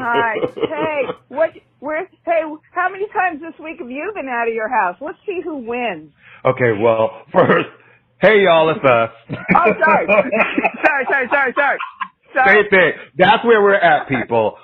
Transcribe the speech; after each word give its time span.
Hey. 0.00 0.06
Hi. 0.06 0.34
Hey, 0.70 1.06
what? 1.28 1.50
Where? 1.80 2.08
Hey, 2.24 2.42
how 2.72 2.88
many 2.90 3.06
times 3.08 3.40
this 3.40 3.58
week 3.62 3.78
have 3.80 3.90
you 3.90 4.12
been 4.14 4.28
out 4.28 4.48
of 4.48 4.54
your 4.54 4.68
house? 4.68 4.96
Let's 5.00 5.18
see 5.26 5.40
who 5.42 5.56
wins. 5.58 6.12
Okay, 6.44 6.72
well, 6.80 7.22
first, 7.32 7.68
hey 8.20 8.42
y'all, 8.44 8.70
it's 8.70 8.84
us. 8.84 9.10
Oh, 9.56 9.72
sorry. 9.78 10.06
sorry, 10.86 11.04
sorry, 11.10 11.28
sorry, 11.30 11.52
sorry. 11.56 11.78
Sorry. 12.34 12.62
Same 12.62 12.70
thing. 12.70 12.92
That's 13.18 13.44
where 13.44 13.60
we're 13.62 13.74
at, 13.74 14.08
people. 14.08 14.56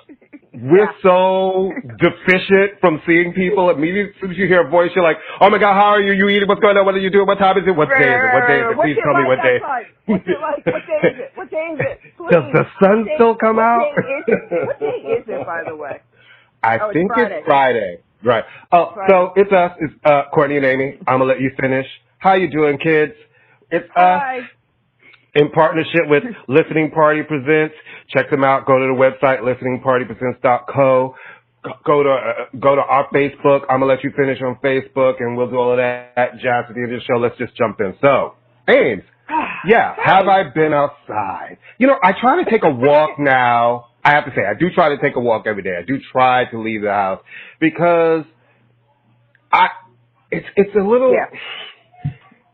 We're 0.59 0.89
Yeah. 0.89 0.91
so 1.03 1.71
deficient 1.99 2.79
from 2.81 2.99
seeing 3.05 3.31
people. 3.33 3.69
Immediately, 3.69 4.09
as 4.15 4.19
soon 4.19 4.31
as 4.31 4.37
you 4.37 4.47
hear 4.47 4.65
a 4.65 4.69
voice, 4.69 4.89
you're 4.95 5.03
like, 5.03 5.17
"Oh 5.39 5.49
my 5.51 5.59
God, 5.59 5.73
how 5.75 5.89
are 5.93 6.01
you? 6.01 6.13
You 6.13 6.29
eating? 6.29 6.47
What's 6.47 6.61
going 6.61 6.75
on? 6.77 6.85
What 6.85 6.95
are 6.95 6.99
you 6.99 7.11
doing? 7.11 7.27
What 7.27 7.37
time 7.37 7.57
is 7.59 7.67
it? 7.67 7.75
What 7.75 7.89
day 7.89 7.95
is 7.95 8.23
it? 8.23 8.33
What 8.33 8.47
day 8.47 8.59
is 8.59 8.61
it? 8.71 8.77
What's 8.77 8.87
Please 8.87 8.97
it 8.97 9.03
tell 9.03 9.13
me 9.21 9.23
what 9.27 9.41
day." 9.43 9.59
What's 10.07 10.27
it 10.27 10.41
like? 10.41 10.65
What 10.65 10.87
day 10.87 10.99
is 11.09 11.19
it? 11.19 11.31
What 11.35 11.51
day 11.51 11.67
is 11.73 11.79
it? 11.79 12.01
Please. 12.17 12.29
Does 12.31 12.51
the 12.53 12.65
sun 12.81 13.03
day- 13.05 13.15
still 13.15 13.35
come 13.35 13.59
out? 13.59 13.83
Day 13.95 14.01
is 14.01 14.23
it? 14.27 14.65
What 14.67 14.79
day 14.79 14.97
is 15.19 15.23
it, 15.27 15.45
by 15.45 15.61
the 15.67 15.75
way? 15.75 16.01
I 16.63 16.79
Oh, 16.79 16.85
it's 16.89 16.93
think 16.93 17.13
Friday. 17.13 17.35
it's 17.37 17.45
Friday. 17.45 17.97
Right. 18.23 18.43
Oh, 18.71 18.91
Friday. 18.95 19.13
so 19.13 19.33
it's 19.35 19.51
us. 19.53 19.71
It's 19.79 19.93
uh, 20.05 20.23
Courtney 20.33 20.57
and 20.57 20.65
Amy. 20.65 20.97
I'm 21.07 21.19
gonna 21.19 21.25
let 21.25 21.39
you 21.39 21.51
finish. 21.61 21.85
How 22.17 22.33
you 22.33 22.49
doing, 22.49 22.79
kids? 22.79 23.13
It's 23.69 23.85
us. 23.91 23.93
Hi. 23.95 24.39
In 25.37 25.49
partnership 25.51 26.01
with 26.07 26.23
Listening 26.47 26.91
Party 26.91 27.21
Presents. 27.23 27.75
Check 28.09 28.29
them 28.29 28.43
out. 28.43 28.65
Go 28.65 28.77
to 28.79 28.87
the 28.87 28.93
website 28.97 29.39
listeningpartypresents.co. 29.41 31.15
Go- 31.63 31.71
Go 31.85 32.03
to 32.03 32.09
uh, 32.09 32.33
go 32.59 32.75
to 32.75 32.81
our 32.81 33.07
Facebook. 33.09 33.61
I'm 33.69 33.79
gonna 33.81 33.85
let 33.87 34.03
you 34.03 34.11
finish 34.15 34.39
on 34.41 34.57
Facebook, 34.63 35.15
and 35.19 35.35
we'll 35.35 35.49
do 35.49 35.57
all 35.57 35.71
of 35.71 35.77
that 35.77 36.13
jazz 36.41 36.65
at 36.69 36.75
the 36.75 36.81
end 36.81 36.93
of 36.93 36.99
the 36.99 37.05
show. 37.05 37.19
Let's 37.19 37.37
just 37.37 37.55
jump 37.57 37.81
in. 37.81 37.93
So, 37.99 38.35
Ames, 38.69 39.03
yeah, 39.67 39.95
have 40.01 40.27
I 40.27 40.43
been 40.49 40.71
outside? 40.73 41.57
You 41.77 41.87
know, 41.87 41.97
I 42.01 42.13
try 42.19 42.41
to 42.43 42.49
take 42.49 42.63
a 42.63 42.69
walk 42.71 43.19
now. 43.19 43.87
I 44.05 44.11
have 44.11 44.25
to 44.25 44.31
say, 44.31 44.43
I 44.49 44.53
do 44.57 44.69
try 44.69 44.89
to 44.89 44.97
take 45.01 45.17
a 45.17 45.19
walk 45.19 45.45
every 45.47 45.63
day. 45.63 45.75
I 45.77 45.83
do 45.85 45.97
try 46.13 46.45
to 46.51 46.59
leave 46.61 46.83
the 46.83 46.91
house 46.91 47.21
because 47.59 48.23
I, 49.51 49.67
it's 50.31 50.47
it's 50.55 50.75
a 50.75 50.79
little, 50.87 51.11
Yeah. 51.11 51.25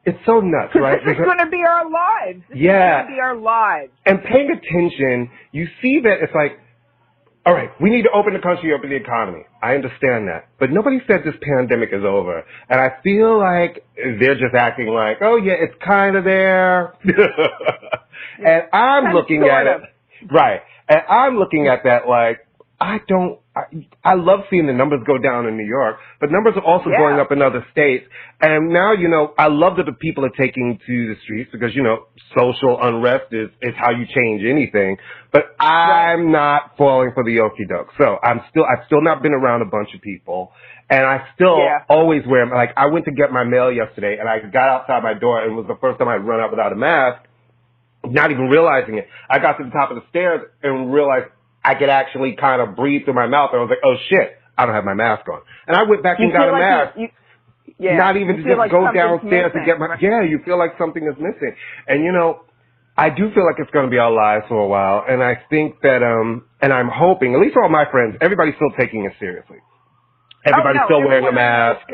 It's 0.06 0.20
so 0.26 0.40
nuts, 0.42 0.73
right? 0.76 1.00
this 1.06 1.14
is 1.18 1.23
going 1.23 1.38
to 1.40 1.50
be 1.50 1.64
our 1.64 1.90
lives. 1.90 2.44
This 2.50 2.58
Yeah. 2.59 3.02
is 3.02 3.04
going 3.04 3.08
to 3.08 3.16
be 3.16 3.22
our 3.22 3.36
lives. 3.36 3.92
and 4.06 4.22
paying 4.23 4.52
attention, 4.52 5.30
you 5.52 5.68
see 5.82 6.02
that 6.04 6.18
it's 6.22 6.34
like, 6.36 6.59
all 7.46 7.54
right, 7.54 7.70
we 7.82 7.90
need 7.90 8.04
to 8.04 8.09
open 8.12 8.34
the 8.34 8.40
country, 8.40 8.74
open 8.74 8.90
the 8.90 8.96
economy. 8.96 9.44
I 9.62 9.76
understand 9.76 10.30
that. 10.30 10.48
But 10.59 10.72
nobody 10.72 11.00
said 11.08 11.22
this 11.26 11.36
pandemic 11.42 11.90
is 11.92 12.04
over. 12.06 12.44
And 12.70 12.80
I 12.80 13.02
feel 13.04 13.38
like 13.38 13.84
they're 13.98 14.36
just 14.36 14.56
acting 14.56 14.88
like, 14.88 15.18
oh 15.22 15.36
yeah, 15.36 15.54
it's 15.59 15.76
kind 15.86 16.16
of 16.16 16.24
there. 16.24 16.94
and 17.04 18.64
I'm 18.72 19.14
looking 19.14 19.44
at 19.44 19.68
of. 19.68 19.81
it, 19.84 20.31
right. 20.31 20.62
And 20.88 21.02
I'm 21.09 21.38
looking 21.38 21.68
at 21.68 21.84
that 21.84 22.08
like, 22.08 22.40
I 22.80 23.00
don't, 23.08 23.40
I, 23.56 23.86
I 24.04 24.14
love 24.16 24.42
seeing 24.50 24.66
the 24.66 24.73
numbers 24.73 25.02
go 25.06 25.20
down 25.20 25.46
in 25.46 25.56
New 25.58 25.66
York, 25.68 25.98
but 26.20 26.32
numbers 26.32 26.54
are 26.56 26.64
also 26.64 26.90
Yeah. 26.90 26.98
going 26.98 27.20
up 27.20 27.32
in 27.32 27.42
other 27.42 27.66
states. 27.72 28.06
And 28.42 28.70
now, 28.70 28.94
you 28.94 29.08
know, 29.08 29.34
I 29.38 29.48
love 29.48 29.78
that 29.78 29.86
the 29.86 29.94
people 29.94 30.26
are 30.26 30.34
taking 30.36 30.80
to 30.88 31.08
the 31.14 31.16
streets 31.22 31.52
because, 31.52 31.76
you 31.76 31.84
know, 31.84 32.08
social 32.36 32.81
unrest 32.81 33.31
is, 33.31 33.50
is 33.62 33.76
how 33.78 33.92
you 33.92 34.06
change 34.08 34.44
anything. 34.44 34.98
But 35.31 35.56
I'm 35.59 36.31
not 36.31 36.78
falling 36.78 37.12
for 37.14 37.24
the 37.24 37.38
okie 37.38 37.70
doke. 37.70 37.90
So 37.98 38.18
I'm 38.24 38.42
still, 38.50 38.66
I've 38.66 38.86
still 38.88 39.02
not 39.04 39.22
been 39.22 39.34
around 39.34 39.62
a 39.62 39.66
bunch 39.70 39.94
of 39.94 40.02
people. 40.02 40.52
And 40.90 41.06
I 41.06 41.28
still 41.36 41.59
Yeah. 41.59 41.84
always 41.90 42.26
wear, 42.26 42.48
like, 42.48 42.74
I 42.76 42.88
went 42.88 43.06
to 43.06 43.12
get 43.12 43.31
my 43.31 43.44
mail 43.44 43.72
yesterday 43.72 44.18
and 44.20 44.28
I 44.28 44.40
got 44.40 44.70
outside 44.70 45.03
my 45.03 45.14
door 45.14 45.44
and 45.44 45.53
it 45.53 45.56
was 45.56 45.68
the 45.68 45.78
first 45.80 46.00
time 46.00 46.08
I'd 46.08 46.25
run 46.25 46.40
out 46.40 46.50
without 46.50 46.74
a 46.74 46.75
mask 46.75 47.24
not 48.06 48.31
even 48.31 48.50
realizing 48.50 48.97
it. 48.97 49.08
I 49.30 49.40
got 49.40 49.58
to 49.58 49.64
the 49.64 49.70
top 49.70 49.90
of 49.90 49.96
the 49.96 50.03
stairs 50.09 50.41
and 50.62 50.94
realized 50.94 51.28
I 51.63 51.75
could 51.75 51.90
actually 51.90 52.35
kind 52.40 52.62
of 52.62 52.75
breathe 52.75 53.06
through 53.06 53.13
my 53.16 53.28
mouth. 53.28 53.51
And 53.53 53.59
I 53.59 53.63
was 53.63 53.69
like, 53.69 53.84
oh 53.84 53.96
shit, 54.09 54.38
I 54.57 54.66
don't 54.66 54.75
have 54.75 54.85
my 54.85 54.94
mask 54.94 55.28
on. 55.29 55.41
And 55.68 55.75
I 55.78 55.84
went 55.84 56.03
back 56.03 56.19
You 56.19 56.25
and 56.25 56.34
got 56.34 56.50
a 56.50 56.51
like 56.51 56.59
mask. 56.62 56.97
you, 56.97 57.01
you, 57.03 57.09
yeah. 57.79 57.97
Not 57.97 58.18
even 58.18 58.38
you 58.38 58.44
to 58.44 58.50
just 58.50 58.57
like 58.59 58.72
go 58.72 58.85
downstairs 58.94 59.51
to 59.53 59.59
missing. 59.59 59.66
get 59.66 59.79
my, 59.79 59.97
yeah, 60.02 60.22
you 60.23 60.40
feel 60.46 60.57
like 60.59 60.72
something 60.78 61.03
is 61.03 61.16
missing. 61.18 61.56
And 61.88 62.03
you 62.03 62.12
know, 62.12 62.41
I 62.97 63.09
do 63.09 63.31
feel 63.34 63.46
like 63.46 63.56
it's 63.57 63.72
going 63.72 63.85
to 63.85 63.91
be 63.91 63.97
our 63.97 64.12
lives 64.12 64.46
for 64.47 64.59
a 64.59 64.68
while. 64.68 65.03
And 65.07 65.23
I 65.23 65.41
think 65.50 65.81
that, 65.81 66.03
um, 66.03 66.46
and 66.62 66.72
I'm 66.72 66.90
hoping, 66.94 67.34
at 67.34 67.40
least 67.41 67.57
all 67.57 67.69
my 67.69 67.90
friends, 67.90 68.18
everybody's 68.22 68.53
still 68.56 68.69
taking 68.78 69.06
it 69.06 69.13
seriously. 69.19 69.57
Everybody's 70.46 70.81
oh, 70.85 70.88
no, 70.91 71.00
still 71.00 71.00
wearing 71.07 71.23
a 71.23 71.28
everyone 71.34 71.40
I 71.40 71.68
know 71.68 71.72
is 71.72 71.78
mask. 71.79 71.90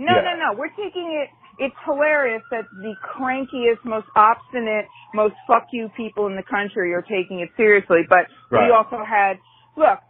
No, 0.00 0.14
Yeah. 0.16 0.22
no, 0.22 0.32
no. 0.52 0.58
We're 0.58 0.74
taking 0.74 1.06
it. 1.22 1.28
It's 1.64 1.74
hilarious 1.84 2.42
that 2.50 2.64
the 2.86 2.94
crankiest, 3.14 3.84
most 3.84 4.08
obstinate, 4.16 4.86
most 5.14 5.34
fuck 5.46 5.66
you 5.70 5.88
people 5.96 6.26
in 6.26 6.34
the 6.34 6.42
country 6.42 6.92
are 6.92 7.02
taking 7.02 7.38
it 7.40 7.50
seriously. 7.56 8.02
But 8.08 8.26
Right. 8.50 8.66
we 8.66 8.72
also 8.74 8.98
had, 9.04 9.38
look, 9.76 10.00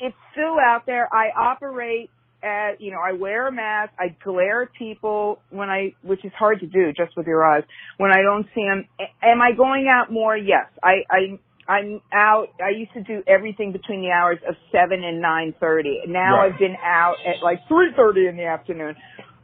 it's 0.00 0.16
still 0.32 0.58
out 0.58 0.86
there. 0.86 1.08
I 1.12 1.30
operate 1.36 2.10
at, 2.42 2.80
you 2.80 2.90
know, 2.90 2.98
I 3.00 3.12
wear 3.12 3.46
a 3.46 3.52
mask. 3.52 3.92
I 3.98 4.08
glare 4.24 4.62
at 4.62 4.72
people 4.72 5.40
when 5.50 5.68
I, 5.70 5.94
which 6.02 6.24
is 6.24 6.32
hard 6.38 6.60
to 6.60 6.66
do 6.66 6.92
just 6.92 7.16
with 7.16 7.26
your 7.26 7.44
eyes, 7.44 7.64
when 7.98 8.10
I 8.10 8.22
don't 8.22 8.46
see 8.54 8.64
them. 8.64 8.84
Am 9.22 9.40
I 9.40 9.52
going 9.52 9.86
out 9.88 10.10
more? 10.10 10.36
Yes. 10.36 10.66
I, 10.82 11.02
I, 11.10 11.38
I'm 11.72 12.00
out. 12.12 12.48
I 12.64 12.70
used 12.70 12.92
to 12.94 13.02
do 13.02 13.22
everything 13.26 13.72
between 13.72 14.00
the 14.02 14.10
hours 14.10 14.38
of 14.48 14.54
seven 14.72 15.04
and 15.04 15.20
nine 15.20 15.54
thirty. 15.60 16.00
Now 16.08 16.38
Right. 16.38 16.52
I've 16.52 16.58
been 16.58 16.76
out 16.82 17.16
at 17.26 17.42
like 17.42 17.58
three 17.68 17.90
thirty 17.94 18.26
in 18.26 18.36
the 18.36 18.46
afternoon. 18.46 18.96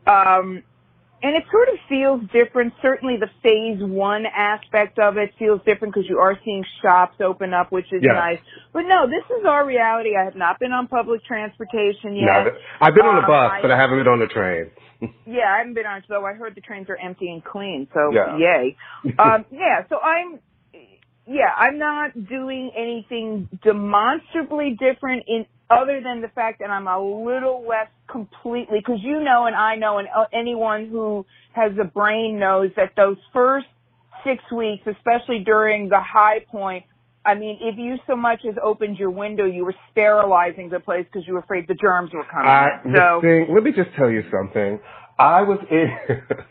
Um, 0.06 0.62
and 1.24 1.34
it 1.34 1.44
sort 1.50 1.68
of 1.70 1.76
feels 1.88 2.20
different. 2.30 2.74
Certainly, 2.82 3.16
the 3.16 3.30
phase 3.42 3.80
one 3.82 4.26
aspect 4.26 4.98
of 4.98 5.16
it 5.16 5.32
feels 5.38 5.60
different 5.64 5.94
because 5.94 6.06
you 6.08 6.18
are 6.18 6.38
seeing 6.44 6.62
shops 6.82 7.16
open 7.24 7.54
up, 7.54 7.72
which 7.72 7.90
is 7.92 8.02
Yeah. 8.04 8.12
nice. 8.12 8.38
But 8.74 8.82
no, 8.82 9.06
this 9.08 9.24
is 9.40 9.46
our 9.46 9.64
reality. 9.64 10.14
I 10.16 10.24
have 10.24 10.36
not 10.36 10.58
been 10.60 10.72
on 10.72 10.86
public 10.86 11.24
transportation 11.24 12.14
yet. 12.14 12.44
No, 12.44 12.52
I've 12.80 12.94
been 12.94 13.06
on 13.06 13.16
a 13.16 13.20
Um, 13.20 13.26
bus, 13.26 13.52
I- 13.52 13.62
but 13.62 13.70
I 13.70 13.76
haven't 13.76 13.98
been 13.98 14.08
on 14.08 14.20
a 14.22 14.28
train. 14.28 14.70
Yeah, 15.26 15.52
I 15.52 15.58
haven't 15.58 15.74
been 15.74 15.86
on 15.86 15.98
it 15.98 16.04
though. 16.08 16.24
I 16.24 16.34
heard 16.34 16.54
the 16.54 16.60
trains 16.60 16.88
are 16.90 16.96
empty 16.96 17.30
and 17.32 17.42
clean, 17.44 17.88
so 17.94 18.12
Yeah. 18.12 18.36
yay. 18.36 18.76
um, 19.18 19.44
yeah, 19.50 19.84
so 19.88 19.98
I'm, 20.00 20.38
yeah, 21.26 21.50
I'm 21.56 21.78
not 21.78 22.12
doing 22.28 22.70
anything 22.76 23.48
demonstrably 23.62 24.76
different 24.78 25.24
in 25.26 25.46
other 25.70 26.00
than 26.02 26.20
the 26.20 26.28
fact 26.28 26.60
that 26.60 26.70
I'm 26.70 26.86
a 26.86 26.98
little 26.98 27.64
less 27.66 27.88
completely, 28.10 28.78
because 28.78 29.00
you 29.02 29.20
know 29.22 29.46
and 29.46 29.56
I 29.56 29.76
know 29.76 29.98
and 29.98 30.08
uh, 30.14 30.26
anyone 30.32 30.88
who 30.88 31.24
has 31.52 31.72
a 31.80 31.84
brain 31.84 32.38
knows 32.38 32.70
that 32.76 32.92
those 32.96 33.16
first 33.32 33.66
six 34.24 34.42
weeks, 34.52 34.86
especially 34.86 35.42
during 35.44 35.88
the 35.88 36.00
high 36.00 36.40
point, 36.50 36.84
I 37.26 37.34
mean, 37.34 37.58
if 37.62 37.78
you 37.78 37.96
so 38.06 38.16
much 38.16 38.40
as 38.46 38.54
opened 38.62 38.98
your 38.98 39.10
window, 39.10 39.46
you 39.46 39.64
were 39.64 39.74
sterilizing 39.92 40.68
the 40.68 40.80
place 40.80 41.06
because 41.10 41.26
you 41.26 41.34
were 41.34 41.40
afraid 41.40 41.66
the 41.66 41.74
germs 41.74 42.10
were 42.12 42.24
coming 42.30 42.48
I, 42.48 42.82
in. 42.84 42.94
So, 42.94 43.20
thing, 43.22 43.46
let 43.54 43.62
me 43.62 43.72
just 43.72 43.96
tell 43.96 44.10
you 44.10 44.22
something. 44.30 44.78
I 45.18 45.42
was 45.42 45.58
in. 45.70 45.88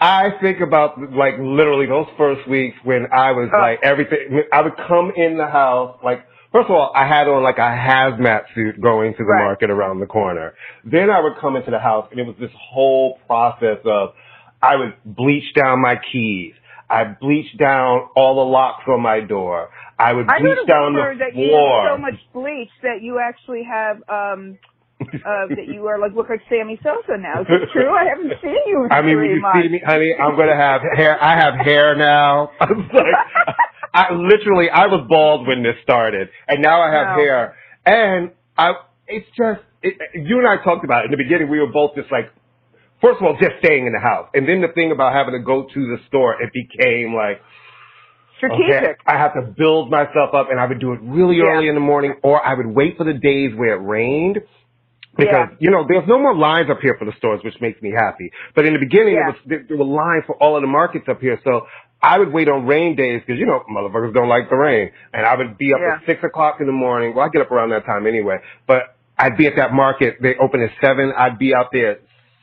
I 0.00 0.30
think 0.40 0.60
about 0.60 0.98
like 1.12 1.34
literally 1.38 1.86
those 1.86 2.06
first 2.18 2.48
weeks 2.48 2.76
when 2.84 3.06
I 3.12 3.32
was 3.32 3.48
like 3.52 3.80
everything. 3.82 4.42
I 4.52 4.62
would 4.62 4.76
come 4.88 5.12
in 5.16 5.36
the 5.38 5.46
house 5.46 5.98
like. 6.04 6.24
First 6.52 6.66
of 6.66 6.76
all, 6.76 6.92
I 6.94 7.04
had 7.08 7.26
on 7.26 7.42
like 7.42 7.58
a 7.58 7.62
hazmat 7.62 8.42
suit 8.54 8.80
going 8.80 9.10
to 9.14 9.18
the 9.18 9.24
Right. 9.24 9.42
market 9.44 9.70
around 9.70 9.98
the 9.98 10.06
corner. 10.06 10.54
Then 10.84 11.10
I 11.10 11.18
would 11.20 11.32
come 11.40 11.56
into 11.56 11.72
the 11.72 11.80
house 11.80 12.06
and 12.12 12.20
it 12.20 12.26
was 12.28 12.36
this 12.38 12.52
whole 12.56 13.18
process 13.26 13.78
of 13.84 14.10
I 14.62 14.76
would 14.76 14.94
bleach 15.04 15.52
down 15.56 15.82
my 15.82 15.96
keys. 16.12 16.54
I 16.88 17.04
bleached 17.06 17.58
down 17.58 18.08
all 18.14 18.36
the 18.36 18.48
locks 18.48 18.84
on 18.86 19.00
my 19.00 19.18
door. 19.18 19.70
I 19.98 20.12
would 20.12 20.28
bleach 20.28 20.58
a 20.62 20.66
down 20.66 20.92
the 20.94 21.16
that 21.18 21.34
you 21.34 21.48
floor. 21.48 21.88
so 21.90 21.98
much 21.98 22.14
bleach 22.32 22.70
that 22.84 23.02
you 23.02 23.18
actually 23.18 23.64
have 23.64 23.96
um 24.08 24.56
uh 25.24 25.46
that 25.54 25.66
you 25.68 25.86
are 25.86 25.98
like 25.98 26.12
look 26.14 26.28
like 26.28 26.40
Sammy 26.48 26.78
Sosa 26.82 27.18
now. 27.18 27.42
Is 27.42 27.46
it 27.48 27.68
true? 27.72 27.90
I 27.94 28.04
haven't 28.08 28.32
seen 28.42 28.56
you 28.66 28.84
in 28.84 28.92
I 28.92 29.02
mean, 29.02 29.16
when 29.16 29.30
you 29.30 29.40
months. 29.40 29.58
see 29.62 29.68
me, 29.68 29.80
honey, 29.84 30.14
I'm 30.14 30.36
gonna 30.36 30.56
have 30.56 30.80
hair. 30.96 31.22
I 31.22 31.38
have 31.38 31.54
hair 31.54 31.94
now. 31.96 32.50
I 32.60 32.66
was 32.72 32.86
like, 32.92 33.56
I 33.92 34.12
literally, 34.12 34.70
I 34.70 34.86
was 34.86 35.06
bald 35.08 35.46
when 35.46 35.62
this 35.62 35.76
started, 35.82 36.28
and 36.48 36.60
now 36.62 36.80
I 36.82 36.90
have 36.92 37.16
hair. 37.16 37.56
And 37.86 38.32
I, 38.58 38.72
it's 39.06 39.26
just, 39.36 39.60
it, 39.82 39.94
you 40.14 40.38
and 40.38 40.48
I 40.48 40.62
talked 40.64 40.84
about 40.84 41.02
it 41.04 41.06
in 41.06 41.10
the 41.12 41.16
beginning. 41.22 41.48
We 41.48 41.60
were 41.60 41.70
both 41.70 41.94
just 41.94 42.10
like, 42.10 42.32
first 43.00 43.18
of 43.20 43.22
all, 43.22 43.36
just 43.40 43.52
staying 43.62 43.86
in 43.86 43.92
the 43.92 44.00
house, 44.00 44.30
and 44.34 44.48
then 44.48 44.62
the 44.62 44.72
thing 44.74 44.90
about 44.90 45.12
having 45.12 45.34
to 45.34 45.40
go 45.44 45.64
to 45.72 45.80
the 45.86 45.98
store, 46.08 46.42
it 46.42 46.50
became 46.52 47.14
like. 47.14 47.40
Strategic. 48.38 48.66
Okay, 48.74 48.92
I 49.06 49.16
have 49.16 49.32
to 49.34 49.42
build 49.56 49.90
myself 49.92 50.34
up, 50.34 50.48
and 50.50 50.58
I 50.58 50.66
would 50.66 50.80
do 50.80 50.92
it 50.92 50.98
really 51.02 51.36
Yeah. 51.36 51.50
early 51.54 51.68
in 51.68 51.74
the 51.74 51.80
morning, 51.80 52.14
or 52.24 52.44
I 52.44 52.54
would 52.54 52.66
wait 52.66 52.96
for 52.96 53.04
the 53.04 53.12
days 53.12 53.54
where 53.54 53.74
it 53.74 53.86
rained. 53.86 54.38
Because 55.16 55.48
Yeah. 55.50 55.56
you 55.58 55.70
know, 55.70 55.84
there's 55.88 56.06
no 56.06 56.18
more 56.18 56.34
lines 56.34 56.70
up 56.70 56.80
here 56.80 56.96
for 56.98 57.04
the 57.04 57.12
stores, 57.12 57.40
which 57.44 57.60
makes 57.60 57.80
me 57.82 57.92
happy. 57.92 58.30
But 58.54 58.66
in 58.66 58.72
the 58.74 58.78
beginning, 58.80 59.14
Yeah. 59.14 59.20
there 59.20 59.32
was 59.32 59.40
there, 59.46 59.64
there 59.68 59.76
were 59.76 59.84
lines 59.84 60.24
for 60.26 60.34
all 60.36 60.56
of 60.56 60.62
the 60.62 60.68
markets 60.68 61.08
up 61.08 61.20
here. 61.20 61.38
So 61.44 61.66
I 62.02 62.18
would 62.18 62.32
wait 62.32 62.48
on 62.48 62.66
rain 62.66 62.96
days 62.96 63.22
because 63.24 63.38
you 63.38 63.46
know 63.46 63.62
motherfuckers 63.70 64.12
don't 64.12 64.28
like 64.28 64.50
the 64.50 64.56
rain, 64.56 64.90
and 65.12 65.24
I 65.26 65.34
would 65.36 65.56
be 65.56 65.72
up 65.72 65.80
Yeah. 65.80 65.94
at 65.94 66.06
six 66.06 66.22
o'clock 66.24 66.60
in 66.60 66.66
the 66.66 66.72
morning. 66.72 67.14
Well, 67.14 67.24
I 67.24 67.28
get 67.28 67.42
up 67.42 67.50
around 67.50 67.70
that 67.70 67.84
time 67.86 68.06
anyway. 68.06 68.38
But 68.66 68.94
I'd 69.18 69.36
be 69.36 69.46
at 69.46 69.56
that 69.56 69.72
market. 69.72 70.20
They 70.20 70.36
open 70.36 70.60
at 70.60 70.70
seven. 70.80 71.12
I'd 71.16 71.38
be 71.38 71.54
out 71.54 71.70
there 71.72 71.92
at 71.92 72.00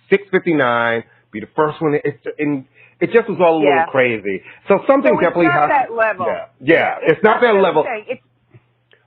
six 0.10 0.24
fifty 0.30 0.54
nine. 0.54 1.04
Be 1.32 1.40
the 1.42 1.48
first 1.56 1.82
one. 1.82 2.00
It's 2.04 2.26
and 2.40 2.66
it 3.00 3.12
just 3.12 3.28
was 3.28 3.40
all 3.42 3.58
a 3.58 3.64
little 3.64 3.86
crazy. 3.92 4.44
So 4.68 4.84
something 4.88 5.12
So 5.12 5.18
it's 5.20 5.24
definitely 5.28 5.48
not 5.48 5.70
has 5.70 5.70
that 5.70 5.92
level. 5.94 6.26
Yeah, 6.28 6.46
yeah. 6.60 6.98
It's, 7.02 7.24
not 7.24 7.42
that 7.42 7.56
level. 7.56 7.84
It's 7.88 8.22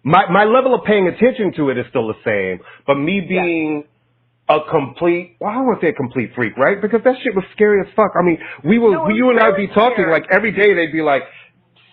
my 0.05 0.31
my 0.31 0.45
level 0.45 0.75
of 0.75 0.85
paying 0.85 1.09
attention 1.09 1.53
to 1.57 1.71
it 1.71 1.79
is 1.79 1.87
still 1.91 2.07
the 2.09 2.21
same, 2.25 2.61
but 2.87 2.95
me 2.97 3.21
being 3.23 3.85
a 4.49 4.59
complete 4.71 5.37
well, 5.41 5.51
I 5.51 5.57
to 5.75 5.79
say 5.81 5.89
a 5.89 5.93
complete 5.95 6.33
freak, 6.35 6.57
right? 6.59 6.81
Because 6.81 7.01
that 7.05 7.17
shit 7.23 7.35
was 7.35 7.45
scary 7.53 7.81
as 7.81 7.93
fuck. 7.97 8.13
I 8.19 8.23
mean, 8.23 8.39
we 8.63 8.79
were 8.79 8.91
No, 8.93 9.09
you 9.09 9.31
and 9.31 9.41
I'd 9.41 9.53
very 9.53 9.67
be 9.69 9.73
talking 9.75 10.05
scary. 10.05 10.13
like 10.13 10.27
every 10.31 10.53
day 10.53 10.75
they'd 10.75 10.93
be 10.93 11.01
like 11.03 11.23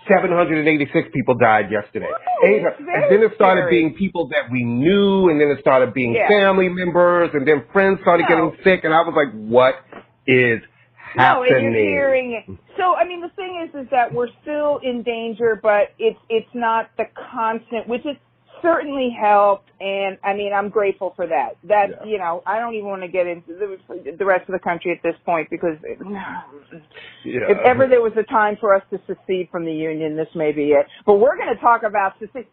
786 0.09 1.09
people 1.13 1.35
died 1.35 1.71
yesterday. 1.71 2.09
And, 2.43 2.53
it's 2.55 2.75
and 2.79 2.85
very 2.85 3.09
then 3.17 3.23
it 3.29 3.35
started 3.35 3.61
scary. 3.61 3.79
being 3.81 3.93
people 3.95 4.27
that 4.29 4.51
we 4.51 4.63
knew, 4.63 5.29
and 5.29 5.39
then 5.39 5.49
it 5.49 5.59
started 5.61 5.93
being 5.93 6.13
Yeah. 6.13 6.27
family 6.27 6.69
members, 6.69 7.29
and 7.33 7.47
then 7.47 7.63
friends 7.71 7.99
started 8.01 8.25
No. 8.27 8.49
getting 8.51 8.63
sick, 8.63 8.83
and 8.83 8.93
I 8.93 9.01
was 9.01 9.13
like, 9.15 9.31
what 9.47 9.75
is 10.27 10.61
No, 11.15 11.41
and 11.43 11.49
you're 11.49 11.59
happening? 11.59 11.73
hearing. 11.73 12.59
So 12.77 12.95
I 12.95 13.05
mean, 13.05 13.21
the 13.21 13.29
thing 13.29 13.67
is, 13.67 13.83
is 13.85 13.89
that 13.91 14.13
we're 14.13 14.29
still 14.41 14.79
in 14.83 15.03
danger, 15.03 15.59
but 15.61 15.89
it's 15.99 16.19
it's 16.29 16.49
not 16.53 16.89
the 16.97 17.05
constant, 17.31 17.87
which 17.87 18.03
has 18.05 18.15
certainly 18.61 19.09
helped. 19.19 19.69
And 19.81 20.17
I 20.23 20.33
mean, 20.33 20.53
I'm 20.53 20.69
grateful 20.69 21.13
for 21.15 21.27
that. 21.27 21.57
That 21.63 21.89
Yeah. 21.89 22.05
you 22.05 22.17
know, 22.17 22.43
I 22.45 22.59
don't 22.59 22.75
even 22.75 22.87
want 22.87 23.01
to 23.01 23.07
get 23.07 23.27
into 23.27 23.53
the, 23.55 24.13
the 24.17 24.25
rest 24.25 24.47
of 24.47 24.53
the 24.53 24.59
country 24.59 24.91
at 24.91 25.01
this 25.03 25.15
point 25.25 25.49
because 25.49 25.77
Yeah. 25.83 26.41
if 27.23 27.57
ever 27.65 27.87
there 27.87 28.01
was 28.01 28.13
a 28.17 28.23
time 28.23 28.57
for 28.59 28.73
us 28.75 28.83
to 28.91 28.99
secede 29.07 29.49
from 29.51 29.65
the 29.65 29.73
union, 29.73 30.15
this 30.15 30.29
may 30.35 30.51
be 30.51 30.71
it. 30.71 30.85
But 31.05 31.15
we're 31.15 31.35
going 31.37 31.53
to 31.53 31.59
talk 31.61 31.83
about 31.83 32.13
secede. 32.19 32.47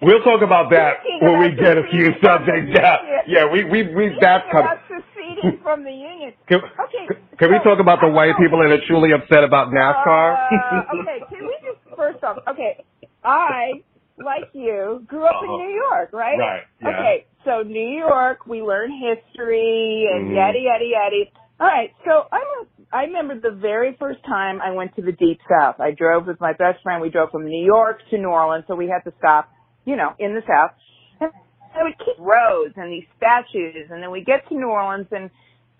We'll 0.00 0.22
talk 0.22 0.42
about 0.42 0.70
that 0.70 1.02
when 1.20 1.40
we 1.40 1.50
get 1.58 1.76
a 1.76 1.82
few 1.90 2.14
seceding 2.14 2.20
from 2.22 2.44
the 2.46 2.52
subjects. 2.54 2.70
Yeah, 2.70 2.96
yeah, 3.26 3.44
we 3.50 3.64
we 3.64 3.82
we 3.94 4.16
that's 4.20 4.44
coming. 4.52 4.70
seceding 4.86 5.58
from 5.62 5.82
the 5.82 5.90
union. 5.90 6.32
Can, 6.48 6.60
Okay, 6.62 7.18
can 7.38 7.50
we 7.50 7.58
talk 7.66 7.80
about 7.80 7.98
the 8.00 8.08
white 8.08 8.34
people 8.38 8.58
that 8.62 8.70
are 8.70 8.84
truly 8.86 9.10
upset 9.12 9.42
about 9.42 9.68
NASCAR? 9.74 10.28
Uh, 10.38 11.00
okay, 11.02 11.18
can 11.30 11.42
we 11.46 11.56
just 11.66 11.82
first 11.96 12.22
off? 12.22 12.38
Okay, 12.48 12.84
I 13.24 13.82
like 14.18 14.50
you 14.52 15.02
grew 15.06 15.24
up 15.26 15.34
Uh-huh. 15.42 15.54
in 15.54 15.66
New 15.66 15.74
York, 15.74 16.10
right? 16.12 16.38
Right, 16.38 16.62
yeah. 16.80 16.88
Okay, 16.90 17.26
so 17.44 17.62
New 17.62 17.88
York, 17.98 18.46
we 18.46 18.62
learn 18.62 18.90
history 18.92 20.06
and 20.12 20.30
Mhm. 20.30 20.36
yada 20.36 20.58
yada 20.58 20.84
yada. 20.84 21.24
All 21.60 21.66
right, 21.66 21.90
so 22.04 22.26
I'm 22.30 22.46
a, 22.62 22.96
I 22.96 23.02
remember 23.04 23.34
the 23.40 23.50
very 23.50 23.94
first 23.98 24.22
time 24.24 24.60
I 24.62 24.70
went 24.70 24.94
to 24.94 25.02
the 25.02 25.10
Deep 25.12 25.40
South. 25.50 25.80
I 25.80 25.90
drove 25.90 26.26
with 26.28 26.40
my 26.40 26.52
best 26.52 26.82
friend. 26.84 27.02
We 27.02 27.10
drove 27.10 27.30
from 27.32 27.44
New 27.46 27.64
York 27.64 27.98
to 28.10 28.16
New 28.18 28.28
Orleans, 28.28 28.64
so 28.68 28.76
we 28.76 28.86
had 28.86 29.02
to 29.10 29.12
stop, 29.18 29.50
you 29.88 29.96
know, 29.96 30.12
in 30.18 30.34
the 30.34 30.42
South. 30.46 30.72
And 31.20 31.30
I 31.74 31.82
would 31.82 31.96
keep 31.98 32.18
roads 32.18 32.74
and 32.76 32.92
these 32.92 33.06
statues, 33.16 33.88
and 33.90 34.02
then 34.02 34.10
we 34.10 34.22
get 34.22 34.46
to 34.48 34.54
New 34.54 34.68
Orleans, 34.68 35.06
and 35.10 35.30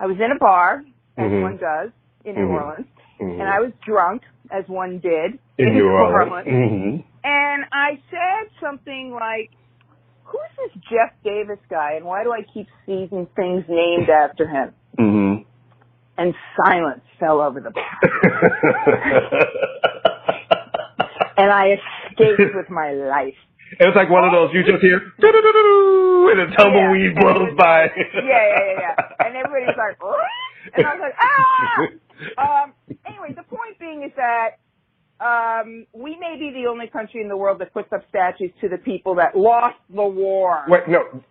I 0.00 0.06
was 0.06 0.16
in 0.16 0.32
a 0.32 0.38
bar, 0.38 0.82
as 1.18 1.30
Mhm. 1.30 1.42
one 1.42 1.56
does 1.58 1.90
in 2.24 2.34
New 2.36 2.48
Mhm. 2.48 2.62
Orleans 2.62 2.86
Mhm. 3.20 3.40
and 3.40 3.48
I 3.48 3.60
was 3.60 3.72
drunk, 3.84 4.22
as 4.50 4.66
one 4.68 4.98
did 4.98 5.38
in 5.58 5.74
New 5.74 5.90
Orleans. 5.90 6.46
Mhm. 6.46 7.04
And 7.24 7.64
I 7.72 7.98
said 8.10 8.48
something 8.60 9.12
like, 9.12 9.50
"Who's 10.24 10.56
this 10.56 10.72
Jeff 10.90 11.12
Davis 11.22 11.58
guy, 11.68 11.92
and 11.94 12.06
why 12.06 12.22
do 12.22 12.32
I 12.32 12.42
keep 12.42 12.68
seeing 12.86 13.26
things 13.36 13.68
named 13.68 14.08
after 14.08 14.46
him?" 14.46 14.72
Mhm. 14.96 15.44
And 16.16 16.34
silence 16.56 17.04
fell 17.18 17.40
over 17.40 17.60
the 17.60 17.70
bar, 17.70 17.98
and 21.36 21.50
I 21.50 21.78
escaped 21.78 22.54
with 22.54 22.70
my 22.70 22.92
life. 22.92 23.36
It 23.78 23.84
was 23.84 23.94
like 23.94 24.08
one 24.08 24.24
of 24.24 24.32
those 24.32 24.50
you 24.54 24.64
just 24.64 24.80
hear 24.80 25.12
and 25.18 26.40
a 26.40 26.56
tumbleweed 26.56 27.12
Yeah, 27.16 27.22
blows 27.22 27.56
by. 27.56 27.88
Yeah, 27.94 28.22
yeah, 28.22 28.24
yeah, 28.24 28.80
yeah. 28.80 29.26
And 29.26 29.36
everybody's 29.36 29.76
like, 29.76 30.02
"What?" 30.02 30.20
and 30.74 30.86
I 30.86 30.94
was 30.94 31.00
like, 31.00 31.16
"Ah!" 31.20 32.64
Um, 32.64 32.72
anyway, 33.06 33.34
the 33.36 33.44
point 33.44 33.78
being 33.78 34.02
is 34.02 34.12
that 34.16 34.58
um, 35.20 35.86
we 35.92 36.16
may 36.18 36.36
be 36.38 36.50
the 36.50 36.68
only 36.68 36.88
country 36.88 37.20
in 37.20 37.28
the 37.28 37.36
world 37.36 37.60
that 37.60 37.72
puts 37.72 37.92
up 37.92 38.02
statues 38.08 38.50
to 38.60 38.68
the 38.68 38.78
people 38.78 39.16
that 39.16 39.36
lost 39.36 39.76
the 39.88 40.02
war. 40.02 40.64
Wait, 40.68 40.88
no. 40.88 41.22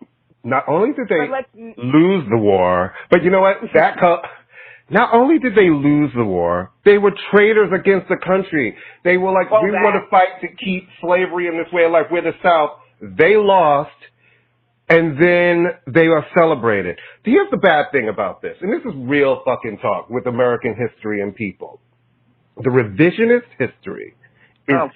Not 0.44 0.68
only 0.68 0.94
did 0.94 1.08
they 1.08 1.28
lose 1.76 2.24
the 2.30 2.38
war, 2.38 2.94
but 3.10 3.22
you 3.22 3.30
know 3.30 3.40
what? 3.40 3.56
That 3.74 3.98
co- 3.98 4.22
not 4.90 5.12
only 5.12 5.38
did 5.38 5.54
they 5.54 5.68
lose 5.70 6.10
the 6.16 6.24
war, 6.24 6.70
they 6.84 6.98
were 6.98 7.12
traitors 7.30 7.70
against 7.78 8.08
the 8.08 8.16
country. 8.24 8.76
They 9.04 9.16
were 9.16 9.32
like, 9.32 9.50
Well, 9.50 9.62
we 9.64 9.70
that- 9.70 9.82
want 9.82 9.96
to 10.02 10.08
fight 10.10 10.40
to 10.40 10.48
keep 10.48 10.88
slavery 11.00 11.46
in 11.46 11.58
this 11.58 11.72
way 11.72 11.84
of 11.84 11.92
life. 11.92 12.06
We're 12.10 12.22
the 12.22 12.32
South. 12.42 12.70
They 13.00 13.36
lost, 13.36 13.90
and 14.88 15.20
then 15.22 15.66
they 15.86 16.06
are 16.06 16.26
celebrated. 16.36 16.98
Here's 17.24 17.50
the 17.50 17.58
bad 17.58 17.92
thing 17.92 18.08
about 18.08 18.42
this, 18.42 18.56
and 18.60 18.72
this 18.72 18.80
is 18.80 18.92
real 18.96 19.42
fucking 19.44 19.78
talk 19.78 20.08
with 20.10 20.26
American 20.26 20.74
history 20.74 21.20
and 21.20 21.34
people. 21.34 21.80
The 22.56 22.70
revisionist 22.70 23.46
history 23.58 24.16
is 24.66 24.74
oh 24.74 24.88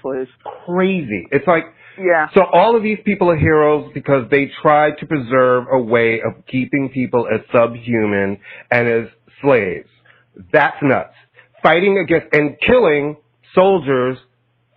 crazy. 0.66 1.28
It's 1.30 1.46
like 1.46 1.64
yeah, 1.98 2.28
so 2.34 2.42
all 2.52 2.74
of 2.74 2.82
these 2.82 2.98
people 3.04 3.30
are 3.30 3.36
heroes 3.36 3.90
because 3.92 4.28
they 4.30 4.50
tried 4.62 4.98
to 4.98 5.06
preserve 5.06 5.66
a 5.70 5.78
way 5.78 6.20
of 6.26 6.46
keeping 6.46 6.90
people 6.92 7.28
as 7.32 7.40
subhuman 7.52 8.38
and 8.70 8.88
as 8.88 9.08
slaves. 9.42 9.88
That's 10.52 10.76
nuts. 10.82 11.14
Fighting 11.62 11.98
against 11.98 12.34
and 12.34 12.56
killing 12.66 13.16
soldiers 13.54 14.18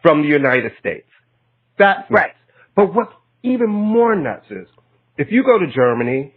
from 0.02 0.22
the 0.22 0.28
United 0.28 0.74
States. 0.80 1.08
That's 1.78 2.00
nuts. 2.00 2.12
Right. 2.12 2.32
But 2.76 2.94
what's 2.94 3.14
even 3.44 3.70
more 3.70 4.16
nuts 4.16 4.46
is 4.50 4.68
if 5.18 5.28
you 5.32 5.44
go 5.44 5.60
to 5.60 5.72
Germany, 5.72 6.34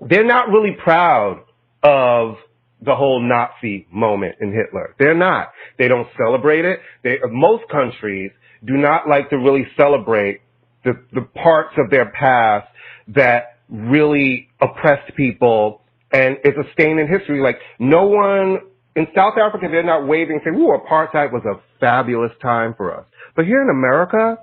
they're 0.00 0.24
not 0.24 0.48
really 0.48 0.76
proud 0.82 1.44
of 1.82 2.36
the 2.82 2.94
whole 2.94 3.20
Nazi 3.20 3.86
moment 3.92 4.36
in 4.40 4.52
Hitler. 4.52 4.94
They're 4.98 5.14
not. 5.14 5.50
They 5.78 5.88
don't 5.88 6.08
celebrate 6.16 6.64
it. 6.64 6.80
They, 7.04 7.18
most 7.30 7.64
countries 7.70 8.30
do 8.66 8.74
not 8.74 9.08
like 9.08 9.30
to 9.30 9.36
really 9.36 9.66
celebrate 9.76 10.40
the, 10.84 10.92
the 11.12 11.22
parts 11.22 11.74
of 11.76 11.90
their 11.90 12.10
past 12.10 12.68
that 13.08 13.58
really 13.68 14.48
oppressed 14.60 15.14
people 15.16 15.82
and 16.12 16.36
it's 16.44 16.58
a 16.58 16.72
stain 16.72 16.98
in 16.98 17.06
history. 17.08 17.40
Like 17.42 17.58
no 17.78 18.06
one 18.06 18.58
in 18.96 19.06
South 19.14 19.34
Africa, 19.38 19.68
they're 19.70 19.82
not 19.82 20.06
waving 20.06 20.40
saying, 20.44 20.56
ooh, 20.56 20.76
apartheid 20.76 21.32
was 21.32 21.42
a 21.44 21.60
fabulous 21.78 22.32
time 22.42 22.74
for 22.76 22.96
us. 22.98 23.06
But 23.36 23.46
here 23.46 23.62
in 23.62 23.70
America, 23.70 24.38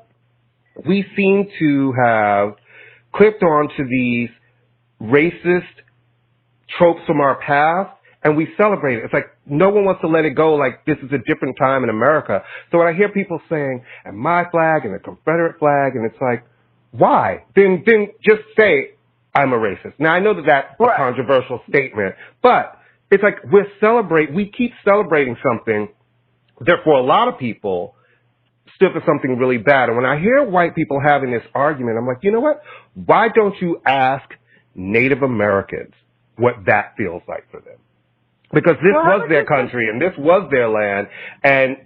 we 0.87 1.05
seem 1.15 1.47
to 1.59 1.93
have 2.01 2.55
clipped 3.13 3.43
onto 3.43 3.87
these 3.87 4.29
racist 5.01 5.63
tropes 6.77 7.01
from 7.05 7.19
our 7.19 7.39
past 7.41 7.97
and 8.23 8.35
we 8.35 8.47
celebrate 8.57 8.97
it. 8.97 9.05
It's 9.05 9.13
like 9.13 9.27
no 9.45 9.69
one 9.69 9.85
wants 9.85 10.01
to 10.01 10.07
let 10.07 10.25
it 10.25 10.31
go 10.31 10.55
like 10.55 10.85
this 10.85 10.97
is 10.97 11.11
a 11.11 11.17
different 11.19 11.57
time 11.57 11.83
in 11.83 11.89
America. 11.89 12.43
So 12.71 12.79
when 12.79 12.87
I 12.87 12.93
hear 12.93 13.09
people 13.09 13.39
saying, 13.49 13.83
and 14.05 14.17
my 14.17 14.43
flag 14.49 14.85
and 14.85 14.93
the 14.93 14.99
Confederate 14.99 15.59
flag, 15.59 15.95
and 15.95 16.09
it's 16.09 16.19
like, 16.21 16.45
why? 16.91 17.43
Then, 17.55 17.83
then 17.85 18.07
just 18.23 18.41
say, 18.57 18.96
I'm 19.37 19.53
a 19.53 19.57
racist. 19.57 19.93
Now 19.99 20.13
I 20.13 20.19
know 20.19 20.33
that 20.33 20.45
that's 20.47 20.73
a 20.79 20.97
controversial 20.97 21.61
statement, 21.69 22.15
but 22.41 22.79
it's 23.11 23.21
like 23.21 23.35
we're 23.51 23.67
celebrate, 23.79 24.33
we 24.33 24.49
keep 24.49 24.71
celebrating 24.83 25.37
something 25.47 25.89
that 26.61 26.77
for 26.83 26.97
a 26.97 27.03
lot 27.03 27.27
of 27.27 27.37
people 27.37 27.93
stood 28.75 28.93
for 28.93 29.03
something 29.05 29.37
really 29.37 29.57
bad. 29.57 29.89
And 29.89 29.95
when 29.95 30.07
I 30.07 30.19
hear 30.19 30.43
white 30.43 30.73
people 30.73 30.99
having 30.99 31.31
this 31.31 31.43
argument, 31.53 31.99
I'm 31.99 32.07
like, 32.07 32.17
you 32.21 32.31
know 32.31 32.39
what? 32.39 32.63
Why 32.95 33.27
don't 33.29 33.53
you 33.61 33.79
ask 33.85 34.27
Native 34.73 35.21
Americans 35.21 35.93
what 36.35 36.55
that 36.65 36.95
feels 36.97 37.21
like 37.27 37.49
for 37.51 37.59
them? 37.59 37.77
Because 38.51 38.75
this 38.81 38.91
Well, 38.91 39.19
was 39.19 39.27
their 39.29 39.45
country 39.45 39.87
and 39.87 40.01
this 40.01 40.13
was 40.17 40.49
their 40.49 40.67
land 40.67 41.09
and 41.43 41.77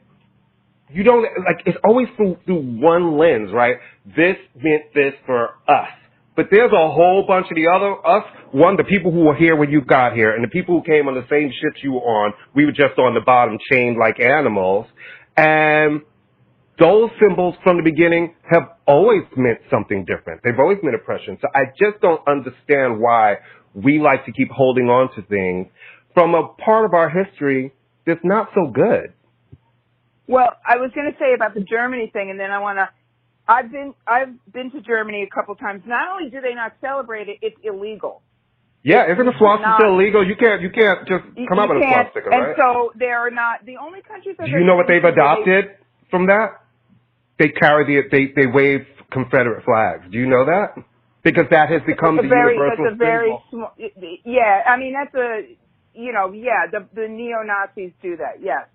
you 0.90 1.04
don't, 1.04 1.24
like, 1.46 1.64
it's 1.66 1.78
always 1.84 2.08
through, 2.16 2.38
through 2.46 2.80
one 2.80 3.18
lens, 3.18 3.50
right? 3.54 3.78
This 4.06 4.38
meant 4.56 4.94
this 4.94 5.14
for 5.26 5.56
us. 5.68 5.90
But 6.36 6.48
there's 6.50 6.72
a 6.72 6.92
whole 6.92 7.26
bunch 7.28 7.48
of 7.50 7.56
the 7.56 7.68
other 7.68 7.96
us. 8.08 8.24
One, 8.52 8.78
the 8.78 8.84
people 8.84 9.12
who 9.12 9.26
were 9.26 9.36
here 9.36 9.56
when 9.56 9.70
you 9.70 9.82
got 9.82 10.14
here, 10.14 10.34
and 10.34 10.44
the 10.44 10.48
people 10.48 10.80
who 10.80 10.84
came 10.84 11.08
on 11.08 11.16
the 11.16 11.26
same 11.30 11.52
ships 11.52 11.84
you 11.84 11.94
were 11.94 12.00
on. 12.00 12.34
We 12.56 12.66
were 12.66 12.72
just 12.72 12.98
on 12.98 13.14
the 13.14 13.22
bottom, 13.22 13.58
chained 13.72 13.98
like 13.98 14.20
animals. 14.20 14.88
And 15.36 16.02
those 16.80 17.10
symbols 17.20 17.56
from 17.64 17.78
the 17.78 17.84
beginning 17.84 18.34
have 18.50 18.64
always 18.88 19.24
meant 19.36 19.60
something 19.70 20.06
different. 20.06 20.42
They've 20.44 20.58
always 20.58 20.78
meant 20.84 20.96
oppression. 20.96 21.38
So 21.42 21.48
I 21.54 21.66
just 21.78 22.02
don't 22.02 22.22
understand 22.28 23.00
why 23.00 23.38
we 23.74 24.00
like 24.00 24.26
to 24.26 24.32
keep 24.32 24.50
holding 24.52 24.86
on 24.86 25.14
to 25.16 25.22
things 25.24 25.68
from 26.14 26.34
a 26.34 26.48
part 26.64 26.86
of 26.86 26.94
our 26.94 27.10
history 27.10 27.74
that's 28.06 28.24
not 28.24 28.50
so 28.56 28.72
good. 28.72 29.14
Well, 30.28 30.50
I 30.66 30.78
was 30.78 30.92
going 30.96 31.12
to 31.12 31.18
say 31.20 31.34
about 31.36 31.54
the 31.54 31.62
Germany 31.62 32.10
thing, 32.12 32.30
and 32.30 32.40
then 32.40 32.52
I 32.52 32.60
want 32.60 32.78
to. 32.80 32.90
I've 33.48 33.72
been 33.72 33.94
I've 34.08 34.34
been 34.52 34.72
to 34.72 34.82
Germany 34.82 35.24
a 35.24 35.34
couple 35.34 35.56
times. 35.56 35.84
Not 35.86 36.08
only 36.14 36.30
do 36.30 36.42
they 36.42 36.54
not 36.54 36.74
celebrate 36.82 37.28
it, 37.28 37.38
it's 37.42 37.58
illegal. 37.64 38.22
Yeah, 38.84 39.12
isn't 39.12 39.28
a 39.28 39.38
swastika 39.38 39.70
not- 39.70 39.94
illegal? 39.94 40.26
You 40.26 40.36
can't, 40.36 40.62
you 40.62 40.72
can't 40.72 41.08
just 41.08 41.24
come 41.48 41.60
up 41.60 41.70
with 41.70 41.84
a 41.84 41.86
swastika, 41.86 42.30
and 42.34 42.56
so 42.58 42.92
they 42.98 43.14
are 43.14 43.30
not 43.30 43.66
the 43.66 43.78
only 43.78 44.02
countries. 44.02 44.36
That 44.38 44.46
Do 44.46 44.52
you 44.52 44.66
know 44.66 44.76
what 44.76 44.88
they've 44.88 45.04
adopted 45.04 45.78
from 46.10 46.28
that? 46.28 46.66
They 47.38 47.50
carry 47.50 47.86
the, 47.86 48.10
they, 48.10 48.34
they 48.36 48.48
wave 48.48 48.86
Confederate 49.12 49.66
flags. 49.66 50.06
Do 50.12 50.18
you 50.18 50.28
know 50.28 50.46
that? 50.46 50.84
Because 51.24 51.46
that 51.52 51.70
has 51.70 51.82
become 51.86 52.18
the 52.18 52.24
very, 52.24 52.54
universal 52.54 52.86
that's 52.86 52.94
a 52.94 52.98
very 52.98 53.38
small. 53.52 53.74
Yeah, 53.78 54.64
I 54.66 54.78
mean 54.78 54.94
that's 54.94 55.14
a, 55.14 55.46
you 55.94 56.12
know, 56.14 56.34
yeah, 56.34 56.66
the 56.72 56.88
the 56.96 57.08
neo 57.08 57.44
Nazis 57.46 57.92
do 58.02 58.18
that, 58.18 58.42
yes. 58.42 58.66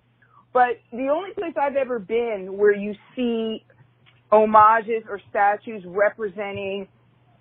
But 0.53 0.79
the 0.91 1.09
only 1.09 1.31
place 1.35 1.53
I've 1.59 1.75
ever 1.75 1.99
been 1.99 2.55
where 2.57 2.73
you 2.73 2.95
see 3.15 3.65
homages 4.31 5.03
or 5.09 5.21
statues 5.29 5.83
representing 5.85 6.87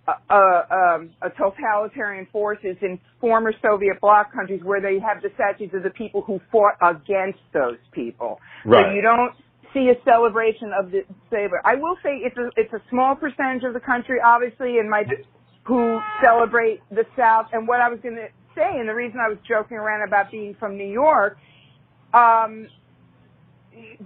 uh, 0.07 0.13
uh, 0.31 0.63
um, 0.71 1.11
a 1.23 1.31
totalitarian 1.31 2.29
forces 2.31 2.77
in 2.81 2.99
former 3.21 3.53
Soviet 3.61 4.01
bloc 4.01 4.33
countries 4.33 4.61
where 4.63 4.81
they 4.81 5.01
have 5.01 5.21
the 5.23 5.31
statues 5.35 5.71
of 5.75 5.83
the 5.83 5.91
people 5.91 6.23
who 6.23 6.41
fought 6.53 6.75
against 6.81 7.41
those 7.53 7.79
people. 7.91 8.39
Right. 8.65 8.87
So 8.87 8.93
you 8.95 9.03
don't 9.03 9.33
see 9.75 9.91
a 9.91 10.05
celebration 10.05 10.71
of 10.79 10.93
the 10.93 11.03
saber. 11.29 11.61
I 11.65 11.75
will 11.75 11.97
say 12.03 12.23
it's 12.23 12.37
a 12.37 12.51
it's 12.57 12.73
a 12.73 12.81
small 12.89 13.17
percentage 13.17 13.65
of 13.65 13.75
the 13.75 13.81
country, 13.81 14.19
obviously, 14.25 14.79
and 14.79 14.89
my 14.89 15.03
who 15.65 15.99
celebrate 16.23 16.81
the 16.91 17.05
South. 17.17 17.47
And 17.53 17.67
what 17.67 17.81
I 17.81 17.89
was 17.89 17.99
going 18.01 18.15
to 18.15 18.29
say, 18.55 18.79
and 18.79 18.89
the 18.89 18.95
reason 18.95 19.19
I 19.19 19.29
was 19.29 19.39
joking 19.47 19.77
around 19.77 20.07
about 20.07 20.31
being 20.31 20.55
from 20.59 20.77
New 20.77 20.87
York, 20.87 21.37
um, 22.15 22.69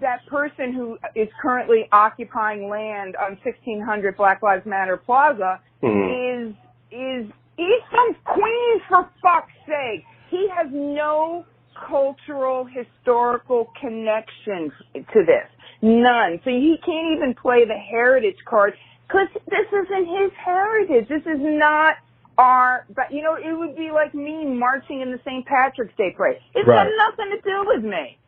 that 0.01 0.25
person 0.27 0.73
who 0.73 0.99
is 1.15 1.29
currently 1.41 1.89
occupying 1.93 2.69
land 2.69 3.17
on 3.17 3.39
1600 3.45 4.17
Black 4.17 4.43
Lives 4.43 4.67
Matter 4.67 4.97
Plaza 4.97 5.61
Mhm. 5.83 6.49
is 6.49 6.55
is 6.93 7.31
he's 7.57 7.83
from 7.91 8.15
Queens 8.25 8.83
for 8.89 9.09
fuck's 9.23 9.53
sake. 9.67 10.05
He 10.29 10.49
has 10.49 10.67
no 10.73 11.45
cultural 11.89 12.65
historical 12.65 13.71
connection 13.81 14.73
to 14.95 15.25
this. 15.25 15.49
None. 15.83 16.41
So 16.45 16.51
he 16.51 16.79
can't 16.85 17.17
even 17.17 17.35
play 17.35 17.65
the 17.65 17.77
heritage 17.77 18.37
card 18.45 18.75
because 19.07 19.29
this 19.49 19.67
isn't 19.73 20.07
his 20.07 20.33
heritage. 20.33 21.09
This 21.09 21.23
is 21.27 21.41
not 21.41 21.97
our, 22.39 22.87
but 22.95 23.13
you 23.13 23.23
know, 23.23 23.35
it 23.35 23.53
would 23.53 23.77
be 23.77 23.91
like 23.91 24.15
me 24.15 24.45
marching 24.45 25.01
in 25.01 25.11
the 25.11 25.19
St. 25.25 25.47
Patrick's 25.47 25.95
Day 25.97 26.13
parade. 26.17 26.39
It's 26.55 26.67
Right. 26.67 26.85
got 26.85 26.97
nothing 26.97 27.31
to 27.37 27.41
do 27.43 27.65
with 27.67 27.85
me. 27.85 28.19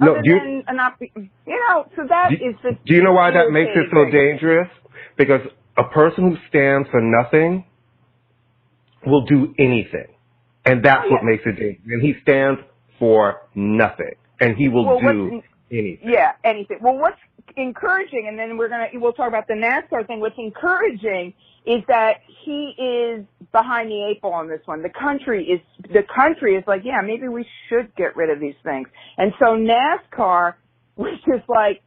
No, 0.00 0.14
do 0.22 0.30
you- 0.30 0.62
op- 0.68 1.00
you 1.00 1.30
know, 1.46 1.86
so 1.96 2.02
that 2.08 2.30
Do, 2.30 2.36
is 2.36 2.54
just 2.62 2.84
do 2.84 2.94
you 2.94 3.02
know 3.02 3.12
why 3.12 3.30
that 3.32 3.50
makes 3.50 3.70
it 3.74 3.86
so 3.92 4.04
dangerous? 4.10 4.68
Because 5.16 5.40
a 5.76 5.84
person 5.84 6.30
who 6.30 6.36
stands 6.48 6.88
for 6.90 7.00
nothing 7.00 7.64
will 9.06 9.24
do 9.24 9.54
anything. 9.58 10.14
And 10.64 10.84
that's 10.84 11.04
Oh, 11.06 11.10
what 11.12 11.22
yeah. 11.22 11.30
makes 11.30 11.42
it 11.46 11.52
dangerous. 11.52 11.80
And 11.86 12.02
he 12.02 12.14
stands 12.22 12.60
for 12.98 13.42
nothing. 13.54 14.14
And 14.40 14.56
he 14.56 14.68
will 14.68 14.86
Well, 14.86 15.00
do 15.00 15.42
anything. 15.70 16.10
Yeah, 16.10 16.32
anything. 16.44 16.78
Well, 16.80 16.96
what's 16.98 17.18
encouraging, 17.56 18.26
and 18.28 18.38
then 18.38 18.56
we're 18.56 18.68
gonna 18.68 18.88
we'll 18.94 19.12
talk 19.12 19.28
about 19.28 19.46
the 19.48 19.54
NASCAR 19.54 20.06
thing. 20.06 20.20
What's 20.20 20.38
encouraging 20.38 21.34
is 21.66 21.82
that 21.88 22.18
he 22.44 22.74
is 22.78 23.24
behind 23.52 23.90
the 23.90 24.08
eight 24.10 24.20
ball 24.22 24.32
on 24.34 24.48
this 24.48 24.60
one. 24.64 24.82
The 24.82 24.90
country 24.90 25.44
is 25.44 25.60
the 25.92 26.02
country 26.14 26.54
is 26.56 26.64
like, 26.66 26.82
yeah, 26.84 27.00
maybe 27.02 27.28
we 27.28 27.46
should 27.68 27.94
get 27.96 28.16
rid 28.16 28.30
of 28.30 28.40
these 28.40 28.54
things. 28.62 28.88
And 29.16 29.32
so 29.38 29.46
NASCAR 29.56 30.54
was 30.96 31.18
just 31.26 31.48
like, 31.48 31.82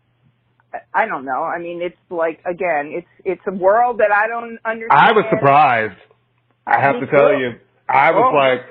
I 0.94 1.06
don't 1.06 1.26
know. 1.26 1.44
I 1.44 1.60
mean, 1.60 1.82
it's 1.82 1.98
like 2.10 2.40
again, 2.46 2.92
it's 2.94 3.08
it's 3.26 3.42
a 3.48 3.54
world 3.54 4.00
that 4.00 4.12
I 4.12 4.28
don't 4.28 4.60
understand. 4.66 4.92
I 4.92 5.12
was 5.14 5.26
surprised. 5.32 5.98
I 6.68 6.80
have 6.80 6.96
Me 6.96 7.02
to 7.02 7.08
tell 7.08 7.30
too. 7.30 7.38
you. 7.40 7.52
I 7.94 8.12
was 8.12 8.32
Oh, 8.32 8.36
like. 8.36 8.70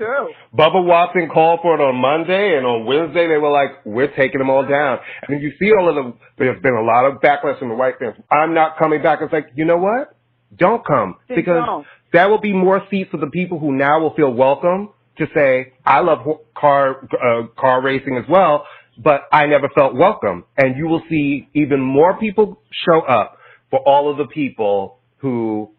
Bubba 0.54 0.84
Watson 0.84 1.28
called 1.32 1.60
for 1.62 1.74
it 1.74 1.80
on 1.82 1.96
Monday, 1.96 2.56
and 2.56 2.66
on 2.66 2.84
Wednesday 2.86 3.28
they 3.28 3.36
were 3.38 3.50
like, 3.50 3.84
"We're 3.84 4.14
taking 4.16 4.38
them 4.38 4.50
all 4.50 4.62
down." 4.66 4.98
And 5.22 5.34
then 5.36 5.40
you 5.40 5.52
see 5.58 5.72
all 5.72 5.88
of 5.88 5.94
the. 5.94 6.12
There's 6.38 6.60
been 6.62 6.74
a 6.74 6.82
lot 6.82 7.04
of 7.06 7.20
backlash 7.20 7.58
from 7.58 7.68
the 7.68 7.74
white 7.74 7.98
fans. 7.98 8.14
I'm 8.30 8.54
not 8.54 8.78
coming 8.78 9.02
back. 9.02 9.20
It's 9.22 9.32
like, 9.32 9.48
you 9.54 9.64
know 9.64 9.76
what? 9.76 10.14
Don't 10.56 10.84
come 10.84 11.16
Then 11.28 11.36
because 11.36 11.62
don't. 11.64 11.86
that 12.12 12.28
will 12.28 12.40
be 12.40 12.52
more 12.52 12.82
seats 12.90 13.10
for 13.10 13.18
the 13.18 13.28
people 13.28 13.58
who 13.58 13.72
now 13.72 14.00
will 14.00 14.14
feel 14.14 14.32
welcome 14.32 14.90
to 15.18 15.26
say, 15.34 15.72
"I 15.86 16.00
love 16.00 16.20
car 16.56 17.06
uh, 17.12 17.46
car 17.58 17.80
racing 17.82 18.16
as 18.16 18.24
well," 18.28 18.66
but 18.98 19.22
I 19.32 19.46
never 19.46 19.68
felt 19.68 19.94
welcome. 19.94 20.44
And 20.56 20.76
you 20.76 20.88
will 20.88 21.02
see 21.08 21.48
even 21.54 21.80
more 21.80 22.18
people 22.18 22.60
show 22.88 23.00
up 23.02 23.38
for 23.70 23.78
all 23.80 24.10
of 24.10 24.16
the 24.16 24.26
people 24.26 24.98
who 25.18 25.70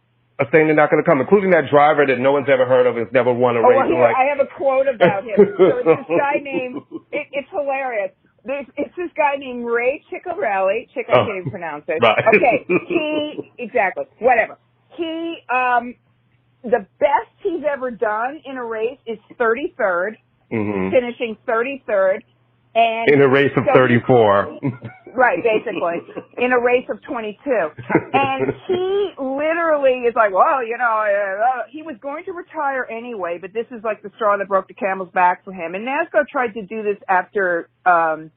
saying 0.51 0.67
they're 0.67 0.75
not 0.75 0.89
going 0.89 1.03
to 1.03 1.07
come, 1.09 1.19
including 1.21 1.51
that 1.51 1.69
driver 1.69 2.05
that 2.05 2.19
no 2.19 2.31
one's 2.31 2.47
ever 2.49 2.65
heard 2.65 2.87
of, 2.87 2.95
has 2.95 3.07
never 3.11 3.31
won 3.33 3.57
a 3.57 3.59
Oh, 3.59 3.63
race. 3.69 3.77
well, 3.77 3.85
and 3.85 3.93
here, 3.93 4.01
like, 4.01 4.15
I 4.15 4.25
have 4.25 4.39
a 4.39 4.47
quote 4.47 4.87
about 4.87 5.23
him. 5.23 5.35
So 5.37 5.43
it's 5.77 5.85
this 6.07 6.17
guy 6.17 6.39
named, 6.41 6.81
it, 7.11 7.27
it's 7.31 7.49
hilarious. 7.51 8.11
There's, 8.43 8.65
it's 8.77 8.95
this 8.95 9.11
guy 9.15 9.35
named 9.37 9.65
Ray 9.65 10.03
Ciccarelli. 10.11 10.89
Chick, 10.93 11.05
I 11.09 11.19
Oh, 11.19 11.25
can't 11.25 11.37
even 11.37 11.51
pronounce 11.51 11.85
it. 11.87 11.99
right. 12.01 12.23
Okay, 12.35 12.65
he, 12.87 13.51
exactly, 13.59 14.05
whatever. 14.19 14.57
He, 14.97 15.37
um, 15.53 15.93
the 16.63 16.85
best 16.99 17.29
he's 17.43 17.63
ever 17.69 17.91
done 17.91 18.41
in 18.45 18.57
a 18.57 18.63
race 18.65 18.97
is 19.05 19.19
33rd, 19.39 20.15
Mhm. 20.51 20.91
finishing 20.91 21.37
33rd. 21.47 22.21
And 22.73 23.09
in 23.11 23.21
a 23.21 23.27
race 23.27 23.51
of 23.57 23.63
so- 23.67 23.73
34. 23.73 24.59
Right, 25.15 25.39
basically, 25.43 25.99
in 26.37 26.51
a 26.51 26.59
race 26.59 26.87
of 26.89 27.01
22. 27.03 27.41
And 28.13 28.53
he 28.67 29.11
literally 29.19 30.07
is 30.07 30.15
like, 30.15 30.31
well, 30.33 30.65
you 30.65 30.77
know, 30.77 30.85
uh, 30.85 31.43
uh, 31.43 31.63
he 31.69 31.81
was 31.81 31.95
going 32.01 32.25
to 32.25 32.31
retire 32.31 32.87
anyway, 32.89 33.37
but 33.39 33.53
this 33.53 33.65
is 33.71 33.83
like 33.83 34.01
the 34.03 34.11
straw 34.15 34.37
that 34.37 34.47
broke 34.47 34.67
the 34.67 34.73
camel's 34.73 35.11
back 35.13 35.43
for 35.43 35.53
him. 35.53 35.75
And 35.75 35.87
NASCAR 35.87 36.27
tried 36.27 36.53
to 36.53 36.61
do 36.61 36.83
this 36.83 36.97
after 37.09 37.69
um, 37.85 38.31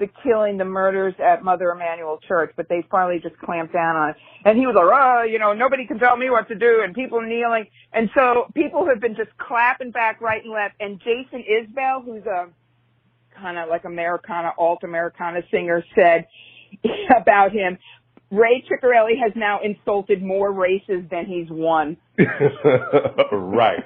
the 0.00 0.08
killing, 0.22 0.58
the 0.58 0.64
murders 0.64 1.14
at 1.22 1.44
Mother 1.44 1.70
Emanuel 1.70 2.18
Church, 2.26 2.52
but 2.56 2.68
they 2.68 2.84
finally 2.90 3.20
just 3.22 3.38
clamped 3.38 3.72
down 3.72 3.96
on 3.96 4.10
it. 4.10 4.16
And 4.44 4.58
he 4.58 4.66
was 4.66 4.74
like, 4.74 4.88
oh, 4.90 5.22
you 5.22 5.38
know, 5.38 5.52
nobody 5.52 5.86
can 5.86 5.98
tell 5.98 6.16
me 6.16 6.30
what 6.30 6.48
to 6.48 6.54
do, 6.54 6.80
and 6.82 6.94
people 6.94 7.20
kneeling. 7.20 7.66
And 7.92 8.10
so 8.14 8.46
people 8.54 8.86
have 8.86 9.00
been 9.00 9.14
just 9.14 9.30
clapping 9.38 9.92
back 9.92 10.20
right 10.20 10.42
and 10.42 10.52
left. 10.52 10.74
And 10.80 10.98
Jason 10.98 11.44
Isbell, 11.44 12.04
who's 12.04 12.24
a 12.26 12.48
kind 13.40 13.58
of 13.58 13.68
like 13.68 13.84
Americana, 13.84 14.52
alt 14.58 14.84
Americana 14.84 15.40
singer 15.50 15.84
said 15.94 16.26
about 17.16 17.52
him, 17.52 17.78
Ray 18.30 18.62
Ciccarelli 18.70 19.18
has 19.20 19.32
now 19.34 19.58
insulted 19.62 20.22
more 20.22 20.52
races 20.52 21.02
than 21.10 21.26
he's 21.26 21.48
won. 21.50 21.96
right. 23.32 23.82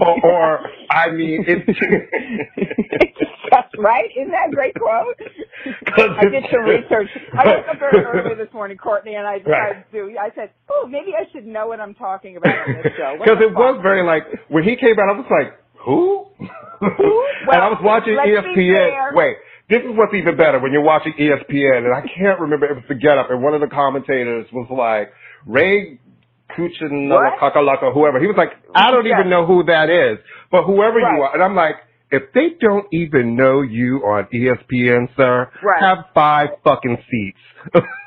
Or, 0.00 0.16
or, 0.24 0.58
I 0.90 1.10
mean, 1.10 1.44
it's. 1.46 1.78
That's 3.50 3.68
right. 3.78 4.08
Isn't 4.16 4.30
that 4.32 4.48
a 4.48 4.54
great 4.54 4.74
quote? 4.74 5.14
I 6.18 6.24
did 6.24 6.44
some 6.50 6.62
research. 6.64 7.08
I 7.38 7.46
woke 7.46 7.66
up 7.68 7.78
very 7.78 8.02
early 8.02 8.34
this 8.34 8.50
morning, 8.54 8.78
Courtney, 8.78 9.14
and 9.16 9.26
I 9.26 9.32
Right. 9.44 9.84
decided 9.92 10.14
to. 10.14 10.18
I 10.18 10.30
said, 10.34 10.50
"Oh, 10.70 10.86
maybe 10.88 11.12
I 11.14 11.30
should 11.32 11.46
know 11.46 11.66
what 11.66 11.78
I'm 11.78 11.92
talking 11.94 12.38
about 12.38 12.54
on 12.66 12.74
this 12.82 12.92
show." 12.96 13.16
Because 13.18 13.42
it 13.42 13.52
was 13.52 13.78
very 13.82 14.06
like, 14.06 14.22
when 14.48 14.64
he 14.64 14.74
came 14.76 14.98
out, 14.98 15.10
I 15.14 15.18
was 15.18 15.26
like, 15.30 15.52
who? 15.84 16.28
and 17.52 17.60
I 17.62 17.68
was 17.68 17.78
watching 17.82 18.14
ESPN. 18.18 19.14
Wait, 19.14 19.36
this 19.70 19.80
is 19.80 19.90
what's 19.96 20.14
even 20.14 20.36
better 20.36 20.58
when 20.58 20.72
you're 20.72 20.82
watching 20.82 21.12
ESPN, 21.18 21.86
and 21.86 21.94
I 21.94 22.02
can't 22.02 22.40
remember 22.40 22.66
if 22.66 22.78
it's 22.78 22.88
the 22.88 22.94
Get 22.94 23.18
Up, 23.18 23.30
and 23.30 23.42
one 23.42 23.54
of 23.54 23.60
the 23.60 23.68
commentators 23.68 24.46
was 24.52 24.66
like, 24.70 25.12
Ray 25.46 25.98
Kuchinala 26.56 27.38
What? 27.40 27.54
Kakalaka, 27.54 27.92
whoever. 27.94 28.20
He 28.20 28.26
was 28.26 28.36
like, 28.36 28.50
I 28.74 28.90
don't 28.90 29.06
even 29.06 29.30
know 29.30 29.46
who 29.46 29.64
that 29.64 29.88
is, 29.88 30.18
but 30.50 30.64
whoever 30.64 30.98
Right. 30.98 31.16
you 31.16 31.22
are. 31.22 31.34
And 31.34 31.42
I'm 31.42 31.54
like, 31.54 31.76
if 32.10 32.24
they 32.34 32.48
don't 32.60 32.86
even 32.92 33.36
know 33.36 33.62
you 33.62 33.98
on 34.04 34.26
ESPN, 34.32 35.08
sir, 35.16 35.50
Right. 35.62 35.80
have 35.80 36.06
five 36.12 36.50
fucking 36.62 36.98
seats. 37.10 37.38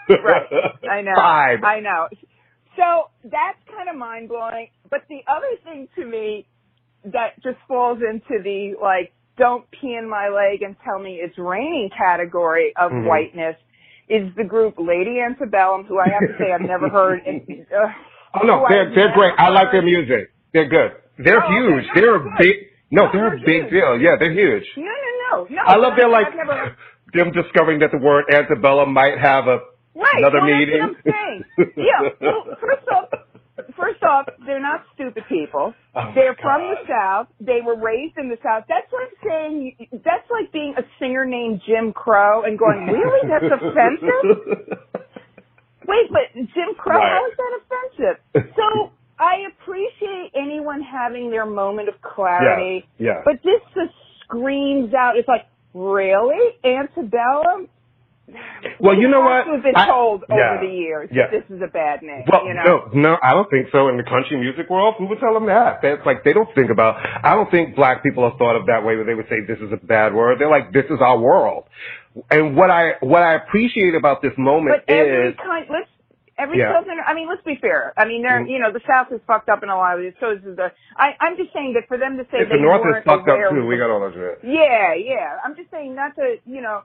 Right. 0.09 0.45
I 0.89 1.01
know. 1.07 1.13
Five. 1.15 1.63
I 1.63 1.79
know. 1.79 2.07
So 2.75 3.09
that's 3.23 3.57
kind 3.75 3.89
of 3.89 3.95
mind 3.95 4.29
blowing. 4.29 4.67
But 4.91 5.01
the 5.09 5.21
other 5.27 5.47
thing 5.63 5.87
to 5.95 6.05
me 6.05 6.45
that 7.13 7.41
just 7.43 7.57
falls 7.67 7.99
into 8.01 8.41
the 8.43 8.73
like, 8.81 9.13
don't 9.37 9.69
pee 9.71 9.95
in 9.99 10.09
my 10.09 10.29
leg 10.29 10.61
and 10.61 10.75
tell 10.83 10.97
me 10.99 11.19
it's 11.21 11.37
raining 11.37 11.89
category 11.97 12.73
of 12.77 12.91
Mhm. 12.91 13.05
whiteness 13.07 13.55
is 14.07 14.33
the 14.35 14.43
group 14.43 14.75
Lady 14.77 15.19
Antebellum, 15.19 15.85
who 15.85 15.99
I 15.99 16.07
have 16.09 16.21
to 16.21 16.35
say 16.37 16.51
I've 16.53 16.61
never 16.61 16.89
heard. 16.89 17.19
And, 17.25 17.41
uh, 17.75 17.87
Oh 18.35 18.45
no, 18.45 18.65
they're 18.69 18.89
I've 18.89 18.95
they're 18.95 19.13
great. 19.13 19.33
I 19.37 19.49
like 19.49 19.71
their 19.71 19.81
music. 19.81 20.31
They're 20.53 20.67
good. 20.69 20.91
They're 21.17 21.41
Oh, 21.43 21.47
okay. 21.47 21.53
huge. 21.55 21.85
No, 21.87 21.93
They're 22.01 22.15
a 22.15 22.35
big. 22.37 22.55
No, 22.91 23.05
No, 23.05 23.11
they're 23.13 23.33
a 23.35 23.39
big 23.39 23.61
huge. 23.63 23.69
deal. 23.71 23.99
Yeah, 23.99 24.15
they're 24.19 24.31
huge. 24.31 24.65
No, 24.77 24.83
no, 24.83 25.47
no, 25.47 25.47
no. 25.55 25.61
I 25.65 25.75
love 25.77 25.93
their 25.97 26.09
like 26.09 26.27
never, 26.35 26.75
them 27.13 27.31
discovering 27.31 27.79
that 27.79 27.91
the 27.91 27.97
word 27.97 28.25
antebellum 28.31 28.93
might 28.93 29.17
have 29.17 29.47
a 29.47 29.59
Right. 29.95 30.17
another 30.17 30.39
well, 30.41 30.57
meeting. 30.59 30.79
That's 30.81 31.05
what 31.05 31.15
I'm 31.15 31.43
saying. 31.57 31.73
Yeah. 31.77 32.09
Well, 32.21 32.43
first 32.59 32.87
off, 32.93 33.09
first 33.77 34.01
off, 34.03 34.25
they're 34.45 34.61
not 34.61 34.83
stupid 34.93 35.23
people. 35.29 35.73
Oh, 35.95 36.11
they're 36.15 36.35
from 36.41 36.61
the 36.61 36.75
South. 36.87 37.27
They 37.39 37.59
were 37.65 37.75
raised 37.79 38.17
in 38.17 38.29
the 38.29 38.37
South. 38.43 38.63
That's 38.67 38.91
like 38.91 39.11
saying 39.23 39.75
that's 40.03 40.29
like 40.31 40.51
being 40.51 40.73
a 40.77 40.83
singer 40.99 41.25
named 41.25 41.61
Jim 41.65 41.93
Crow 41.93 42.43
and 42.43 42.57
going, 42.59 42.87
really? 42.87 43.27
That's 43.29 43.45
offensive. 43.51 44.79
Wait, 45.87 46.09
but 46.09 46.33
Jim 46.33 46.73
Crow, 46.77 46.97
Right. 46.97 47.11
how 47.13 47.25
is 47.29 47.37
that 47.37 47.53
offensive? 47.61 48.53
So 48.55 48.91
I 49.19 49.45
appreciate 49.53 50.31
anyone 50.35 50.81
having 50.81 51.29
their 51.29 51.45
moment 51.45 51.89
of 51.89 51.95
clarity, 52.01 52.85
yeah, 52.97 53.07
yeah. 53.07 53.21
but 53.23 53.35
this 53.43 53.61
just 53.75 53.93
screams 54.23 54.93
out. 54.93 55.13
It's 55.15 55.27
like, 55.27 55.45
really, 55.73 56.57
antebellum? 56.63 57.69
Well, 58.79 58.95
you 58.97 59.07
know 59.07 59.21
what? 59.21 59.45
have 59.47 59.63
been 59.63 59.75
I- 59.75 59.85
told 59.85 60.23
yeah, 60.29 60.57
over 60.57 60.65
the 60.65 60.73
years 60.73 61.09
yeah. 61.11 61.27
that 61.29 61.31
this 61.47 61.55
is 61.57 61.61
a 61.61 61.67
bad 61.67 62.01
name. 62.01 62.23
Well, 62.31 62.45
you 62.45 62.53
know? 62.53 62.89
no, 62.93 63.01
no, 63.13 63.17
I 63.21 63.31
don't 63.31 63.49
think 63.49 63.67
so. 63.71 63.87
In 63.87 63.97
the 63.97 64.03
country 64.03 64.37
music 64.39 64.69
world, 64.69 64.95
who 64.97 65.05
would 65.07 65.19
tell 65.19 65.33
them 65.33 65.45
that? 65.45 65.79
That's 65.81 66.05
like 66.05 66.23
they 66.23 66.33
don't 66.33 66.49
think 66.55 66.71
about. 66.71 66.97
I 67.23 67.35
don't 67.35 67.49
think 67.51 67.75
black 67.75 68.01
people 68.03 68.27
have 68.27 68.37
thought 68.39 68.55
of 68.55 68.65
that 68.65 68.83
way, 68.83 68.95
where 68.95 69.05
they 69.05 69.13
would 69.13 69.29
say 69.29 69.41
this 69.47 69.59
is 69.59 69.71
a 69.71 69.77
bad 69.77 70.13
word. 70.13 70.39
They're 70.39 70.49
like, 70.49 70.73
this 70.73 70.85
is 70.85 70.97
our 71.01 71.19
world. 71.19 71.65
And 72.31 72.55
what 72.55 72.71
I 72.71 72.93
what 73.01 73.21
I 73.21 73.35
appreciate 73.35 73.93
about 73.93 74.21
this 74.21 74.33
moment 74.37 74.81
But 74.87 74.93
every 74.93 75.29
is 75.29 75.35
kind, 75.37 75.67
let's 75.69 75.89
Every 76.37 76.57
Yeah. 76.59 76.73
southern, 76.73 76.97
I 76.99 77.13
mean, 77.13 77.29
let's 77.29 77.43
be 77.43 77.55
fair. 77.55 77.93
I 77.95 78.03
mean, 78.03 78.21
they're, 78.21 78.41
Mhm. 78.43 78.49
you 78.49 78.59
know, 78.59 78.69
the 78.69 78.81
South 78.85 79.09
is 79.09 79.21
fucked 79.25 79.47
up 79.47 79.63
in 79.63 79.69
a 79.69 79.77
lot 79.77 79.95
of 79.95 80.01
ways. 80.03 80.13
So 80.19 80.31
is 80.31 80.43
the. 80.43 80.69
I, 80.97 81.15
I'm 81.21 81.37
just 81.37 81.53
saying 81.53 81.73
that 81.75 81.87
for 81.87 81.97
them 81.97 82.17
to 82.17 82.25
say 82.25 82.39
If 82.39 82.49
they 82.49 82.57
the 82.57 82.61
North 82.61 82.81
is 82.85 83.03
fucked 83.05 83.29
up 83.29 83.39
too, 83.51 83.65
we 83.65 83.77
got 83.77 83.89
all 83.89 84.01
that 84.01 84.13
shit. 84.13 84.39
Yeah, 84.43 84.93
yeah. 84.95 85.37
I'm 85.45 85.55
just 85.55 85.71
saying 85.71 85.95
not 85.95 86.13
to, 86.17 86.35
you 86.45 86.59
know. 86.61 86.81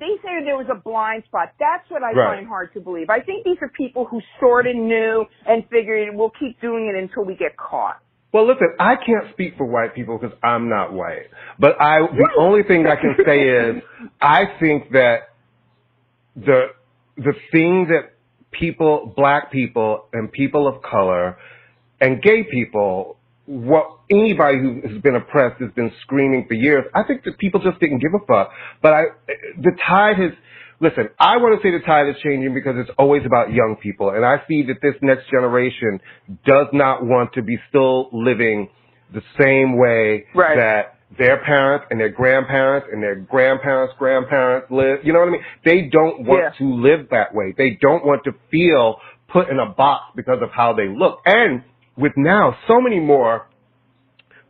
They 0.00 0.16
say 0.24 0.42
there 0.44 0.56
was 0.56 0.66
a 0.72 0.80
blind 0.80 1.24
spot. 1.26 1.52
That's 1.60 1.88
what 1.90 2.02
I 2.02 2.12
Right. 2.12 2.36
find 2.36 2.48
hard 2.48 2.72
to 2.72 2.80
believe. 2.80 3.10
I 3.10 3.20
think 3.20 3.44
these 3.44 3.58
are 3.60 3.68
people 3.68 4.06
who 4.06 4.20
sort 4.40 4.66
of 4.66 4.74
knew 4.74 5.26
and 5.46 5.68
figured 5.68 6.14
we'll 6.14 6.30
keep 6.30 6.58
doing 6.60 6.86
it 6.86 6.96
until 6.98 7.24
we 7.24 7.34
get 7.36 7.56
caught. 7.58 7.98
Well, 8.32 8.46
listen, 8.46 8.68
I 8.78 8.96
can't 8.96 9.30
speak 9.32 9.56
for 9.58 9.66
white 9.66 9.94
people 9.94 10.16
because 10.16 10.36
I'm 10.42 10.68
not 10.68 10.92
white. 10.92 11.26
But 11.58 11.80
I, 11.80 12.00
the 12.00 12.28
only 12.38 12.62
thing 12.62 12.86
I 12.86 12.96
can 12.96 13.16
say 13.26 13.40
is, 13.42 13.82
I 14.22 14.46
think 14.58 14.92
that 14.92 15.30
the 16.36 16.68
the 17.16 17.34
thing 17.52 17.88
that 17.88 18.14
people, 18.52 19.12
black 19.14 19.50
people, 19.52 20.06
and 20.12 20.32
people 20.32 20.66
of 20.66 20.80
color, 20.80 21.36
and 22.00 22.22
gay 22.22 22.44
people, 22.44 23.16
what 23.50 23.98
anybody 24.08 24.58
who 24.58 24.80
has 24.88 25.02
been 25.02 25.16
oppressed 25.16 25.60
has 25.60 25.72
been 25.72 25.90
screaming 26.02 26.44
for 26.46 26.54
years. 26.54 26.84
I 26.94 27.02
think 27.02 27.24
that 27.24 27.36
people 27.38 27.60
just 27.60 27.80
didn't 27.80 27.98
give 27.98 28.12
a 28.14 28.24
fuck. 28.24 28.52
But 28.80 28.92
I, 28.92 29.02
the 29.58 29.72
tide 29.86 30.16
has. 30.18 30.30
Listen, 30.82 31.10
I 31.18 31.36
want 31.36 31.60
to 31.60 31.66
say 31.66 31.72
the 31.76 31.84
tide 31.84 32.08
is 32.08 32.14
changing 32.22 32.54
because 32.54 32.76
it's 32.78 32.90
always 32.96 33.22
about 33.26 33.52
young 33.52 33.76
people, 33.82 34.10
and 34.10 34.24
I 34.24 34.36
see 34.48 34.62
that 34.68 34.76
this 34.80 34.94
next 35.02 35.28
generation 35.28 36.00
does 36.46 36.68
not 36.72 37.04
want 37.04 37.34
to 37.34 37.42
be 37.42 37.58
still 37.68 38.08
living 38.12 38.70
the 39.12 39.20
same 39.38 39.76
way 39.76 40.24
Right. 40.34 40.56
that 40.56 40.94
their 41.18 41.38
parents 41.44 41.86
and 41.90 42.00
their 42.00 42.08
grandparents 42.08 42.86
and 42.90 43.02
their 43.02 43.16
grandparents' 43.16 43.94
grandparents 43.98 44.70
live. 44.70 45.00
You 45.04 45.12
know 45.12 45.18
what 45.18 45.28
I 45.28 45.32
mean? 45.32 45.44
They 45.64 45.82
don't 45.82 46.22
want 46.24 46.44
Yeah. 46.44 46.50
to 46.66 46.74
live 46.74 47.08
that 47.10 47.34
way. 47.34 47.52
They 47.58 47.70
don't 47.72 48.06
want 48.06 48.24
to 48.24 48.32
feel 48.50 49.00
put 49.28 49.48
in 49.50 49.58
a 49.58 49.66
box 49.66 50.12
because 50.16 50.40
of 50.40 50.50
how 50.50 50.72
they 50.72 50.88
look. 50.88 51.20
And 51.26 51.62
with 52.00 52.12
now 52.16 52.56
so 52.66 52.80
many 52.80 52.98
more 53.00 53.46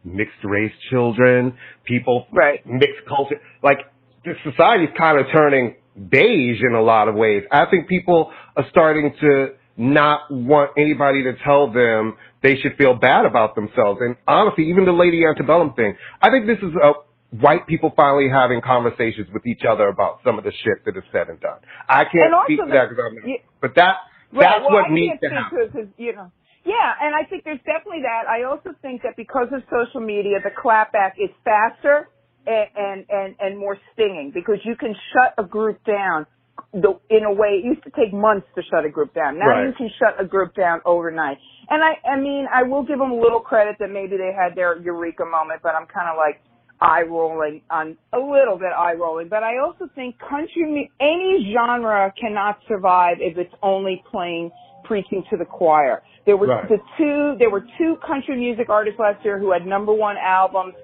mixed 0.05 0.43
race 0.45 0.73
children, 0.91 1.55
people, 1.85 2.27
Right. 2.33 2.65
mixed 2.65 3.05
culture, 3.07 3.41
like 3.63 3.79
the 4.25 4.35
society's 4.45 4.95
kind 4.97 5.19
of 5.19 5.27
turning 5.33 5.75
beige 6.09 6.63
in 6.63 6.75
a 6.75 6.81
lot 6.81 7.09
of 7.09 7.15
ways. 7.15 7.45
I 7.51 7.67
think 7.67 7.89
people 7.89 8.33
are 8.57 8.65
starting 8.71 9.13
to 9.21 9.55
not 9.77 10.31
want 10.31 10.71
anybody 10.77 11.23
to 11.25 11.35
tell 11.45 11.71
them 11.71 12.17
they 12.43 12.57
should 12.57 12.77
feel 12.77 12.95
bad 12.95 13.27
about 13.27 13.55
themselves. 13.55 14.01
And 14.01 14.17
honestly, 14.27 14.65
even 14.71 14.85
the 14.85 14.93
Lady 14.93 15.25
Antebellum 15.27 15.73
thing, 15.75 15.97
I 16.23 16.31
think 16.31 16.47
this 16.47 16.59
is 16.59 16.75
a 16.83 16.93
white 17.37 17.67
people 17.67 17.93
finally 17.97 18.29
having 18.29 18.61
conversations 18.61 19.29
with 19.33 19.47
each 19.47 19.63
other 19.69 19.89
about 19.89 20.21
some 20.25 20.39
of 20.39 20.45
the 20.45 20.53
shit 20.53 20.85
that 20.85 20.97
is 20.97 21.05
said 21.13 21.29
and 21.29 21.39
done. 21.41 21.59
I 21.89 22.05
can't 22.05 22.33
And 22.33 22.35
speak 22.45 22.61
to 22.61 22.67
that 22.73 22.89
because 22.89 23.05
I'm 23.07 23.15
not, 23.17 23.41
but 23.61 23.75
that 23.77 23.97
Right, 24.33 24.43
that's 24.43 24.61
well, 24.63 24.75
what 24.83 24.91
I 24.91 24.95
needs 24.95 25.21
to 25.23 25.29
happen. 25.29 25.59
to 25.59 25.65
it 25.65 25.73
'cause, 25.73 25.89
you 25.99 26.15
know. 26.15 26.31
Yeah, 26.71 27.03
and 27.03 27.15
I 27.19 27.27
think 27.29 27.43
there's 27.43 27.65
definitely 27.67 28.03
that. 28.07 28.31
I 28.31 28.45
also 28.45 28.71
think 28.81 29.03
that 29.03 29.17
because 29.17 29.49
of 29.51 29.63
social 29.67 30.01
media, 30.01 30.39
the 30.39 30.55
clapback 30.55 31.19
is 31.19 31.31
faster 31.43 32.09
and 32.47 32.69
and 32.77 33.01
and, 33.11 33.31
and 33.41 33.59
more 33.59 33.77
stinging 33.93 34.31
because 34.33 34.59
you 34.65 34.77
can 34.77 34.95
shut 35.13 35.35
a 35.37 35.47
group 35.47 35.83
down 35.85 36.27
the, 36.73 36.95
in 37.11 37.25
a 37.25 37.33
way 37.33 37.59
it 37.59 37.65
used 37.65 37.83
to 37.83 37.91
take 37.91 38.13
months 38.13 38.47
to 38.55 38.63
shut 38.71 38.85
a 38.85 38.91
group 38.91 39.15
down. 39.15 39.39
Now 39.39 39.49
Right. 39.49 39.67
you 39.67 39.73
can 39.75 39.91
shut 39.99 40.15
a 40.21 40.25
group 40.25 40.55
down 40.55 40.81
overnight. 40.85 41.39
And 41.69 41.83
I 41.83 41.99
I 42.07 42.17
mean 42.21 42.47
I 42.53 42.63
will 42.63 42.85
give 42.85 42.99
them 42.99 43.11
a 43.11 43.21
little 43.21 43.41
credit 43.41 43.77
that 43.81 43.91
maybe 43.91 44.17
they 44.17 44.33
had 44.33 44.55
their 44.55 44.79
eureka 44.79 45.25
moment, 45.25 45.61
but 45.63 45.75
I'm 45.75 45.87
kind 45.87 46.09
of 46.09 46.17
like 46.17 46.41
eye 46.81 47.03
rolling 47.03 47.63
on 47.71 47.97
a 48.13 48.19
little 48.19 48.57
bit 48.57 48.73
eye 48.77 48.95
rolling. 48.95 49.29
But 49.29 49.43
I 49.43 49.59
also 49.59 49.89
think 49.95 50.19
country 50.19 50.91
any 51.01 51.53
genre 51.53 52.13
cannot 52.19 52.61
survive 52.69 53.17
if 53.21 53.37
it's 53.37 53.55
only 53.63 54.03
playing 54.11 54.51
preaching 54.91 55.23
to 55.31 55.37
the 55.37 55.45
choir. 55.45 56.03
There 56.27 56.37
was 56.37 56.49
Right. 56.51 56.69
the 56.69 56.79
two 56.99 57.37
there 57.39 57.49
were 57.51 57.65
two 57.79 57.93
country 58.05 58.37
music 58.37 58.69
artists 58.69 58.99
last 58.99 59.25
year 59.25 59.39
who 59.39 59.53
had 59.53 59.65
number 59.65 59.93
one 59.93 60.17
albums. 60.19 60.75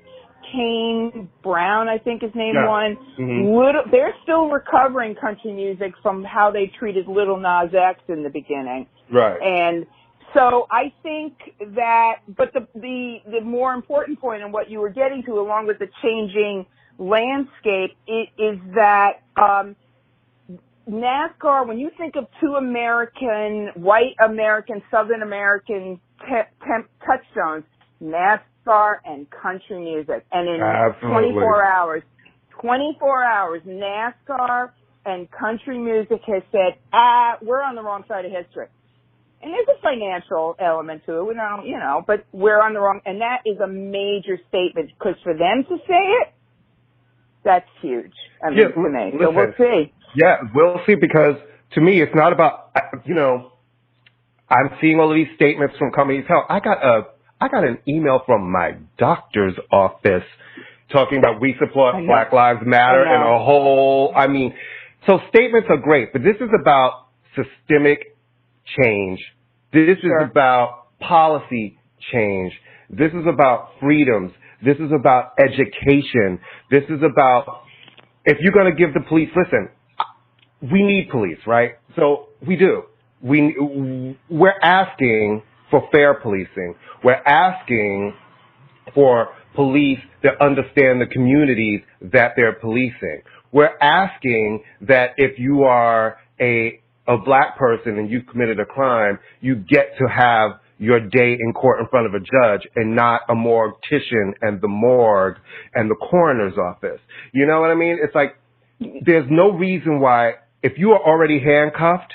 Kane 0.53 1.29
Brown, 1.43 1.89
I 1.89 1.99
think 1.99 2.23
his 2.23 2.33
name 2.37 2.55
Yeah. 2.55 2.69
won. 2.69 2.97
Mhm. 3.19 3.57
Little, 3.57 3.83
they're 3.91 4.15
still 4.23 4.49
recovering 4.49 5.17
country 5.17 5.53
music 5.53 5.93
from 6.05 6.23
how 6.23 6.53
they 6.53 6.69
treated 6.69 7.09
Lil 7.09 7.37
Nas 7.37 7.75
X 7.75 8.01
in 8.09 8.23
the 8.23 8.31
beginning. 8.31 8.87
Right. 9.11 9.43
And 9.43 9.87
so 10.35 10.69
I 10.71 10.93
think 11.03 11.33
that, 11.75 12.19
but 12.29 12.53
the, 12.53 12.69
the, 12.77 13.23
the 13.29 13.41
more 13.41 13.73
important 13.75 14.21
point 14.21 14.45
and 14.45 14.53
what 14.53 14.71
you 14.71 14.79
were 14.81 14.89
getting 15.03 15.25
to 15.25 15.33
along 15.41 15.67
with 15.67 15.81
the 15.81 15.89
changing 16.01 16.65
landscape 16.99 17.97
i- 18.09 18.31
is 18.39 18.59
that, 18.77 19.23
um, 19.37 19.75
NASCAR, 20.89 21.67
when 21.67 21.79
you 21.79 21.91
think 21.99 22.15
of 22.17 22.27
two 22.41 22.55
American, 22.55 23.71
white 23.75 24.15
American, 24.25 24.83
Southern 24.91 25.23
American 25.23 26.01
te- 26.21 26.67
temp- 26.67 26.91
touchstones, 27.05 27.65
NASCAR 28.03 28.97
and 29.05 29.27
country 29.31 29.81
music. 29.83 30.25
And 30.31 30.49
in 30.49 30.61
Absolutely. 30.63 31.33
24 31.33 31.65
hours, 31.65 32.03
24 32.61 33.25
hours, 33.25 33.63
NASCAR 33.67 34.71
and 35.05 35.29
country 35.31 35.79
music 35.79 36.21
has 36.27 36.43
said, 36.53 36.79
ah, 36.93 37.39
we're 37.43 37.63
on 37.63 37.75
the 37.75 37.83
wrong 37.83 38.05
side 38.07 38.25
of 38.25 38.31
history. 38.31 38.67
And 39.43 39.53
there's 39.53 39.69
a 39.69 39.83
financial 39.83 40.57
element 40.59 41.03
to 41.07 41.19
it, 41.19 41.25
we 41.27 41.35
don't, 41.35 41.67
you 41.67 41.79
know, 41.79 42.03
but 42.07 42.25
we're 42.33 42.61
on 42.61 42.73
the 42.75 42.81
wrong, 42.81 43.01
and 43.05 43.21
that 43.21 43.43
is 43.45 43.59
a 43.61 43.69
major 43.69 44.41
statement 44.49 44.91
because 44.99 45.15
for 45.23 45.35
them 45.35 45.63
to 45.69 45.77
say 45.87 46.03
it, 46.23 46.33
that's 47.47 47.69
huge. 47.81 48.13
I 48.45 48.51
mean, 48.51 48.59
Yeah, 48.59 48.69
to 48.69 48.81
me. 48.81 49.05
listen. 49.15 49.21
So 49.23 49.31
we'll 49.33 49.55
see. 49.57 49.93
Yeah, 50.15 50.37
we'll 50.55 50.81
see 50.87 50.95
because 50.97 51.37
to 51.75 51.81
me 51.81 52.03
it's 52.03 52.15
not 52.15 52.33
about 52.35 52.71
you 53.07 53.15
know 53.15 53.53
I'm 54.51 54.71
seeing 54.81 55.01
all 55.01 55.11
of 55.11 55.17
these 55.17 55.35
statements 55.37 55.77
from 55.79 55.91
companies. 55.93 56.25
Hell, 56.29 56.45
I 56.49 56.61
got 56.61 56.85
a 56.85 57.07
I 57.41 57.49
got 57.49 57.65
an 57.65 57.79
email 57.89 58.23
from 58.27 58.51
my 58.53 58.77
doctor's 58.99 59.55
office 59.73 60.25
talking 60.93 61.19
about 61.19 61.41
we 61.41 61.55
support 61.59 61.95
Black 62.07 62.33
Lives 62.33 62.61
Matter 62.65 63.05
and 63.05 63.23
a 63.23 63.39
whole 63.45 64.13
I 64.15 64.27
mean 64.27 64.55
so 65.07 65.21
statements 65.29 65.69
are 65.71 65.77
great, 65.77 66.13
but 66.13 66.23
this 66.23 66.37
is 66.37 66.51
about 66.61 67.07
systemic 67.37 68.17
change. 68.81 69.21
This 69.73 69.99
Sure. 70.01 70.25
is 70.25 70.31
about 70.31 70.99
policy 71.01 71.79
change. 72.13 72.53
This 72.91 73.13
is 73.13 73.27
about 73.27 73.79
freedoms. 73.81 74.33
This 74.67 74.79
is 74.79 74.91
about 74.93 75.35
education. 75.39 76.41
This 76.73 76.83
is 76.91 77.01
about 77.09 77.63
if 78.25 78.39
you're 78.41 78.53
going 78.53 78.69
to 78.69 78.77
give 78.77 78.93
the 78.95 79.09
police, 79.09 79.29
listen, 79.37 79.69
we 80.61 80.83
need 80.83 81.09
police, 81.09 81.39
right? 81.47 81.75
So 81.95 82.31
we 82.45 82.57
do. 82.57 82.83
We 83.23 84.17
we're 84.29 84.59
asking 84.61 85.43
for 85.71 85.89
fair 85.93 86.15
policing. 86.15 86.75
We're 87.05 87.23
asking 87.25 88.15
for 88.93 89.29
police 89.55 90.01
that 90.25 90.41
understand 90.41 91.01
the 91.01 91.07
communities 91.13 91.83
that 92.03 92.33
they're 92.35 92.55
policing. 92.55 93.23
We're 93.53 93.77
asking 93.81 94.65
that 94.83 95.11
if 95.17 95.39
you 95.39 95.63
are 95.63 96.19
a 96.41 96.81
a 97.07 97.19
black 97.19 97.57
person 97.57 97.99
and 97.99 98.11
you've 98.11 98.27
committed 98.27 98.59
a 98.59 98.65
crime, 98.65 99.21
you 99.41 99.55
get 99.55 99.97
to 100.01 100.09
have 100.09 100.59
your 100.79 101.01
day 101.01 101.33
in 101.41 101.53
court 101.55 101.81
in 101.81 101.87
front 101.89 102.07
of 102.07 102.15
a 102.15 102.21
judge 102.21 102.69
and 102.77 102.95
not 102.95 103.23
a 103.29 103.35
mortician 103.35 104.33
and 104.43 104.61
the 104.61 104.69
morgue 104.69 105.37
and 105.75 105.91
the 105.91 105.95
coroner's 105.95 106.59
office. 106.59 107.01
You 107.33 107.47
know 107.47 107.61
what 107.61 107.71
I 107.71 107.75
mean? 107.75 107.99
It's 108.03 108.15
like 108.15 108.37
there's 109.05 109.27
no 109.31 109.53
reason 109.53 110.01
why 110.01 110.35
if 110.63 110.75
you 110.77 110.91
are 110.93 111.01
already 111.03 111.39
handcuffed 111.41 112.13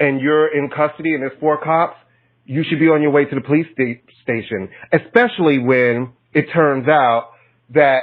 and 0.00 0.20
you're 0.20 0.46
in 0.56 0.70
custody 0.70 1.12
and 1.14 1.22
there's 1.22 1.38
four 1.40 1.58
cops, 1.62 1.96
you 2.46 2.64
should 2.68 2.78
be 2.78 2.86
on 2.88 3.02
your 3.02 3.10
way 3.10 3.24
to 3.24 3.34
the 3.34 3.40
police 3.40 3.66
sta- 3.72 4.00
station, 4.22 4.68
especially 4.92 5.58
when 5.58 6.12
it 6.32 6.46
turns 6.52 6.88
out 6.88 7.30
that 7.74 8.00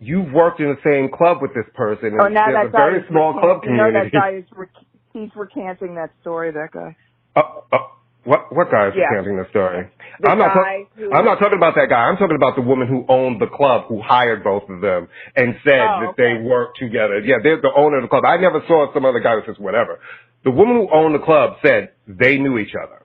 you've 0.00 0.32
worked 0.32 0.60
in 0.60 0.66
the 0.66 0.78
same 0.84 1.10
club 1.16 1.38
with 1.40 1.52
this 1.54 1.66
person. 1.74 2.08
And 2.08 2.20
Oh, 2.20 2.28
now 2.28 2.46
there's 2.46 2.54
that 2.56 2.66
a 2.66 2.70
guy 2.70 2.78
very 2.78 3.04
small 3.08 3.34
recant- 3.34 3.42
club 3.42 3.64
You 3.64 3.76
know 3.76 3.92
that 3.92 4.12
guy 4.12 4.30
is 4.38 4.44
rec- 4.54 4.70
he's 5.12 5.30
recanting 5.36 5.94
that 5.96 6.10
story. 6.20 6.50
That 6.52 6.70
guy. 6.72 6.96
Uh, 7.34 7.42
uh, 7.72 7.78
what 8.26 8.54
what 8.54 8.70
guy 8.70 8.88
is 8.88 8.94
Yeah. 8.96 9.04
recounting 9.08 9.36
the 9.36 9.46
story? 9.50 9.86
The 10.20 10.28
I'm 10.30 10.38
not. 10.38 10.52
ta- 10.54 10.64
who- 10.96 11.12
I'm 11.12 11.24
not 11.24 11.38
talking 11.38 11.56
about 11.58 11.74
that 11.76 11.88
guy. 11.88 12.04
I'm 12.04 12.16
talking 12.16 12.36
about 12.36 12.56
the 12.56 12.62
woman 12.62 12.88
who 12.88 13.04
owned 13.08 13.40
the 13.40 13.46
club, 13.46 13.84
who 13.88 14.00
hired 14.02 14.42
both 14.44 14.68
of 14.68 14.80
them, 14.80 15.08
and 15.36 15.56
said 15.64 15.80
Oh, 15.80 16.00
that 16.00 16.08
okay. 16.10 16.34
they 16.34 16.42
worked 16.42 16.78
together. 16.78 17.18
Yeah, 17.20 17.36
they're 17.42 17.60
the 17.60 17.72
owner 17.74 17.96
of 17.98 18.02
the 18.02 18.08
club. 18.08 18.24
I 18.24 18.36
never 18.36 18.62
saw 18.66 18.92
some 18.92 19.04
other 19.04 19.20
guy 19.20 19.34
who 19.38 19.44
says 19.46 19.58
whatever. 19.58 20.00
The 20.44 20.50
woman 20.50 20.76
who 20.76 20.88
owned 20.92 21.14
the 21.14 21.18
club 21.20 21.56
said 21.64 21.90
they 22.06 22.38
knew 22.38 22.58
each 22.58 22.74
other. 22.74 23.02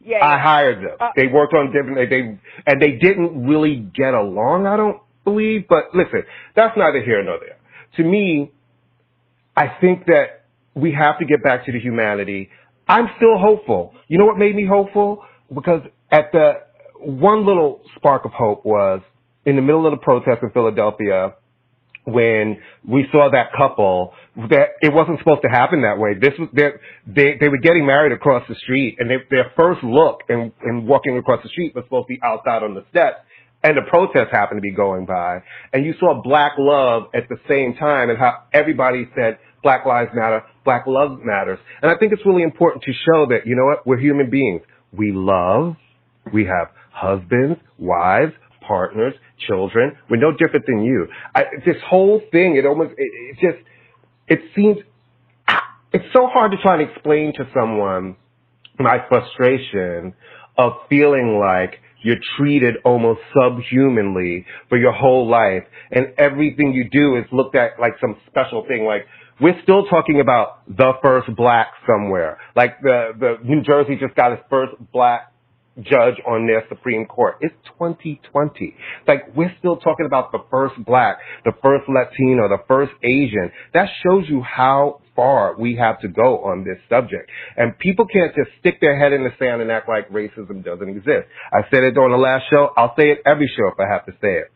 Yeah. 0.00 0.24
I 0.24 0.38
hired 0.38 0.78
them. 0.84 0.96
Uh, 1.00 1.10
they 1.16 1.26
worked 1.28 1.54
on 1.54 1.72
different. 1.72 1.96
They, 1.96 2.06
they 2.06 2.38
and 2.66 2.80
they 2.82 2.92
didn't 2.92 3.46
really 3.46 3.76
get 3.76 4.12
along. 4.14 4.66
I 4.66 4.76
don't 4.76 5.00
believe. 5.24 5.66
But 5.68 5.94
listen, 5.94 6.24
that's 6.54 6.76
neither 6.76 7.00
here 7.02 7.22
nor 7.22 7.38
there. 7.38 7.56
To 7.96 8.04
me, 8.04 8.52
I 9.56 9.68
think 9.80 10.06
that 10.06 10.44
we 10.74 10.92
have 10.92 11.18
to 11.20 11.24
get 11.24 11.42
back 11.42 11.64
to 11.66 11.72
the 11.72 11.78
humanity. 11.80 12.50
I'm 12.88 13.06
still 13.16 13.38
hopeful. 13.38 13.94
You 14.08 14.18
know 14.18 14.26
what 14.26 14.38
made 14.38 14.54
me 14.54 14.66
hopeful? 14.66 15.24
Because 15.54 15.82
at 16.10 16.32
the 16.32 16.52
one 17.00 17.46
little 17.46 17.80
spark 17.96 18.24
of 18.24 18.32
hope 18.32 18.64
was 18.64 19.00
in 19.46 19.56
the 19.56 19.62
middle 19.62 19.86
of 19.86 19.92
the 19.92 20.02
protest 20.04 20.42
in 20.42 20.50
Philadelphia 20.50 21.34
when 22.06 22.58
we 22.86 23.06
saw 23.10 23.30
that 23.30 23.48
couple 23.56 24.12
that 24.36 24.76
it 24.82 24.92
wasn't 24.92 25.18
supposed 25.18 25.42
to 25.42 25.48
happen 25.48 25.82
that 25.82 25.98
way. 25.98 26.14
This 26.14 26.34
was 26.38 26.48
they 26.54 27.36
they 27.40 27.48
were 27.48 27.58
getting 27.58 27.86
married 27.86 28.12
across 28.12 28.46
the 28.48 28.54
street, 28.56 28.96
and 28.98 29.08
they, 29.08 29.16
their 29.30 29.52
first 29.56 29.82
look 29.82 30.20
and 30.28 30.52
and 30.62 30.86
walking 30.86 31.16
across 31.16 31.42
the 31.42 31.48
street 31.48 31.74
was 31.74 31.84
supposed 31.84 32.08
to 32.08 32.14
be 32.14 32.20
outside 32.22 32.62
on 32.62 32.74
the 32.74 32.84
steps, 32.90 33.20
and 33.62 33.76
the 33.76 33.88
protest 33.88 34.30
happened 34.32 34.58
to 34.58 34.62
be 34.62 34.74
going 34.74 35.06
by, 35.06 35.42
and 35.72 35.86
you 35.86 35.94
saw 35.98 36.20
black 36.22 36.52
love 36.58 37.04
at 37.14 37.28
the 37.28 37.36
same 37.48 37.74
time, 37.74 38.10
and 38.10 38.18
how 38.18 38.42
everybody 38.52 39.08
said 39.14 39.38
Black 39.62 39.86
Lives 39.86 40.10
Matter, 40.14 40.42
Black 40.64 40.86
Love 40.86 41.20
Matters, 41.22 41.58
and 41.82 41.90
I 41.90 41.96
think 41.98 42.12
it's 42.12 42.24
really 42.24 42.42
important 42.42 42.84
to 42.84 42.92
show 42.92 43.26
that 43.26 43.46
you 43.46 43.54
know 43.56 43.66
what 43.66 43.86
we're 43.86 43.98
human 43.98 44.30
beings. 44.30 44.62
We 44.92 45.12
love, 45.12 45.76
we 46.32 46.44
have 46.44 46.68
husbands, 46.90 47.58
wives, 47.78 48.32
partners, 48.66 49.14
children. 49.46 49.96
We're 50.08 50.16
no 50.16 50.32
different 50.32 50.66
than 50.66 50.82
you. 50.82 51.08
I, 51.34 51.44
this 51.64 51.76
whole 51.86 52.20
thing, 52.32 52.56
it 52.56 52.66
almost, 52.66 52.92
it, 52.96 52.96
it 52.98 53.34
just, 53.40 53.64
it 54.28 54.40
seems, 54.54 54.78
it's 55.92 56.12
so 56.12 56.26
hard 56.26 56.52
to 56.52 56.56
try 56.58 56.80
and 56.80 56.90
explain 56.90 57.34
to 57.34 57.48
someone 57.52 58.16
my 58.78 58.98
frustration 59.08 60.14
of 60.56 60.72
feeling 60.88 61.38
like 61.40 61.80
you're 62.04 62.20
treated 62.36 62.76
almost 62.84 63.20
subhumanly 63.34 64.46
for 64.68 64.78
your 64.78 64.92
whole 64.92 65.28
life 65.28 65.64
and 65.90 66.06
everything 66.18 66.72
you 66.72 66.88
do 66.90 67.16
is 67.16 67.24
looked 67.32 67.56
at 67.56 67.72
like 67.80 67.94
some 68.00 68.16
special 68.28 68.64
thing 68.68 68.84
like 68.84 69.06
we're 69.40 69.60
still 69.62 69.84
talking 69.86 70.20
about 70.20 70.62
the 70.68 70.92
first 71.02 71.34
black 71.34 71.72
somewhere. 71.86 72.38
Like 72.54 72.80
the, 72.82 73.10
the 73.18 73.36
New 73.42 73.62
Jersey 73.62 73.96
just 74.00 74.14
got 74.14 74.30
its 74.30 74.42
first 74.48 74.74
black 74.92 75.32
judge 75.80 76.14
on 76.26 76.46
their 76.46 76.64
Supreme 76.68 77.06
Court. 77.06 77.36
It's 77.40 77.54
2020. 77.78 78.76
Like 79.08 79.34
we're 79.34 79.52
still 79.58 79.76
talking 79.76 80.06
about 80.06 80.30
the 80.30 80.38
first 80.50 80.74
black, 80.84 81.18
the 81.44 81.52
first 81.62 81.88
Latino, 81.88 82.48
the 82.48 82.62
first 82.68 82.92
Asian. 83.02 83.50
That 83.72 83.88
shows 84.04 84.24
you 84.28 84.42
how 84.42 85.00
far 85.14 85.56
we 85.56 85.76
have 85.76 86.00
to 86.00 86.08
go 86.08 86.44
on 86.44 86.64
this 86.64 86.78
subject. 86.88 87.30
And 87.56 87.78
people 87.78 88.06
can't 88.06 88.34
just 88.34 88.50
stick 88.60 88.80
their 88.80 88.98
head 88.98 89.12
in 89.12 89.24
the 89.24 89.30
sand 89.38 89.62
and 89.62 89.70
act 89.70 89.88
like 89.88 90.10
racism 90.10 90.64
doesn't 90.64 90.88
exist. 90.88 91.28
I 91.52 91.62
said 91.70 91.84
it 91.84 91.92
during 91.92 92.12
the 92.12 92.18
last 92.18 92.44
show. 92.50 92.70
I'll 92.76 92.94
say 92.96 93.10
it 93.10 93.18
every 93.26 93.50
show 93.56 93.68
if 93.68 93.78
I 93.78 93.92
have 93.92 94.06
to 94.06 94.12
say 94.20 94.38
it. 94.38 94.50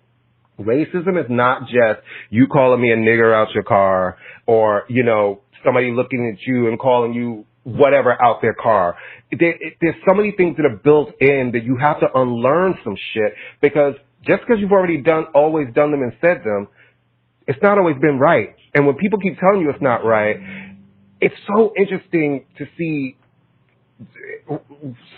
Racism 0.61 1.19
is 1.23 1.31
not 1.31 1.63
just 1.63 2.01
you 2.31 2.49
calling 2.49 2.81
me 2.81 2.91
a 2.91 2.97
nigger 2.97 3.35
out 3.35 3.55
your 3.55 3.63
car 3.63 4.19
or, 4.47 4.85
you 4.89 5.05
know, 5.05 5.41
somebody 5.65 5.93
looking 5.93 6.35
at 6.35 6.47
you 6.47 6.69
and 6.69 6.79
calling 6.79 7.13
you 7.15 7.45
whatever 7.63 8.21
out 8.21 8.41
their 8.43 8.55
car. 8.55 8.97
There, 9.39 9.55
there's 9.81 9.95
so 10.07 10.15
many 10.15 10.33
things 10.37 10.57
that 10.57 10.67
are 10.67 10.77
built 10.77 11.11
in 11.21 11.51
that 11.53 11.65
you 11.65 11.77
have 11.77 12.01
to 12.01 12.07
unlearn 12.15 12.77
some 12.83 12.97
shit 13.13 13.35
because 13.61 13.95
just 14.27 14.41
because 14.41 14.61
you've 14.61 14.73
already 14.73 15.01
done, 15.01 15.27
always 15.35 15.69
done 15.75 15.91
them 15.91 16.03
and 16.03 16.13
said 16.21 16.43
them, 16.45 16.69
it's 17.49 17.59
not 17.63 17.79
always 17.79 17.97
been 18.01 18.19
right. 18.19 18.55
And 18.75 18.87
when 18.87 18.97
people 18.97 19.19
keep 19.19 19.41
telling 19.41 19.61
you 19.61 19.71
it's 19.71 19.83
not 19.83 20.05
right, 20.05 20.37
it's 21.21 21.35
so 21.49 21.73
interesting 21.77 22.45
to 22.59 22.67
see 22.79 23.17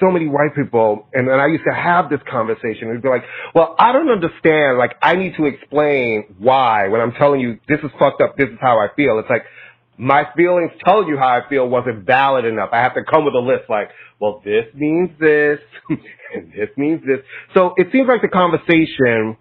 so 0.00 0.10
many 0.10 0.26
white 0.26 0.54
people, 0.56 1.06
and, 1.12 1.30
I 1.30 1.46
used 1.48 1.64
to 1.68 1.74
have 1.74 2.08
this 2.08 2.20
conversation. 2.30 2.88
It'd 2.88 3.02
be 3.02 3.08
like, 3.08 3.24
well, 3.54 3.74
I 3.78 3.92
don't 3.92 4.08
understand. 4.08 4.78
Like, 4.78 4.94
I 5.02 5.16
need 5.16 5.34
to 5.36 5.44
explain 5.44 6.34
why 6.38 6.88
when 6.88 7.00
I'm 7.00 7.12
telling 7.12 7.40
you 7.40 7.58
this 7.68 7.78
is 7.80 7.90
fucked 7.98 8.22
up, 8.22 8.36
this 8.38 8.48
is 8.48 8.56
how 8.60 8.78
I 8.78 8.88
feel. 8.96 9.18
It's 9.18 9.28
like, 9.28 9.44
my 9.98 10.24
feelings 10.34 10.70
telling 10.82 11.08
you 11.08 11.18
how 11.18 11.28
I 11.28 11.46
feel 11.50 11.68
wasn't 11.68 12.06
valid 12.06 12.46
enough. 12.46 12.70
I 12.72 12.78
have 12.78 12.94
to 12.94 13.04
come 13.04 13.26
with 13.26 13.34
a 13.34 13.38
list 13.38 13.68
like, 13.68 13.90
well, 14.18 14.40
this 14.42 14.64
means 14.74 15.10
this, 15.20 15.58
and 16.34 16.50
this 16.52 16.70
means 16.78 17.02
this. 17.06 17.18
So 17.52 17.74
it 17.76 17.88
seems 17.92 18.08
like 18.08 18.22
the 18.22 18.28
conversation 18.28 19.36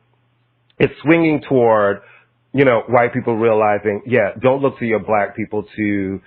is 0.79 0.89
swinging 1.01 1.41
toward, 1.47 2.01
you 2.53 2.65
know, 2.65 2.81
white 2.87 3.13
people 3.13 3.35
realizing, 3.35 4.01
yeah, 4.05 4.31
don't 4.41 4.61
look 4.61 4.79
to 4.79 4.85
your 4.85 4.99
black 4.99 5.35
people 5.35 5.65
to 5.75 6.21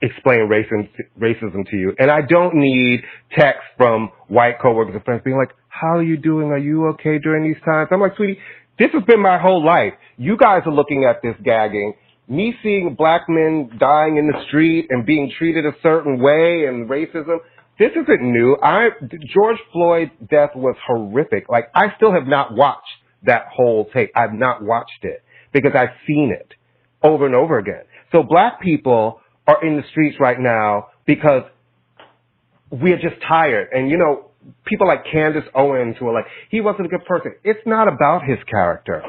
explain 0.00 0.48
racism, 0.48 0.88
racism 1.18 1.68
to 1.70 1.76
you. 1.76 1.94
And 1.98 2.10
I 2.10 2.20
don't 2.22 2.54
need 2.54 3.02
text 3.36 3.62
from 3.76 4.10
white 4.28 4.58
coworkers 4.60 4.94
and 4.94 5.04
friends 5.04 5.22
being 5.24 5.36
like, 5.36 5.50
how 5.68 5.96
are 5.96 6.02
you 6.02 6.16
doing? 6.16 6.48
Are 6.48 6.58
you 6.58 6.88
okay 6.88 7.18
during 7.18 7.44
these 7.44 7.62
times? 7.64 7.88
I'm 7.92 8.00
like, 8.00 8.16
sweetie, 8.16 8.38
this 8.78 8.90
has 8.92 9.02
been 9.04 9.20
my 9.20 9.38
whole 9.38 9.64
life. 9.64 9.92
You 10.16 10.36
guys 10.36 10.62
are 10.66 10.72
looking 10.72 11.04
at 11.04 11.22
this 11.22 11.34
gagging 11.44 11.94
me 12.28 12.54
seeing 12.62 12.94
black 12.96 13.22
men 13.28 13.70
dying 13.78 14.16
in 14.16 14.26
the 14.26 14.44
street 14.48 14.86
and 14.90 15.04
being 15.04 15.30
treated 15.38 15.66
a 15.66 15.72
certain 15.82 16.20
way 16.20 16.64
and 16.66 16.88
racism, 16.88 17.38
this 17.78 17.90
isn't 17.92 18.22
new. 18.22 18.56
I 18.62 18.88
George 19.34 19.58
Floyd's 19.72 20.12
death 20.30 20.50
was 20.54 20.76
horrific. 20.86 21.48
Like 21.48 21.66
I 21.74 21.94
still 21.96 22.12
have 22.12 22.26
not 22.26 22.54
watched 22.54 22.86
that 23.24 23.46
whole 23.54 23.88
tape. 23.92 24.10
I've 24.14 24.32
not 24.32 24.62
watched 24.62 25.02
it 25.02 25.22
because 25.52 25.72
I've 25.74 25.96
seen 26.06 26.34
it 26.38 26.54
over 27.02 27.26
and 27.26 27.34
over 27.34 27.58
again. 27.58 27.82
So 28.10 28.22
black 28.22 28.60
people 28.60 29.20
are 29.46 29.64
in 29.64 29.76
the 29.76 29.82
streets 29.90 30.16
right 30.20 30.38
now 30.38 30.88
because 31.06 31.42
we're 32.70 32.98
just 32.98 33.16
tired. 33.26 33.68
And 33.72 33.90
you 33.90 33.98
know, 33.98 34.30
people 34.64 34.86
like 34.86 35.04
Candace 35.10 35.44
Owens 35.54 35.96
who 35.98 36.08
are 36.08 36.14
like, 36.14 36.26
he 36.50 36.60
wasn't 36.60 36.86
a 36.86 36.88
good 36.88 37.04
person. 37.04 37.32
It's 37.44 37.60
not 37.66 37.88
about 37.88 38.22
his 38.24 38.38
character. 38.48 39.02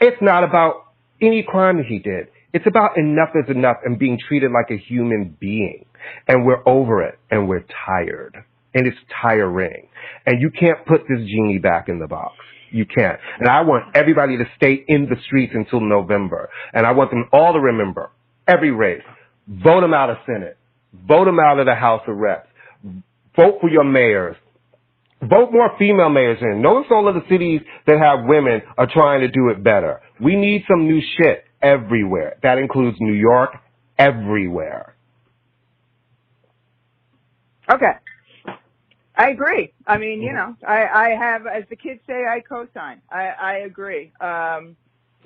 It's 0.00 0.20
not 0.20 0.44
about 0.44 0.86
any 1.20 1.42
crime 1.46 1.78
that 1.78 1.86
he 1.86 1.98
did. 1.98 2.28
It's 2.52 2.66
about 2.66 2.96
enough 2.96 3.30
is 3.34 3.54
enough 3.54 3.78
and 3.84 3.98
being 3.98 4.18
treated 4.26 4.50
like 4.52 4.70
a 4.70 4.80
human 4.80 5.36
being. 5.38 5.84
And 6.26 6.46
we're 6.46 6.66
over 6.66 7.02
it 7.02 7.18
and 7.30 7.48
we're 7.48 7.64
tired. 7.86 8.36
And 8.74 8.86
it's 8.86 8.96
tiring. 9.22 9.88
And 10.24 10.40
you 10.40 10.50
can't 10.50 10.84
put 10.86 11.02
this 11.08 11.18
genie 11.18 11.58
back 11.58 11.88
in 11.88 11.98
the 11.98 12.06
box. 12.06 12.36
You 12.70 12.84
can't. 12.86 13.18
And 13.38 13.48
I 13.48 13.62
want 13.62 13.96
everybody 13.96 14.36
to 14.38 14.44
stay 14.56 14.84
in 14.86 15.06
the 15.08 15.16
streets 15.26 15.52
until 15.54 15.80
November. 15.80 16.50
And 16.72 16.86
I 16.86 16.92
want 16.92 17.10
them 17.10 17.28
all 17.32 17.52
to 17.52 17.60
remember 17.60 18.10
every 18.46 18.70
race. 18.70 19.02
Vote 19.46 19.80
them 19.80 19.94
out 19.94 20.10
of 20.10 20.18
Senate. 20.26 20.56
Vote 21.06 21.24
them 21.24 21.38
out 21.38 21.58
of 21.58 21.66
the 21.66 21.74
House 21.74 22.02
of 22.06 22.16
Reps. 22.16 22.48
Vote 23.36 23.58
for 23.60 23.70
your 23.70 23.84
mayors. 23.84 24.36
Vote 25.20 25.50
more 25.52 25.70
female 25.78 26.10
mayors 26.10 26.38
in. 26.40 26.62
Notice 26.62 26.90
all 26.90 27.08
of 27.08 27.14
the 27.14 27.22
cities 27.28 27.60
that 27.86 27.98
have 27.98 28.26
women 28.26 28.62
are 28.76 28.88
trying 28.92 29.20
to 29.20 29.28
do 29.28 29.48
it 29.48 29.62
better. 29.62 30.00
We 30.20 30.36
need 30.36 30.64
some 30.68 30.86
new 30.86 31.00
shit 31.16 31.44
everywhere. 31.60 32.36
That 32.42 32.58
includes 32.58 32.96
New 33.00 33.14
York, 33.14 33.50
everywhere. 33.98 34.94
Okay. 37.70 37.92
I 39.18 39.30
agree. 39.30 39.74
I 39.84 39.98
mean, 39.98 40.22
you 40.22 40.32
know, 40.32 40.54
I, 40.66 40.86
I 40.86 41.08
have, 41.18 41.42
as 41.46 41.64
the 41.68 41.74
kids 41.76 42.00
say, 42.06 42.24
I 42.24 42.40
co-sign. 42.40 43.02
I, 43.10 43.26
I 43.26 43.52
agree. 43.66 44.12
Um, 44.20 44.76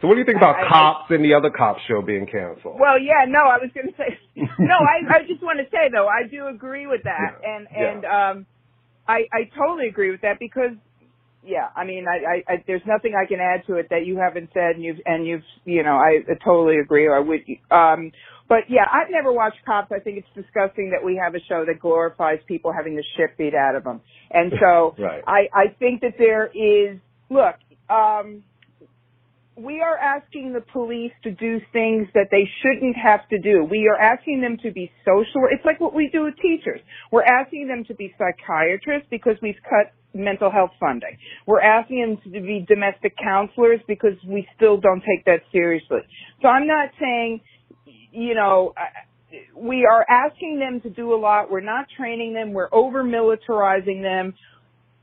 so 0.01 0.09
what 0.09 0.15
do 0.15 0.21
you 0.21 0.25
think 0.25 0.39
about 0.39 0.57
I, 0.57 0.69
cops 0.69 1.11
I, 1.11 1.15
and 1.15 1.25
the 1.25 1.35
other 1.35 1.51
Cops 1.51 1.83
show 1.87 2.01
being 2.01 2.27
canceled? 2.27 2.81
Well, 2.81 2.99
yeah, 2.99 3.27
no, 3.29 3.41
I 3.41 3.59
was 3.59 3.71
going 3.75 3.89
to 3.89 3.95
say, 3.97 4.19
no, 4.59 4.75
I, 4.75 5.17
I 5.17 5.19
just 5.29 5.43
want 5.43 5.59
to 5.59 5.67
say 5.71 5.91
though, 5.93 6.09
I 6.09 6.27
do 6.27 6.49
agree 6.49 6.87
with 6.87 7.03
that. 7.05 7.39
Yeah. 7.43 7.57
And, 7.57 7.69
and, 7.71 8.03
yeah. 8.03 8.31
um, 8.31 8.47
I, 9.07 9.27
I 9.31 9.51
totally 9.57 9.89
agree 9.89 10.11
with 10.11 10.23
that 10.23 10.39
because 10.39 10.73
yeah, 11.45 11.69
I 11.75 11.85
mean, 11.85 12.07
I, 12.09 12.53
I, 12.53 12.55
I, 12.55 12.65
there's 12.67 12.83
nothing 12.87 13.15
I 13.15 13.27
can 13.27 13.41
add 13.41 13.67
to 13.67 13.75
it 13.75 13.89
that 13.91 14.07
you 14.07 14.17
haven't 14.17 14.51
said, 14.55 14.77
and 14.77 14.85
you've, 14.85 15.01
and 15.05 15.27
you've, 15.27 15.43
you 15.65 15.83
know, 15.83 15.97
I, 15.97 16.21
I 16.29 16.35
totally 16.43 16.79
agree. 16.79 17.09
I 17.09 17.19
would, 17.19 17.41
um, 17.71 18.13
but 18.53 18.69
yeah, 18.69 18.85
I've 18.85 19.11
never 19.11 19.33
watched 19.33 19.65
Cops. 19.65 19.91
I 19.91 19.99
think 19.99 20.19
it's 20.19 20.29
disgusting 20.35 20.91
that 20.91 21.03
we 21.03 21.17
have 21.17 21.35
a 21.35 21.41
show 21.49 21.65
that 21.67 21.81
glorifies 21.81 22.39
people 22.47 22.71
having 22.71 22.97
the 22.97 23.05
shit 23.17 23.39
beat 23.39 23.55
out 23.55 23.77
of 23.77 23.85
them, 23.85 24.03
and 24.31 24.53
so 24.61 24.95
right. 25.03 25.23
I, 25.27 25.49
I 25.55 25.65
think 25.79 26.03
that 26.03 26.17
there 26.19 26.49
is. 26.53 26.99
Look, 27.31 27.57
um, 27.89 28.45
we 29.57 29.81
are 29.81 29.97
asking 29.97 30.53
the 30.53 30.61
police 30.61 31.13
to 31.23 31.31
do 31.31 31.61
things 31.73 32.09
that 32.13 32.29
they 32.31 32.45
shouldn't 32.61 32.95
have 32.95 33.27
to 33.31 33.39
do. 33.39 33.65
We 33.65 33.89
are 33.89 33.99
asking 33.99 34.43
them 34.43 34.59
to 34.63 34.71
be 34.71 34.93
social. 35.03 35.49
It's 35.51 35.65
like 35.65 35.81
what 35.81 35.95
we 35.95 36.11
do 36.13 36.25
with 36.25 36.35
teachers. 36.37 36.81
We're 37.11 37.25
asking 37.25 37.69
them 37.69 37.85
to 37.89 37.95
be 37.95 38.15
psychiatrists 38.19 39.09
because 39.11 39.37
we've 39.41 39.61
cut 39.65 39.95
mental 40.13 40.51
health 40.51 40.73
funding. 40.79 41.17
We're 41.47 41.63
asking 41.63 42.19
them 42.21 42.33
to 42.35 42.41
be 42.41 42.67
domestic 42.69 43.15
counselors 43.17 43.81
because 43.89 44.17
we 44.29 44.47
still 44.57 44.77
don't 44.77 45.01
take 45.01 45.25
that 45.25 45.41
seriously. 45.53 46.01
So 46.43 46.49
I'm 46.49 46.67
not 46.67 46.91
saying, 47.01 47.41
you 47.87 48.35
know, 48.35 48.75
we 49.57 49.87
are 49.91 50.05
asking 50.09 50.59
them 50.59 50.81
to 50.83 50.91
do 50.91 51.15
a 51.15 51.19
lot. 51.19 51.51
We're 51.51 51.61
not 51.61 51.87
training 51.97 52.35
them. 52.35 52.53
We're 52.53 52.69
over 52.73 53.03
militarizing 53.03 54.03
them 54.03 54.35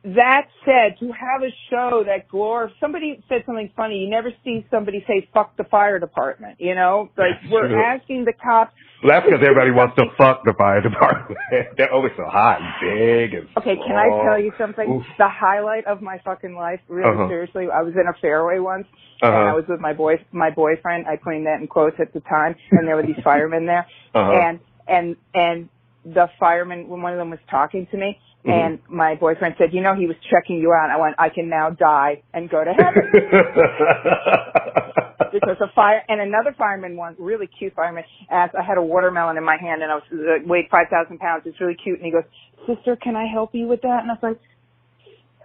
that 0.03 0.47
said, 0.63 0.97
to 0.99 1.11
have 1.11 1.43
a 1.43 1.51
show 1.69 2.03
that 2.05 2.29
glor 2.29 2.69
somebody 2.79 3.21
said 3.27 3.43
something 3.45 3.69
funny. 3.75 3.97
You 3.97 4.09
never 4.09 4.31
see 4.45 4.65
somebody 4.71 5.03
say 5.05 5.27
"fuck 5.33 5.57
the 5.57 5.65
fire 5.65 5.99
department." 5.99 6.55
You 6.59 6.73
know, 6.73 7.09
like 7.17 7.35
we're 7.51 7.67
true. 7.67 7.83
asking 7.83 8.23
the 8.23 8.31
cops. 8.31 8.73
Well, 9.03 9.11
that's 9.11 9.25
because 9.25 9.43
everybody 9.43 9.71
wants 9.71 9.95
to 9.97 10.05
fuck 10.17 10.43
the 10.45 10.53
fire 10.57 10.81
department. 10.81 11.39
They're 11.77 11.91
always 11.91 12.13
so 12.15 12.23
hot 12.25 12.59
and 12.61 12.71
big 12.79 13.33
and. 13.33 13.47
Okay, 13.57 13.75
can 13.75 13.95
I 13.95 14.23
tell 14.23 14.39
you 14.39 14.53
something? 14.57 14.89
Oof. 14.89 15.03
The 15.17 15.27
highlight 15.27 15.85
of 15.85 16.01
my 16.01 16.19
fucking 16.23 16.55
life, 16.55 16.79
really 16.87 17.09
uh-huh. 17.09 17.27
seriously, 17.27 17.67
I 17.73 17.81
was 17.81 17.93
in 17.95 18.07
a 18.07 18.15
fairway 18.21 18.59
once, 18.59 18.87
uh-huh. 19.21 19.31
and 19.31 19.49
I 19.49 19.53
was 19.53 19.65
with 19.67 19.81
my 19.81 19.91
boy, 19.91 20.15
my 20.31 20.49
boyfriend. 20.49 21.07
I 21.07 21.17
claim 21.17 21.43
that 21.43 21.59
in 21.59 21.67
quotes 21.67 21.97
at 21.99 22.13
the 22.13 22.21
time, 22.21 22.55
and 22.71 22.87
there 22.87 22.95
were 22.95 23.03
these 23.03 23.19
firemen 23.23 23.65
there, 23.65 23.85
uh-huh. 24.15 24.31
and 24.31 24.59
and 24.87 25.15
and 25.33 25.69
the 26.13 26.27
fireman 26.39 26.87
when 26.87 27.01
one 27.01 27.13
of 27.13 27.19
them 27.19 27.29
was 27.29 27.39
talking 27.49 27.87
to 27.91 27.97
me, 27.97 28.19
Mhm. 28.45 28.51
and 28.51 28.79
my 28.87 29.15
boyfriend 29.15 29.55
said, 29.57 29.73
"You 29.73 29.81
know, 29.81 29.95
he 29.95 30.07
was 30.07 30.15
checking 30.29 30.57
you 30.57 30.71
out." 30.73 30.89
I 30.89 30.97
went, 30.97 31.15
"I 31.19 31.29
can 31.29 31.49
now 31.49 31.69
die 31.71 32.21
and 32.33 32.49
go 32.49 32.63
to 32.63 32.73
heaven." 32.73 33.11
because 35.31 35.57
a 35.61 35.67
fire 35.75 36.01
and 36.07 36.21
another 36.21 36.53
fireman 36.57 36.95
one 36.97 37.15
really 37.19 37.47
cute 37.47 37.73
fireman 37.75 38.03
asked 38.29 38.55
I 38.55 38.63
had 38.63 38.77
a 38.77 38.81
watermelon 38.81 39.37
in 39.37 39.43
my 39.43 39.57
hand 39.57 39.83
and 39.83 39.91
I 39.91 39.95
was 39.95 40.03
uh, 40.11 40.47
weighed 40.47 40.67
five 40.71 40.87
thousand 40.89 41.19
pounds. 41.19 41.43
It's 41.45 41.59
really 41.61 41.75
cute 41.75 41.97
and 41.97 42.05
he 42.05 42.11
goes, 42.11 42.23
Sister, 42.65 42.95
can 42.95 43.15
I 43.15 43.25
help 43.31 43.53
you 43.53 43.67
with 43.67 43.81
that? 43.81 44.01
And 44.01 44.09
I 44.11 44.15
was 44.15 44.23
like, 44.23 44.39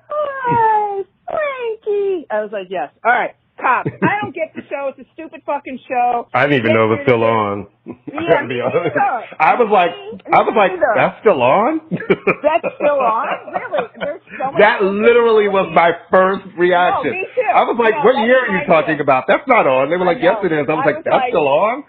Hi, 0.09 1.03
Frankie. 1.27 2.27
I 2.31 2.43
was 2.43 2.51
like, 2.53 2.69
Yes. 2.71 2.91
All 3.05 3.13
right. 3.13 3.35
I 3.65 4.19
don't 4.21 4.35
get 4.35 4.53
the 4.55 4.63
show. 4.69 4.93
It's 4.93 4.99
a 5.01 5.11
stupid 5.15 5.43
fucking 5.47 5.79
show. 5.89 6.29
I 6.35 6.47
didn't 6.47 6.61
even 6.61 6.73
know 6.77 6.85
it 6.93 6.99
was 6.99 7.01
still 7.05 7.25
on. 7.25 7.67
Yeah, 8.15 8.41
to 8.41 8.49
be 8.49 8.55
me 8.55 8.61
honest. 8.65 8.97
neither. 8.97 9.37
I 9.41 9.55
was 9.61 9.69
like, 9.69 9.91
I 10.33 10.41
was 10.41 10.55
like, 10.57 10.73
that's 10.97 11.21
still 11.21 11.43
on. 11.43 11.81
That's 11.91 12.65
still 12.81 12.97
on? 12.97 13.27
Really? 13.53 13.89
There's 14.01 14.23
so 14.41 14.45
much 14.53 14.61
That 14.61 14.81
literally 14.83 15.49
was 15.49 15.69
my 15.75 15.93
first 16.11 16.47
reaction. 16.57 17.13
No, 17.13 17.19
me 17.19 17.27
too. 17.35 17.43
I 17.53 17.63
was 17.65 17.77
like, 17.77 17.93
No, 17.93 18.05
what 18.09 18.25
year 18.25 18.41
are 18.41 18.47
you 18.57 18.65
my 18.65 18.71
talking 18.71 19.01
about? 19.01 19.25
That's 19.29 19.45
not 19.47 19.67
on. 19.67 19.91
They 19.91 19.97
were 19.99 20.07
like, 20.07 20.19
yes, 20.23 20.37
it 20.45 20.53
is. 20.53 20.65
I 20.69 20.73
was 20.73 20.81
I 20.81 20.87
like, 20.87 20.97
was 20.97 21.05
that's 21.05 21.15
like- 21.29 21.31
still 21.33 21.49
on. 21.49 21.85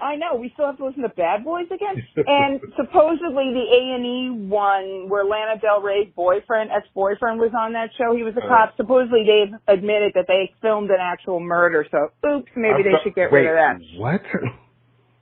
I 0.00 0.16
know. 0.16 0.36
We 0.38 0.50
still 0.54 0.66
have 0.66 0.76
to 0.78 0.86
listen 0.86 1.02
to 1.02 1.08
Bad 1.10 1.44
Boys 1.44 1.66
again. 1.74 2.02
and 2.26 2.60
supposedly 2.76 3.52
the 3.52 3.66
A 3.70 3.94
and 3.96 4.04
E 4.06 4.30
one 4.48 5.08
where 5.08 5.24
Lana 5.24 5.60
Del 5.60 5.80
Rey's 5.82 6.08
boyfriend, 6.14 6.70
ex-boyfriend, 6.70 7.38
was 7.40 7.50
on 7.58 7.72
that 7.74 7.90
show. 7.98 8.14
He 8.16 8.22
was 8.22 8.34
a 8.36 8.44
Uh. 8.44 8.48
cop. 8.48 8.76
Supposedly 8.76 9.24
they've 9.26 9.54
admitted 9.66 10.12
that 10.14 10.26
they 10.28 10.52
filmed 10.62 10.90
an 10.90 10.98
actual 11.00 11.40
murder. 11.40 11.86
So, 11.90 12.10
oops, 12.28 12.50
maybe 12.56 12.74
I'm 12.74 12.82
they 12.84 12.92
so- 12.92 12.98
should 13.04 13.14
get 13.14 13.32
wait, 13.32 13.46
rid 13.46 13.50
of 13.50 13.56
that. 13.56 13.98
What? 13.98 14.22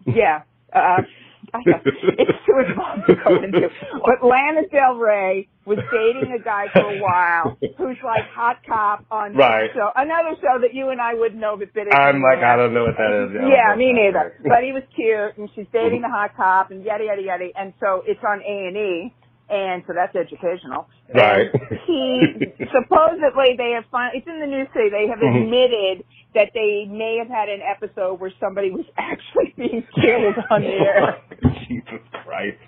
Yeah. 0.06 0.42
Uh, 0.72 0.78
know. 1.00 1.06
it's 1.54 2.38
too 2.46 2.58
involved 2.66 3.06
to 3.08 3.14
go 3.16 3.36
into. 3.42 3.68
But 4.06 4.22
Lana 4.26 4.62
Del 4.70 4.94
Rey 4.96 5.48
was 5.64 5.78
dating 5.92 6.32
a 6.32 6.42
guy 6.42 6.66
for 6.72 6.80
a 6.94 7.00
while 7.00 7.56
who's 7.76 7.98
like 8.04 8.22
hot 8.30 8.58
cop 8.66 9.04
on 9.10 9.34
Right. 9.34 9.70
so 9.74 9.90
another 9.96 10.36
show 10.40 10.58
that 10.60 10.74
you 10.74 10.90
and 10.90 11.00
I 11.00 11.14
wouldn't 11.14 11.40
know 11.40 11.56
but 11.56 11.68
it 11.74 11.92
I'm 11.92 12.22
like, 12.22 12.38
I 12.38 12.56
don't 12.56 12.72
know 12.74 12.84
what 12.84 12.96
that 12.96 13.12
is. 13.26 13.30
yeah, 13.50 13.74
me 13.74 13.92
neither. 13.92 14.34
But 14.44 14.62
he 14.62 14.72
was 14.72 14.82
cute, 14.94 15.36
and 15.38 15.48
she's 15.54 15.66
dating 15.72 16.02
the 16.02 16.08
hot 16.08 16.36
cop, 16.36 16.70
and 16.70 16.84
yada 16.84 17.04
yada 17.04 17.22
yada. 17.22 17.48
And 17.56 17.72
so 17.80 18.02
it's 18.06 18.20
on 18.22 18.40
A 18.42 18.56
and 18.68 18.76
E, 18.76 19.14
and 19.50 19.82
so 19.86 19.92
that's 19.94 20.14
educational. 20.14 20.86
Right. 21.14 21.50
And 21.52 21.78
he 21.86 22.46
supposedly 22.70 23.56
they 23.58 23.72
have 23.74 23.84
fin- 23.90 24.14
It's 24.14 24.26
in 24.26 24.38
the 24.40 24.46
news 24.46 24.68
today. 24.74 24.90
They 24.90 25.06
have 25.08 25.18
Mhm. 25.18 25.42
admitted 25.44 26.04
that 26.36 26.52
they 26.54 26.84
may 26.86 27.16
have 27.18 27.28
had 27.32 27.48
an 27.48 27.60
episode 27.64 28.20
where 28.20 28.32
somebody 28.38 28.70
was 28.70 28.84
actually 28.96 29.52
being 29.56 29.82
killed 29.96 30.36
on 30.52 30.60
the 30.62 30.68
air. 30.68 31.16
Jesus 31.66 32.00
Christ. 32.22 32.60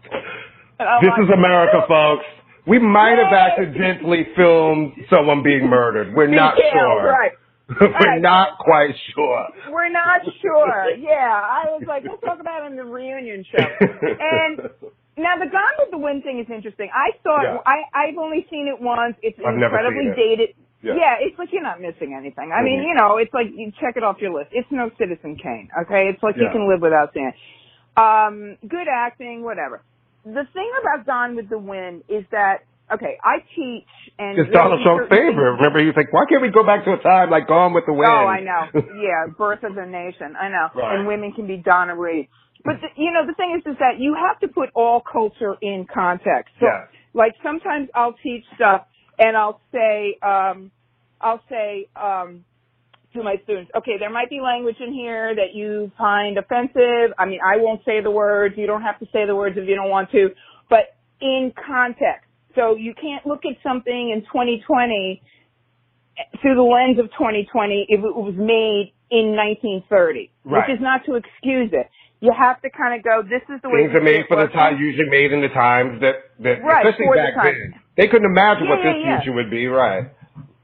Oh, 0.80 0.98
this 1.02 1.10
like, 1.14 1.22
is 1.22 1.30
America, 1.32 1.84
folks. 1.86 2.24
We 2.66 2.78
might 2.78 3.16
have 3.16 3.32
accidentally 3.32 4.26
filmed 4.36 4.92
someone 5.08 5.42
being 5.42 5.68
murdered. 5.68 6.14
We're 6.14 6.26
not 6.28 6.56
killed, 6.56 6.72
sure. 6.72 7.04
Right. 7.12 7.32
We're 7.80 7.88
Right. 7.92 8.20
not 8.20 8.56
quite 8.58 8.94
sure. 9.14 9.44
We're 9.70 9.90
not 9.92 10.22
sure. 10.40 10.88
Yeah, 10.96 11.12
I 11.28 11.64
was 11.68 11.82
like, 11.86 12.02
let's 12.08 12.22
talk 12.24 12.40
about 12.40 12.64
it 12.64 12.70
in 12.72 12.76
the 12.76 12.84
reunion 12.84 13.44
show. 13.44 13.60
And 13.60 14.58
Now 15.18 15.36
the 15.36 15.50
Gone 15.50 15.76
with 15.80 15.90
the 15.90 15.98
Wind 15.98 16.22
thing 16.24 16.40
is 16.40 16.46
interesting. 16.48 16.88
I 16.94 17.10
thought 17.24 17.42
Yeah. 17.42 17.58
I 17.66 17.84
I've 17.92 18.16
only 18.16 18.46
seen 18.48 18.68
it 18.72 18.80
once. 18.80 19.16
It's 19.20 19.38
I've 19.44 19.54
incredibly 19.60 20.08
it. 20.12 20.16
dated. 20.16 20.48
Yeah. 20.82 20.94
Yeah. 20.94 21.14
it's 21.20 21.38
like 21.38 21.48
you're 21.52 21.62
not 21.62 21.80
missing 21.80 22.14
anything. 22.16 22.52
I 22.52 22.62
mean, 22.62 22.80
Mhm. 22.80 22.86
you 22.88 22.94
know, 22.94 23.16
it's 23.18 23.34
like 23.34 23.48
you 23.54 23.72
check 23.80 23.96
it 23.96 24.04
off 24.04 24.20
your 24.20 24.32
list. 24.32 24.50
It's 24.52 24.70
no 24.70 24.90
Citizen 24.98 25.36
Kane. 25.36 25.68
Okay, 25.82 26.08
it's 26.08 26.22
like 26.22 26.36
you 26.36 26.48
can 26.52 26.68
live 26.68 26.80
without 26.80 27.12
seeing 27.12 27.26
it. 27.26 27.34
Um, 28.00 28.56
good 28.66 28.86
acting, 28.88 29.42
whatever. 29.42 29.82
The 30.24 30.44
thing 30.54 30.70
about 30.80 31.04
Gone 31.06 31.34
with 31.36 31.48
the 31.48 31.58
Wind 31.58 32.04
is 32.08 32.24
that 32.30 32.62
okay, 32.90 33.18
I 33.22 33.40
teach 33.54 33.84
and 34.18 34.38
It's 34.38 34.50
Donald 34.50 34.80
Trump's 34.82 35.08
favorite. 35.10 35.34
Remember, 35.60 35.80
he's 35.80 35.94
like, 35.96 36.12
"Why 36.12 36.24
can't 36.26 36.40
we 36.42 36.48
go 36.48 36.62
back 36.64 36.84
to 36.84 36.92
a 36.92 36.98
time 36.98 37.28
like 37.30 37.46
Gone 37.48 37.72
with 37.74 37.84
the 37.86 37.92
Wind?" 37.92 38.10
Oh, 38.10 38.26
I 38.26 38.40
know. 38.40 38.68
Yeah, 39.02 39.26
birth 39.36 39.62
of 39.64 39.76
a 39.76 39.84
nation. 39.86 40.36
I 40.40 40.48
know. 40.48 40.68
Right. 40.74 40.96
And 40.96 41.06
women 41.06 41.32
can 41.32 41.46
be 41.46 41.56
Donna 41.56 41.96
Reed. 41.96 42.28
But 42.64 42.80
the, 42.80 42.88
you 42.96 43.10
know, 43.12 43.26
the 43.26 43.34
thing 43.34 43.54
is, 43.58 43.66
is 43.72 43.78
that 43.78 43.98
you 43.98 44.14
have 44.14 44.38
to 44.40 44.48
put 44.48 44.70
all 44.74 45.00
culture 45.00 45.56
in 45.60 45.86
context. 45.92 46.54
So, 46.60 46.66
Yeah. 46.66 46.84
like 47.14 47.34
sometimes 47.42 47.88
I'll 47.94 48.14
teach 48.14 48.44
stuff 48.54 48.86
and 49.18 49.36
I'll 49.36 49.60
say, 49.72 50.16
um, 50.22 50.70
I'll 51.20 51.42
say 51.48 51.88
um, 51.96 52.44
to 53.14 53.22
my 53.22 53.36
students, 53.44 53.70
okay, 53.76 53.96
there 53.98 54.10
might 54.10 54.30
be 54.30 54.40
language 54.40 54.76
in 54.80 54.92
here 54.92 55.34
that 55.34 55.54
you 55.54 55.90
find 55.98 56.38
offensive. 56.38 57.14
I 57.18 57.26
mean, 57.26 57.40
I 57.44 57.56
won't 57.58 57.84
say 57.84 58.00
the 58.02 58.10
words. 58.10 58.54
You 58.56 58.66
don't 58.66 58.82
have 58.82 58.98
to 59.00 59.06
say 59.12 59.26
the 59.26 59.34
words 59.34 59.56
if 59.58 59.68
you 59.68 59.74
don't 59.74 59.90
want 59.90 60.10
to, 60.12 60.28
but 60.70 60.96
in 61.20 61.52
context. 61.66 62.26
So 62.54 62.76
you 62.76 62.94
can't 62.94 63.26
look 63.26 63.42
at 63.44 63.56
something 63.62 64.10
in 64.14 64.22
2020 64.22 65.22
through 66.42 66.54
the 66.56 66.62
lens 66.62 66.98
of 66.98 67.06
2020 67.12 67.86
if 67.88 68.00
it 68.00 68.14
was 68.14 68.34
made 68.36 68.92
in 69.10 69.34
1930, 69.36 70.30
Right. 70.44 70.66
which 70.68 70.76
is 70.76 70.82
not 70.82 71.04
to 71.06 71.14
excuse 71.14 71.70
it. 71.72 71.88
You 72.20 72.32
have 72.36 72.60
to 72.62 72.70
kind 72.70 72.98
of 72.98 73.04
go, 73.04 73.22
this 73.22 73.42
is 73.48 73.62
the 73.62 73.68
way 73.70 73.86
Things 73.86 73.94
are 73.94 74.02
made 74.02 74.26
for 74.26 74.36
the 74.36 74.50
time, 74.52 74.76
usually 74.78 75.08
made 75.08 75.32
in 75.32 75.40
the 75.40 75.48
times 75.54 76.00
that, 76.00 76.34
that 76.40 76.62
Right, 76.62 76.84
especially 76.84 77.06
for 77.06 77.14
the 77.16 77.22
back 77.22 77.34
time. 77.34 77.54
then. 77.54 77.80
They 77.98 78.06
couldn't 78.06 78.30
imagine 78.30 78.64
Yeah, 78.64 78.70
what 78.70 78.78
this 78.86 78.94
yeah, 79.02 79.10
yeah. 79.10 79.20
future 79.20 79.34
would 79.34 79.50
be, 79.50 79.66
right? 79.66 80.06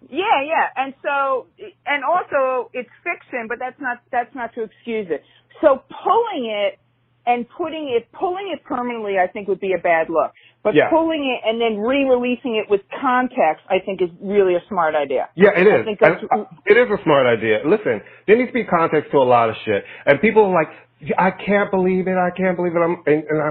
Yeah, 0.08 0.38
yeah. 0.46 0.70
And 0.76 0.94
so, 1.02 1.46
and 1.84 2.04
also 2.06 2.70
it's 2.72 2.88
fiction, 3.02 3.46
but 3.48 3.58
that's 3.58 3.80
not, 3.80 3.98
that's 4.12 4.32
not 4.34 4.54
to 4.54 4.62
excuse 4.62 5.08
it. 5.10 5.22
So 5.60 5.82
pulling 5.90 6.46
it 6.46 6.78
and 7.26 7.44
putting 7.50 7.90
it, 7.90 8.06
pulling 8.12 8.54
it 8.54 8.62
permanently, 8.64 9.18
I 9.18 9.26
think 9.26 9.48
would 9.48 9.58
be 9.60 9.74
a 9.74 9.82
bad 9.82 10.08
look. 10.08 10.30
But 10.62 10.74
Yeah. 10.74 10.88
pulling 10.90 11.26
it 11.26 11.42
and 11.48 11.60
then 11.60 11.78
re-releasing 11.80 12.54
it 12.56 12.70
with 12.70 12.80
context, 13.00 13.64
I 13.68 13.80
think 13.84 14.00
is 14.00 14.10
really 14.22 14.54
a 14.54 14.62
smart 14.68 14.94
idea. 14.94 15.28
Yeah, 15.34 15.58
it 15.58 15.66
is. 15.66 15.80
I 15.82 15.84
think 15.84 15.98
that's, 16.00 16.22
I, 16.30 16.38
uh, 16.38 16.44
it 16.66 16.76
is 16.78 16.88
a 16.88 17.02
smart 17.02 17.26
idea. 17.26 17.60
Listen, 17.66 18.00
there 18.26 18.36
needs 18.36 18.50
to 18.50 18.54
be 18.54 18.64
context 18.64 19.10
to 19.10 19.18
a 19.18 19.26
lot 19.26 19.50
of 19.50 19.56
shit, 19.64 19.84
and 20.06 20.20
people 20.22 20.44
are 20.46 20.54
like, 20.54 20.70
"I 21.18 21.32
can't 21.32 21.70
believe 21.70 22.06
it. 22.08 22.16
I 22.16 22.30
can't 22.30 22.56
believe 22.56 22.74
it." 22.76 22.80
I'm 22.80 23.02
and, 23.06 23.24
and 23.28 23.42
I. 23.42 23.50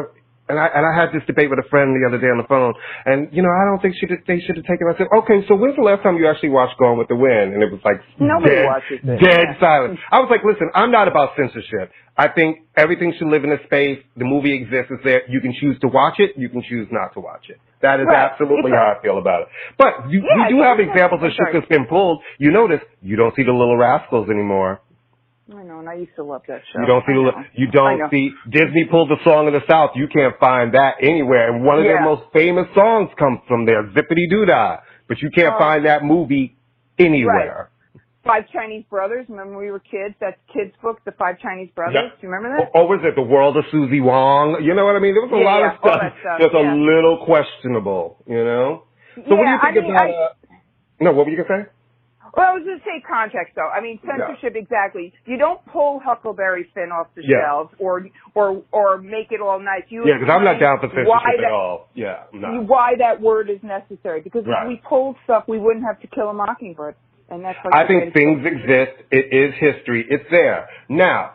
And 0.53 0.61
I 0.61 0.69
and 0.69 0.85
I 0.85 0.93
had 0.93 1.09
this 1.09 1.25
debate 1.25 1.49
with 1.49 1.57
a 1.57 1.65
friend 1.73 1.97
the 1.97 2.05
other 2.05 2.21
day 2.21 2.29
on 2.29 2.37
the 2.37 2.45
phone, 2.45 2.77
and 3.09 3.33
you 3.33 3.41
know 3.41 3.49
I 3.49 3.65
don't 3.65 3.81
think 3.81 3.97
she 3.97 4.05
did, 4.05 4.21
they 4.29 4.37
should 4.45 4.53
have 4.55 4.69
taken. 4.69 4.85
It. 4.85 4.93
I 4.93 4.97
said, 5.01 5.09
okay, 5.25 5.41
so 5.49 5.57
when's 5.57 5.73
the 5.75 5.81
last 5.81 6.03
time 6.05 6.21
you 6.21 6.29
actually 6.29 6.53
watched 6.53 6.77
Gone 6.77 7.01
with 7.01 7.09
the 7.09 7.17
Wind? 7.17 7.57
And 7.57 7.65
it 7.65 7.73
was 7.73 7.81
like 7.81 7.97
Nobody 8.21 8.53
dead, 8.61 8.65
watches 8.69 8.99
it. 9.01 9.17
dead 9.17 9.47
Yeah. 9.49 9.59
silence. 9.59 9.97
I 10.13 10.21
was 10.21 10.29
like, 10.29 10.45
listen, 10.45 10.69
I'm 10.77 10.91
not 10.93 11.09
about 11.09 11.33
censorship. 11.33 11.89
I 12.15 12.27
think 12.29 12.69
everything 12.77 13.09
should 13.17 13.25
live 13.33 13.43
in 13.43 13.51
a 13.51 13.57
space. 13.65 13.97
The 14.15 14.25
movie 14.29 14.53
exists. 14.53 14.93
It's 14.93 15.01
there. 15.03 15.25
You 15.27 15.41
can 15.41 15.49
choose 15.59 15.79
to 15.81 15.87
watch 15.89 16.21
it. 16.21 16.37
You 16.37 16.47
can 16.47 16.61
choose 16.61 16.85
not 16.93 17.09
to 17.17 17.19
watch 17.19 17.49
it. 17.49 17.57
That 17.81 17.99
is 17.99 18.05
Right. 18.05 18.29
absolutely 18.29 18.69
It's 18.69 18.77
how 18.77 18.93
I 18.93 19.01
feel 19.01 19.17
about 19.17 19.41
it. 19.41 19.47
But 19.81 20.11
you, 20.13 20.21
Yeah, 20.21 20.45
we 20.45 20.53
do 20.53 20.61
have 20.61 20.77
examples 20.79 21.23
of 21.25 21.31
shit 21.33 21.49
that's 21.51 21.65
been 21.67 21.87
pulled. 21.89 22.21
You 22.37 22.51
notice 22.51 22.81
you 23.01 23.15
don't 23.17 23.33
see 23.35 23.41
the 23.41 23.51
Little 23.51 23.77
Rascals 23.77 24.29
anymore. 24.29 24.79
I 25.51 25.61
know, 25.63 25.79
and 25.79 25.89
I 25.89 25.95
used 25.95 26.15
to 26.15 26.23
love 26.23 26.43
that 26.47 26.61
show. 26.71 26.79
You 26.79 26.87
don't 26.87 27.03
see 27.05 27.13
the 27.13 27.31
you 27.59 27.67
don't 27.71 28.09
see 28.09 28.31
Disney 28.49 28.85
pulled 28.89 29.09
the 29.09 29.17
song 29.25 29.47
of 29.47 29.53
the 29.53 29.59
South. 29.69 29.91
You 29.95 30.07
can't 30.07 30.39
find 30.39 30.73
that 30.73 30.95
anywhere. 31.01 31.53
And 31.53 31.65
one 31.65 31.79
of 31.79 31.83
their 31.83 32.01
most 32.01 32.23
famous 32.31 32.65
songs 32.73 33.09
comes 33.19 33.39
from 33.47 33.65
there, 33.65 33.83
Zippity 33.91 34.29
Doo 34.29 34.45
Dah. 34.45 34.77
But 35.07 35.21
you 35.21 35.29
can't 35.35 35.55
Oh. 35.55 35.59
find 35.59 35.85
that 35.85 36.03
movie 36.03 36.55
anywhere. 36.97 37.69
Five 38.23 38.47
Chinese 38.53 38.85
Brothers. 38.89 39.25
Remember 39.27 39.57
we 39.57 39.69
were 39.69 39.79
kids? 39.79 40.15
That 40.21 40.37
kids 40.53 40.71
book, 40.81 41.01
The 41.03 41.11
Five 41.11 41.39
Chinese 41.39 41.69
Brothers. 41.75 41.95
Yeah. 41.95 42.09
Do 42.09 42.15
you 42.25 42.29
remember 42.29 42.57
that? 42.57 42.71
or 42.73 42.87
was 42.87 43.01
it 43.03 43.15
The 43.15 43.21
World 43.21 43.57
of 43.57 43.65
Susie 43.69 43.99
Wong? 43.99 44.63
You 44.63 44.73
know 44.73 44.85
what 44.85 44.95
I 44.95 44.99
mean? 44.99 45.13
There 45.13 45.23
was 45.23 45.31
a 45.33 45.39
Yeah, 45.39 45.43
lot 45.43 45.59
yeah, 45.59 45.71
of 45.73 45.79
stuff 45.79 46.13
stuff, 46.21 46.39
that's 46.39 46.53
yeah. 46.53 46.73
a 46.73 46.75
little 46.75 47.25
questionable. 47.25 48.23
You 48.25 48.45
know. 48.45 48.83
So 49.27 49.35
what 49.35 49.43
do 49.43 49.51
you 49.51 49.59
think 49.59 49.77
I 49.77 49.81
mean, 49.81 49.91
about? 49.91 50.07
I- 50.09 50.13
uh, 50.13 50.29
no, 51.01 51.11
what 51.11 51.25
were 51.25 51.31
you 51.33 51.43
gonna 51.43 51.65
say? 51.65 51.69
Well, 52.35 52.49
I 52.49 52.53
was 52.53 52.63
going 52.65 52.79
to 52.79 52.83
say 52.83 53.03
context, 53.07 53.53
though. 53.55 53.69
I 53.69 53.79
mean, 53.79 53.99
censorship 54.01 54.55
exactly. 54.55 55.13
You 55.25 55.37
don't 55.37 55.63
pull 55.67 55.99
Huckleberry 56.03 56.65
Finn 56.73 56.89
off 56.91 57.07
the 57.15 57.21
Yeah. 57.23 57.41
shelves, 57.45 57.73
or 57.77 58.07
or 58.33 58.63
or 58.71 58.97
make 58.97 59.31
it 59.31 59.39
all 59.39 59.59
nice. 59.59 59.83
You 59.89 60.03
Yeah, 60.07 60.17
because 60.17 60.33
I'm 60.33 60.43
not 60.43 60.59
down 60.59 60.79
for 60.79 60.87
censorship 60.87 61.05
that, 61.37 61.43
at 61.45 61.51
all. 61.51 61.89
Yeah. 61.93 62.23
Why 62.33 62.95
that 62.97 63.21
word 63.21 63.49
is 63.51 63.61
necessary? 63.61 64.21
Because 64.21 64.45
Right. 64.47 64.63
if 64.63 64.67
we 64.69 64.75
pulled 64.77 65.15
stuff, 65.25 65.43
we 65.47 65.59
wouldn't 65.59 65.85
have 65.85 65.99
to 66.01 66.07
kill 66.07 66.29
a 66.29 66.33
mockingbird, 66.33 66.95
and 67.29 67.45
that's 67.45 67.59
like 67.63 67.73
I 67.75 67.85
think 67.85 68.13
things 68.15 68.43
exist. 68.45 68.93
It 69.11 69.31
is 69.31 69.53
history. 69.55 70.03
It's 70.09 70.27
there. 70.31 70.69
Now, 70.89 71.33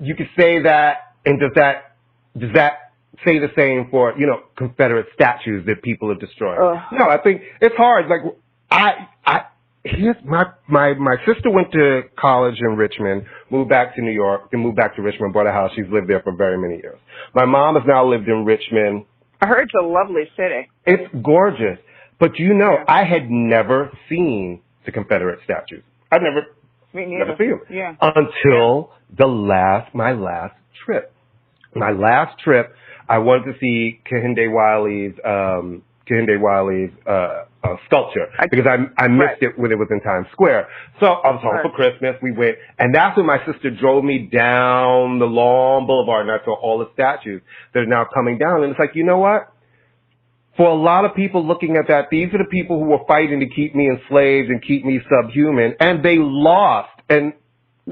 you 0.00 0.16
could 0.16 0.30
say 0.36 0.60
that, 0.62 1.12
and 1.26 1.38
does 1.38 1.52
that 1.54 1.92
does 2.36 2.52
that 2.54 2.90
say 3.24 3.38
the 3.38 3.50
same 3.56 3.88
for 3.90 4.14
you 4.18 4.26
know 4.26 4.42
Confederate 4.56 5.06
statues 5.14 5.64
that 5.66 5.82
people 5.82 6.08
have 6.08 6.18
destroyed? 6.18 6.58
No, 6.90 7.08
I 7.08 7.18
think 7.18 7.42
it's 7.60 7.76
hard. 7.76 8.08
Like 8.08 8.22
I, 8.70 9.08
I 9.24 9.44
my 10.24 10.44
my 10.68 10.94
my 10.94 11.16
sister 11.26 11.50
went 11.50 11.72
to 11.72 12.02
college 12.18 12.56
in 12.60 12.76
Richmond, 12.76 13.24
moved 13.50 13.70
back 13.70 13.94
to 13.96 14.02
New 14.02 14.12
York, 14.12 14.50
then 14.50 14.60
moved 14.60 14.76
back 14.76 14.96
to 14.96 15.02
Richmond, 15.02 15.32
bought 15.32 15.46
a 15.46 15.52
house. 15.52 15.70
She's 15.76 15.86
lived 15.90 16.08
there 16.08 16.20
for 16.22 16.34
very 16.34 16.58
many 16.58 16.76
years. 16.82 16.98
My 17.34 17.44
mom 17.44 17.74
has 17.76 17.84
now 17.86 18.06
lived 18.06 18.28
in 18.28 18.44
Richmond. 18.44 19.04
I 19.40 19.46
heard 19.46 19.62
it's 19.62 19.72
a 19.80 19.84
lovely 19.86 20.24
city. 20.36 20.68
It's 20.86 21.12
gorgeous. 21.22 21.78
But 22.18 22.38
you 22.38 22.54
know, 22.54 22.72
Yeah. 22.72 22.84
I 22.88 23.04
had 23.04 23.30
never 23.30 23.90
seen 24.08 24.60
the 24.84 24.92
Confederate 24.92 25.40
statues. 25.44 25.84
I'd 26.10 26.22
never 26.22 26.46
Me 26.92 27.04
neither. 27.04 27.24
never 27.26 27.36
seen 27.38 27.50
them. 27.50 27.60
Yeah. 27.70 27.94
Until 28.00 28.90
the 29.16 29.26
last, 29.26 29.94
my 29.94 30.12
last 30.12 30.54
trip. 30.84 31.12
My 31.74 31.90
last 31.92 32.38
trip, 32.42 32.74
I 33.08 33.18
wanted 33.18 33.52
to 33.52 33.58
see 33.60 34.00
Kehinde 34.10 34.50
Wiley's 34.50 35.12
um, 35.24 35.82
Kehinde 36.10 36.40
Wiley's 36.40 36.90
uh, 37.06 37.44
uh, 37.64 37.76
sculpture 37.86 38.28
because 38.50 38.66
I 38.66 38.76
I 39.02 39.08
missed 39.08 39.42
Right. 39.42 39.42
it 39.42 39.58
when 39.58 39.72
it 39.72 39.78
was 39.78 39.88
in 39.90 40.00
Times 40.00 40.26
Square. 40.32 40.68
So 41.00 41.06
I 41.06 41.30
was 41.30 41.40
home 41.42 41.54
Right. 41.54 41.62
for 41.62 41.70
Christmas. 41.70 42.16
We 42.22 42.32
went, 42.32 42.56
and 42.78 42.94
that's 42.94 43.16
when 43.16 43.26
my 43.26 43.38
sister 43.44 43.70
drove 43.70 44.04
me 44.04 44.28
down 44.32 45.18
the 45.18 45.26
long 45.26 45.86
boulevard, 45.86 46.28
and 46.28 46.30
I 46.40 46.44
saw 46.44 46.54
all 46.54 46.78
the 46.78 46.88
statues 46.94 47.42
that 47.74 47.80
are 47.80 47.86
now 47.86 48.04
coming 48.14 48.38
down. 48.38 48.62
And 48.62 48.70
it's 48.70 48.78
like, 48.78 48.94
you 48.94 49.04
know 49.04 49.18
what? 49.18 49.52
For 50.56 50.66
a 50.66 50.74
lot 50.74 51.04
of 51.04 51.14
people 51.14 51.46
looking 51.46 51.76
at 51.76 51.86
that, 51.88 52.06
these 52.10 52.32
are 52.34 52.38
the 52.38 52.50
people 52.50 52.78
who 52.80 52.86
were 52.86 53.04
fighting 53.06 53.40
to 53.40 53.48
keep 53.48 53.74
me 53.74 53.88
enslaved 53.88 54.50
and 54.50 54.60
keep 54.62 54.84
me 54.84 55.00
subhuman, 55.08 55.74
and 55.80 56.02
they 56.04 56.16
lost 56.18 56.90
and 57.08 57.32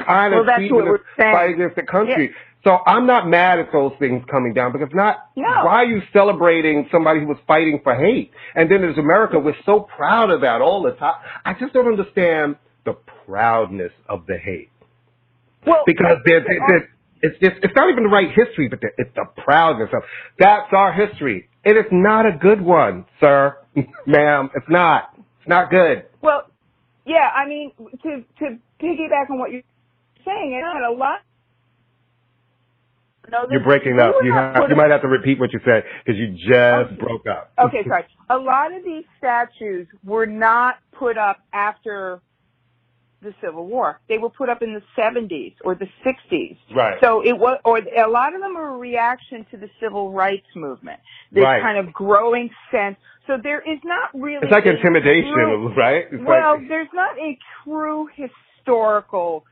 kind 0.04 0.34
of 0.34 0.38
Well, 0.38 0.46
that's 0.46 0.58
treated 0.58 0.74
what 0.74 0.84
us 0.84 1.00
we're 1.18 1.32
fight 1.32 1.50
against 1.54 1.76
the 1.76 1.82
country. 1.82 2.34
So 2.64 2.78
I'm 2.84 3.06
not 3.06 3.28
mad 3.28 3.60
at 3.60 3.70
those 3.72 3.92
things 4.00 4.24
coming 4.28 4.52
down 4.52 4.72
because 4.72 4.88
not 4.92 5.30
No. 5.36 5.46
why 5.64 5.82
are 5.82 5.84
you 5.84 6.02
celebrating 6.12 6.88
somebody 6.90 7.20
who 7.20 7.26
was 7.26 7.38
fighting 7.46 7.80
for 7.84 7.94
hate? 7.94 8.32
And 8.56 8.70
then 8.70 8.82
as 8.82 8.98
America, 8.98 9.38
we're 9.38 9.54
so 9.64 9.80
proud 9.96 10.30
of 10.30 10.40
that 10.40 10.60
all 10.60 10.82
the 10.82 10.92
time. 10.92 11.14
I 11.44 11.54
just 11.54 11.72
don't 11.72 11.86
understand 11.86 12.56
the 12.84 12.94
proudness 13.24 13.92
of 14.08 14.26
the 14.26 14.36
hate 14.36 14.70
Well, 15.64 15.82
because 15.86 16.06
I 16.08 16.14
they're, 16.24 16.40
they're, 16.40 16.60
they're, 16.68 16.88
it's, 17.22 17.36
it's, 17.40 17.56
it's 17.62 17.74
not 17.76 17.90
even 17.90 18.02
the 18.04 18.10
right 18.10 18.28
history, 18.34 18.68
but 18.68 18.80
the, 18.80 18.88
it's 18.98 19.14
the 19.14 19.26
proudness 19.42 19.90
of 19.94 20.02
that's 20.38 20.72
our 20.72 20.92
history. 20.92 21.48
It 21.64 21.76
is 21.76 21.86
not 21.90 22.26
a 22.26 22.36
good 22.36 22.60
one, 22.60 23.04
sir, 23.20 23.56
ma'am. 24.06 24.50
It's 24.54 24.66
not. 24.68 25.14
It's 25.40 25.48
not 25.48 25.70
good. 25.70 26.04
Well, 26.20 26.42
yeah, 27.04 27.30
I 27.34 27.48
mean, 27.48 27.72
to 28.02 28.24
to 28.40 28.58
piggyback 28.82 29.30
on 29.30 29.38
what 29.38 29.50
you're 29.52 29.62
saying, 30.26 30.52
and 30.54 30.62
not 30.62 30.82
a 30.82 30.92
lot. 30.92 31.20
No, 33.30 33.46
You're 33.50 33.64
breaking 33.64 33.98
up. 33.98 34.14
You 34.22 34.32
have, 34.32 34.68
you 34.68 34.76
might 34.76 34.90
have 34.92 35.02
to 35.02 35.08
repeat 35.08 35.40
what 35.40 35.52
you 35.52 35.58
said 35.64 35.82
because 36.04 36.16
you 36.18 36.28
just 36.48 36.92
Okay. 36.92 36.94
broke 36.96 37.26
up. 37.26 37.50
Okay, 37.58 37.82
sorry. 37.88 38.04
A 38.30 38.38
lot 38.38 38.72
of 38.72 38.84
these 38.84 39.04
statues 39.18 39.88
were 40.04 40.26
not 40.26 40.76
put 40.92 41.18
up 41.18 41.38
after 41.52 42.20
the 43.22 43.34
Civil 43.40 43.66
War. 43.66 43.98
They 44.08 44.18
were 44.18 44.30
put 44.30 44.48
up 44.48 44.62
in 44.62 44.74
the 44.74 44.82
70s 44.96 45.54
or 45.64 45.74
the 45.74 45.88
60s. 46.04 46.56
Right. 46.72 46.98
So 47.00 47.24
it 47.24 47.36
was, 47.36 47.58
or 47.64 47.78
a 47.78 48.06
lot 48.08 48.32
of 48.36 48.40
them 48.42 48.54
were 48.54 48.68
a 48.68 48.76
reaction 48.78 49.44
to 49.50 49.56
the 49.56 49.68
civil 49.80 50.12
rights 50.12 50.46
movement. 50.54 51.00
This 51.32 51.42
Right. 51.42 51.60
kind 51.60 51.78
of 51.78 51.92
growing 51.92 52.50
sense. 52.70 52.96
So 53.26 53.38
there 53.42 53.60
is 53.60 53.80
not 53.82 54.10
really. 54.14 54.44
It's 54.44 54.52
like 54.52 54.66
intimidation, 54.66 55.32
true- 55.32 55.74
right? 55.74 56.06
It's 56.12 56.22
well, 56.22 56.58
like, 56.58 56.68
there's 56.68 56.92
not 56.92 57.18
a 57.18 57.36
true 57.64 58.08
historical 58.14 59.44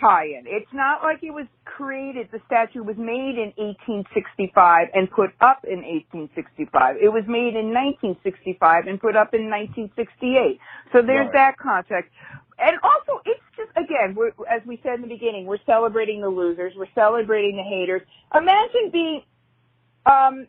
tie-in. 0.00 0.44
It's 0.46 0.72
not 0.72 1.02
like 1.02 1.22
it 1.22 1.30
was 1.30 1.46
created, 1.64 2.28
the 2.32 2.40
statue 2.46 2.82
was 2.82 2.96
made 2.96 3.36
in 3.36 3.52
1865 3.56 4.88
and 4.94 5.10
put 5.10 5.30
up 5.40 5.64
in 5.64 5.82
1865. 5.82 6.96
It 7.00 7.08
was 7.12 7.24
made 7.26 7.56
in 7.56 7.72
1965 7.72 8.86
and 8.86 9.00
put 9.00 9.16
up 9.16 9.34
in 9.34 9.50
1968. 9.50 10.58
So 10.92 11.02
there's 11.02 11.26
Right. 11.26 11.32
that 11.34 11.58
context. 11.58 12.10
And 12.58 12.78
also, 12.82 13.20
it's 13.26 13.42
just, 13.56 13.70
again, 13.76 14.14
we're, 14.14 14.32
as 14.48 14.64
we 14.64 14.80
said 14.82 14.94
in 14.94 15.02
the 15.02 15.08
beginning, 15.08 15.44
we're 15.46 15.62
celebrating 15.66 16.20
the 16.20 16.28
losers, 16.28 16.74
we're 16.76 16.86
celebrating 16.94 17.56
the 17.56 17.62
haters. 17.62 18.02
Imagine 18.34 18.90
being, 18.90 19.22
um, 20.06 20.46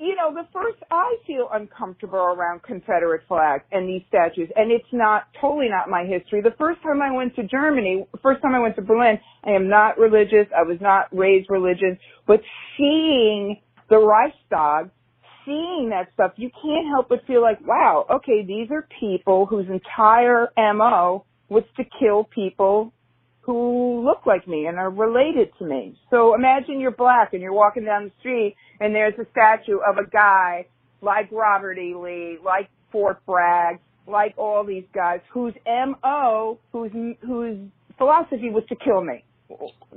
you 0.00 0.16
know, 0.16 0.32
the 0.32 0.48
first 0.50 0.78
I 0.90 1.16
feel 1.26 1.48
uncomfortable 1.52 2.18
around 2.18 2.62
Confederate 2.62 3.20
flags 3.28 3.64
and 3.70 3.86
these 3.86 4.00
statues, 4.08 4.48
and 4.56 4.72
it's 4.72 4.88
not 4.92 5.24
totally 5.38 5.68
not 5.68 5.90
my 5.90 6.04
history. 6.04 6.40
The 6.40 6.54
first 6.58 6.82
time 6.82 7.02
I 7.02 7.12
went 7.12 7.36
to 7.36 7.42
Germany, 7.44 8.06
first 8.22 8.40
time 8.40 8.54
I 8.54 8.60
went 8.60 8.76
to 8.76 8.82
Berlin, 8.82 9.18
I 9.44 9.50
am 9.50 9.68
not 9.68 9.98
religious. 9.98 10.46
I 10.56 10.62
was 10.62 10.78
not 10.80 11.14
raised 11.14 11.50
religious, 11.50 11.98
but 12.26 12.40
seeing 12.78 13.60
the 13.90 13.96
Reichstag, 13.96 14.90
seeing 15.44 15.90
that 15.90 16.08
stuff, 16.14 16.32
you 16.36 16.50
can't 16.62 16.86
help 16.88 17.10
but 17.10 17.26
feel 17.26 17.42
like, 17.42 17.58
wow, 17.66 18.06
okay, 18.10 18.42
these 18.46 18.70
are 18.70 18.88
people 18.98 19.44
whose 19.44 19.66
entire 19.68 20.48
MO 20.56 21.26
was 21.50 21.64
to 21.76 21.84
kill 22.00 22.24
people 22.24 22.92
who 23.50 24.04
look 24.04 24.26
like 24.26 24.46
me 24.46 24.66
and 24.66 24.78
are 24.78 24.90
related 24.90 25.48
to 25.58 25.64
me. 25.64 25.98
So 26.10 26.34
imagine 26.34 26.78
you're 26.78 26.92
black 26.92 27.32
and 27.32 27.42
you're 27.42 27.52
walking 27.52 27.84
down 27.84 28.04
the 28.04 28.12
street 28.20 28.54
and 28.78 28.94
there's 28.94 29.14
a 29.18 29.26
statue 29.32 29.78
of 29.78 29.98
a 29.98 30.08
guy 30.08 30.66
like 31.02 31.30
Robert 31.32 31.76
E. 31.76 31.94
Lee, 31.96 32.38
like 32.44 32.68
Fort 32.92 33.24
Bragg, 33.26 33.80
like 34.06 34.34
all 34.36 34.64
these 34.64 34.84
guys 34.94 35.18
whose 35.32 35.54
MO, 35.66 36.58
whose, 36.72 36.92
whose 37.26 37.58
philosophy 37.98 38.50
was 38.50 38.62
to 38.68 38.76
kill 38.76 39.02
me. 39.02 39.24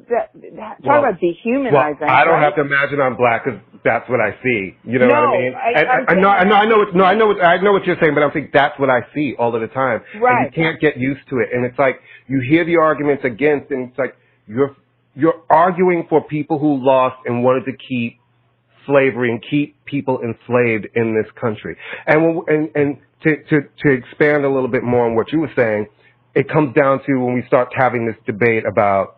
That, 0.09 0.29
that, 0.33 0.81
talk 0.81 0.85
Well- 0.85 0.99
about 0.99 1.19
well. 1.21 2.09
I 2.09 2.23
don't 2.25 2.33
right? 2.33 2.43
have 2.43 2.55
to 2.55 2.61
imagine 2.61 2.99
I'm 2.99 3.15
black 3.15 3.45
because 3.45 3.59
that's 3.83 4.09
what 4.09 4.19
I 4.19 4.31
see. 4.43 4.75
You 4.83 4.99
know 4.99 5.07
No, 5.07 5.13
what 5.13 5.29
I 5.29 5.37
mean? 5.41 5.53
I- 5.53 5.71
And- 5.79 5.89
I'm 5.89 6.05
I 6.09 6.13
know, 6.21 6.29
I 6.29 6.43
know, 6.43 6.55
I 6.55 6.65
know, 6.65 6.77
what, 6.79 6.95
no, 6.95 7.03
I 7.03 7.13
know, 7.13 7.27
what, 7.27 7.43
I 7.43 7.57
know 7.57 7.71
what 7.71 7.85
you're 7.85 7.97
saying, 8.01 8.13
but 8.15 8.23
I'm 8.23 8.31
saying 8.33 8.49
that's 8.51 8.77
what 8.79 8.89
I 8.89 9.01
see 9.13 9.35
all 9.37 9.53
of 9.53 9.61
the 9.61 9.67
time. 9.67 10.01
Right. 10.19 10.47
And 10.47 10.55
you 10.57 10.63
can't 10.63 10.79
get 10.81 10.97
used 10.97 11.21
to 11.29 11.39
it. 11.39 11.49
And 11.53 11.65
it's 11.65 11.77
like 11.77 11.99
you 12.27 12.41
hear 12.41 12.65
the 12.65 12.77
arguments 12.77 13.23
against, 13.25 13.71
and 13.71 13.89
it's 13.89 13.97
like 13.99 14.15
you're 14.47 14.75
you're 15.15 15.41
arguing 15.49 16.07
for 16.09 16.23
people 16.23 16.57
who 16.57 16.83
lost 16.83 17.17
and 17.25 17.43
wanted 17.43 17.65
to 17.65 17.73
keep 17.77 18.17
slavery 18.87 19.29
and 19.29 19.43
keep 19.49 19.83
people 19.85 20.19
enslaved 20.21 20.87
in 20.95 21.15
this 21.15 21.31
country. 21.39 21.77
And 22.07 22.41
and 22.47 22.69
and 22.75 22.97
to 23.23 23.37
to 23.49 23.61
to 23.83 23.91
expand 23.91 24.43
a 24.45 24.49
little 24.49 24.67
bit 24.69 24.83
more 24.83 25.05
on 25.05 25.15
what 25.15 25.31
you 25.31 25.39
were 25.39 25.51
saying, 25.55 25.85
it 26.33 26.49
comes 26.49 26.73
down 26.73 27.03
to 27.05 27.15
when 27.17 27.35
we 27.35 27.43
start 27.47 27.69
having 27.75 28.05
this 28.07 28.15
debate 28.25 28.65
about 28.65 29.17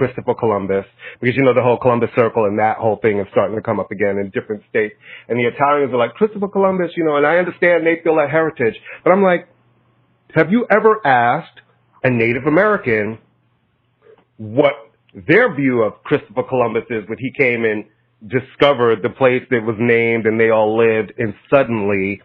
Christopher 0.00 0.32
Columbus, 0.32 0.86
because 1.20 1.36
you 1.36 1.44
know 1.44 1.52
the 1.52 1.60
whole 1.60 1.76
Columbus 1.76 2.08
Circle 2.16 2.46
and 2.46 2.58
that 2.58 2.78
whole 2.78 2.96
thing 3.02 3.18
is 3.20 3.26
starting 3.32 3.54
to 3.54 3.60
come 3.60 3.78
up 3.78 3.90
again 3.90 4.16
in 4.16 4.30
different 4.30 4.62
states. 4.70 4.94
And 5.28 5.38
the 5.38 5.44
Italians 5.44 5.92
are 5.92 5.98
like 5.98 6.14
Christopher 6.14 6.48
Columbus, 6.48 6.92
you 6.96 7.04
know, 7.04 7.16
and 7.16 7.26
I 7.26 7.36
understand 7.36 7.84
they 7.84 8.00
feel 8.02 8.16
that 8.16 8.30
heritage, 8.30 8.80
but 9.04 9.10
I'm 9.12 9.22
like, 9.22 9.46
have 10.34 10.50
you 10.50 10.66
ever 10.70 11.06
asked 11.06 11.60
a 12.02 12.08
Native 12.08 12.46
American 12.46 13.18
what 14.38 14.72
their 15.12 15.54
view 15.54 15.82
of 15.82 16.02
Christopher 16.02 16.44
Columbus 16.48 16.84
is 16.88 17.06
when 17.06 17.18
he 17.18 17.30
came 17.36 17.66
and 17.66 17.84
discovered 18.26 19.02
the 19.02 19.10
place 19.10 19.42
that 19.50 19.62
was 19.62 19.76
named 19.78 20.24
and 20.24 20.40
they 20.40 20.48
all 20.48 20.78
lived 20.78 21.12
and 21.18 21.34
suddenly 21.52 22.22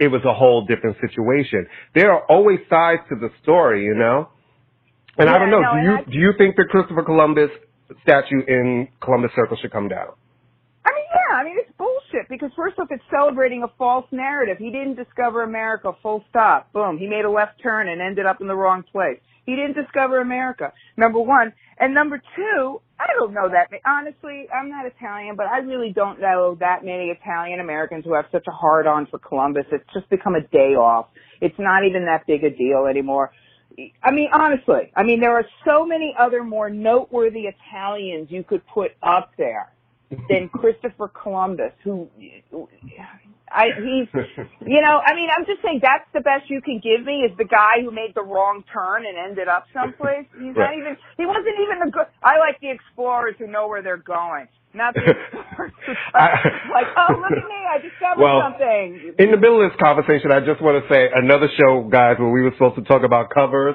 it 0.00 0.08
was 0.08 0.22
a 0.24 0.34
whole 0.34 0.66
different 0.66 0.96
situation. 1.00 1.68
There 1.94 2.10
are 2.10 2.24
always 2.26 2.58
sides 2.68 3.02
to 3.10 3.14
the 3.14 3.30
story, 3.44 3.84
you 3.84 3.94
know? 3.94 4.30
And 5.18 5.30
I 5.30 5.38
don't 5.38 5.50
know, 5.50 5.60
no, 5.62 5.74
do 5.74 5.82
you 5.82 5.96
I- 5.96 6.02
do 6.04 6.18
you 6.18 6.32
think 6.36 6.56
the 6.56 6.64
Christopher 6.64 7.02
Columbus 7.02 7.50
statue 8.02 8.42
in 8.46 8.88
Columbus 9.00 9.30
Circle 9.34 9.56
should 9.60 9.72
come 9.72 9.88
down? 9.88 10.12
I 10.84 10.90
mean, 10.92 11.04
yeah, 11.08 11.36
I 11.36 11.44
mean, 11.44 11.56
it's 11.58 11.72
bullshit 11.78 12.28
because 12.28 12.50
first 12.54 12.78
off, 12.78 12.88
it's 12.90 13.02
celebrating 13.10 13.62
a 13.62 13.68
false 13.78 14.06
narrative. 14.12 14.58
He 14.58 14.70
didn't 14.70 14.94
discover 14.94 15.42
America, 15.42 15.92
full 16.02 16.24
stop. 16.28 16.72
Boom. 16.72 16.98
He 16.98 17.06
made 17.06 17.24
a 17.24 17.30
left 17.30 17.62
turn 17.62 17.88
and 17.88 18.00
ended 18.00 18.26
up 18.26 18.40
in 18.40 18.46
the 18.46 18.54
wrong 18.54 18.82
place. 18.82 19.18
He 19.46 19.54
didn't 19.54 19.74
discover 19.74 20.20
America, 20.20 20.72
number 20.96 21.20
one. 21.20 21.52
And 21.78 21.94
number 21.94 22.20
two, 22.34 22.80
I 22.98 23.06
don't 23.18 23.32
know 23.34 23.48
that, 23.48 23.68
honestly, 23.86 24.46
I'm 24.52 24.70
not 24.70 24.86
Italian, 24.86 25.36
but 25.36 25.46
I 25.46 25.58
really 25.58 25.92
don't 25.92 26.20
know 26.20 26.56
that 26.60 26.84
many 26.84 27.10
Italian 27.10 27.60
Americans 27.60 28.04
who 28.04 28.14
have 28.14 28.24
such 28.32 28.44
a 28.48 28.50
hard 28.50 28.86
on 28.86 29.06
for 29.06 29.18
Columbus. 29.18 29.66
It's 29.70 29.84
just 29.92 30.08
become 30.08 30.34
a 30.34 30.40
day 30.40 30.74
off. 30.74 31.06
It's 31.40 31.58
not 31.58 31.84
even 31.84 32.06
that 32.06 32.26
big 32.26 32.44
a 32.44 32.50
deal 32.50 32.86
anymore. 32.88 33.30
I 34.02 34.10
mean, 34.10 34.28
honestly, 34.32 34.92
I 34.94 35.02
mean, 35.02 35.20
there 35.20 35.32
are 35.32 35.44
so 35.64 35.84
many 35.84 36.14
other 36.18 36.44
more 36.44 36.70
noteworthy 36.70 37.46
Italians 37.46 38.28
you 38.30 38.44
could 38.44 38.62
put 38.66 38.92
up 39.02 39.32
there 39.36 39.72
than 40.28 40.48
Christopher 40.52 41.08
Columbus, 41.08 41.72
who 41.82 42.08
I 43.50 43.66
he's 43.78 44.08
you 44.66 44.82
know, 44.82 45.00
I 45.04 45.14
mean, 45.14 45.28
I'm 45.34 45.46
just 45.46 45.62
saying 45.62 45.80
that's 45.82 46.06
the 46.12 46.20
best 46.20 46.50
you 46.50 46.60
can 46.60 46.78
give 46.78 47.04
me 47.04 47.24
is 47.24 47.36
the 47.38 47.44
guy 47.44 47.82
who 47.82 47.90
made 47.90 48.14
the 48.14 48.22
wrong 48.22 48.62
turn 48.70 49.06
and 49.06 49.18
ended 49.18 49.48
up 49.48 49.66
someplace. 49.72 50.26
He's 50.38 50.54
not 50.54 50.76
even 50.76 50.96
he 51.16 51.26
wasn't 51.26 51.58
even 51.58 51.80
the 51.82 51.90
good 51.90 52.06
I 52.22 52.38
like 52.38 52.45
the 52.45 52.45
explorers 52.45 52.45
who 53.38 53.46
know 53.46 53.68
where 53.68 53.82
they're 53.82 53.96
going. 53.96 54.48
Not 54.74 54.94
the 54.98 55.00
explorers 55.08 55.72
who 55.86 55.92
I- 56.14 56.36
like, 56.72 56.86
oh 56.96 57.14
look 57.20 57.32
at 57.32 57.48
me, 57.48 57.60
I 57.70 57.78
discovered 57.80 58.22
Well, 58.22 58.40
something. 58.42 59.14
In 59.18 59.30
the 59.30 59.36
middle 59.38 59.64
of 59.64 59.70
this 59.70 59.78
conversation, 59.80 60.30
I 60.32 60.40
just 60.40 60.60
want 60.60 60.82
to 60.82 60.88
say 60.92 61.08
another 61.14 61.48
show, 61.58 61.88
guys, 61.90 62.16
where 62.18 62.30
we 62.30 62.42
were 62.42 62.52
supposed 62.52 62.76
to 62.76 62.82
talk 62.82 63.02
about 63.02 63.30
covers. 63.30 63.74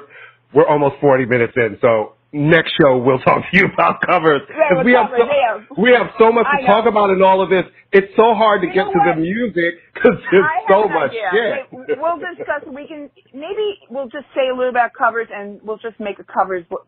We're 0.54 0.66
almost 0.68 0.96
40 1.00 1.26
minutes 1.26 1.54
in, 1.56 1.78
so 1.80 2.14
next 2.32 2.72
show 2.80 2.96
we'll 2.96 3.18
talk 3.20 3.44
to 3.50 3.56
you 3.56 3.66
about 3.72 4.00
covers. 4.00 4.40
Yeah, 4.48 4.78
with 4.78 4.86
we 4.86 4.92
have 4.92 5.08
so, 5.12 5.24
yeah. 5.24 5.60
we 5.76 5.90
have 5.92 6.08
so 6.18 6.32
much 6.32 6.46
to 6.58 6.66
talk 6.66 6.86
about 6.86 7.10
in 7.10 7.22
all 7.22 7.42
of 7.42 7.50
this. 7.50 7.64
It's 7.92 8.08
so 8.16 8.32
hard 8.34 8.62
to 8.62 8.68
You 8.68 8.72
get 8.72 8.84
to 8.88 8.98
what? 8.98 9.14
the 9.14 9.20
music 9.20 9.74
because 9.92 10.16
there's 10.32 10.48
so 10.68 10.88
much 10.88 11.12
shit. 11.12 11.68
We'll 12.00 12.16
discuss. 12.18 12.64
We 12.66 12.88
can 12.88 13.10
maybe 13.34 13.78
we'll 13.90 14.08
just 14.08 14.24
say 14.34 14.48
a 14.48 14.54
little 14.56 14.70
about 14.70 14.92
covers, 14.96 15.28
and 15.32 15.60
we'll 15.62 15.78
just 15.78 16.00
make 16.00 16.18
a 16.18 16.24
covers. 16.24 16.64
No, 16.70 16.78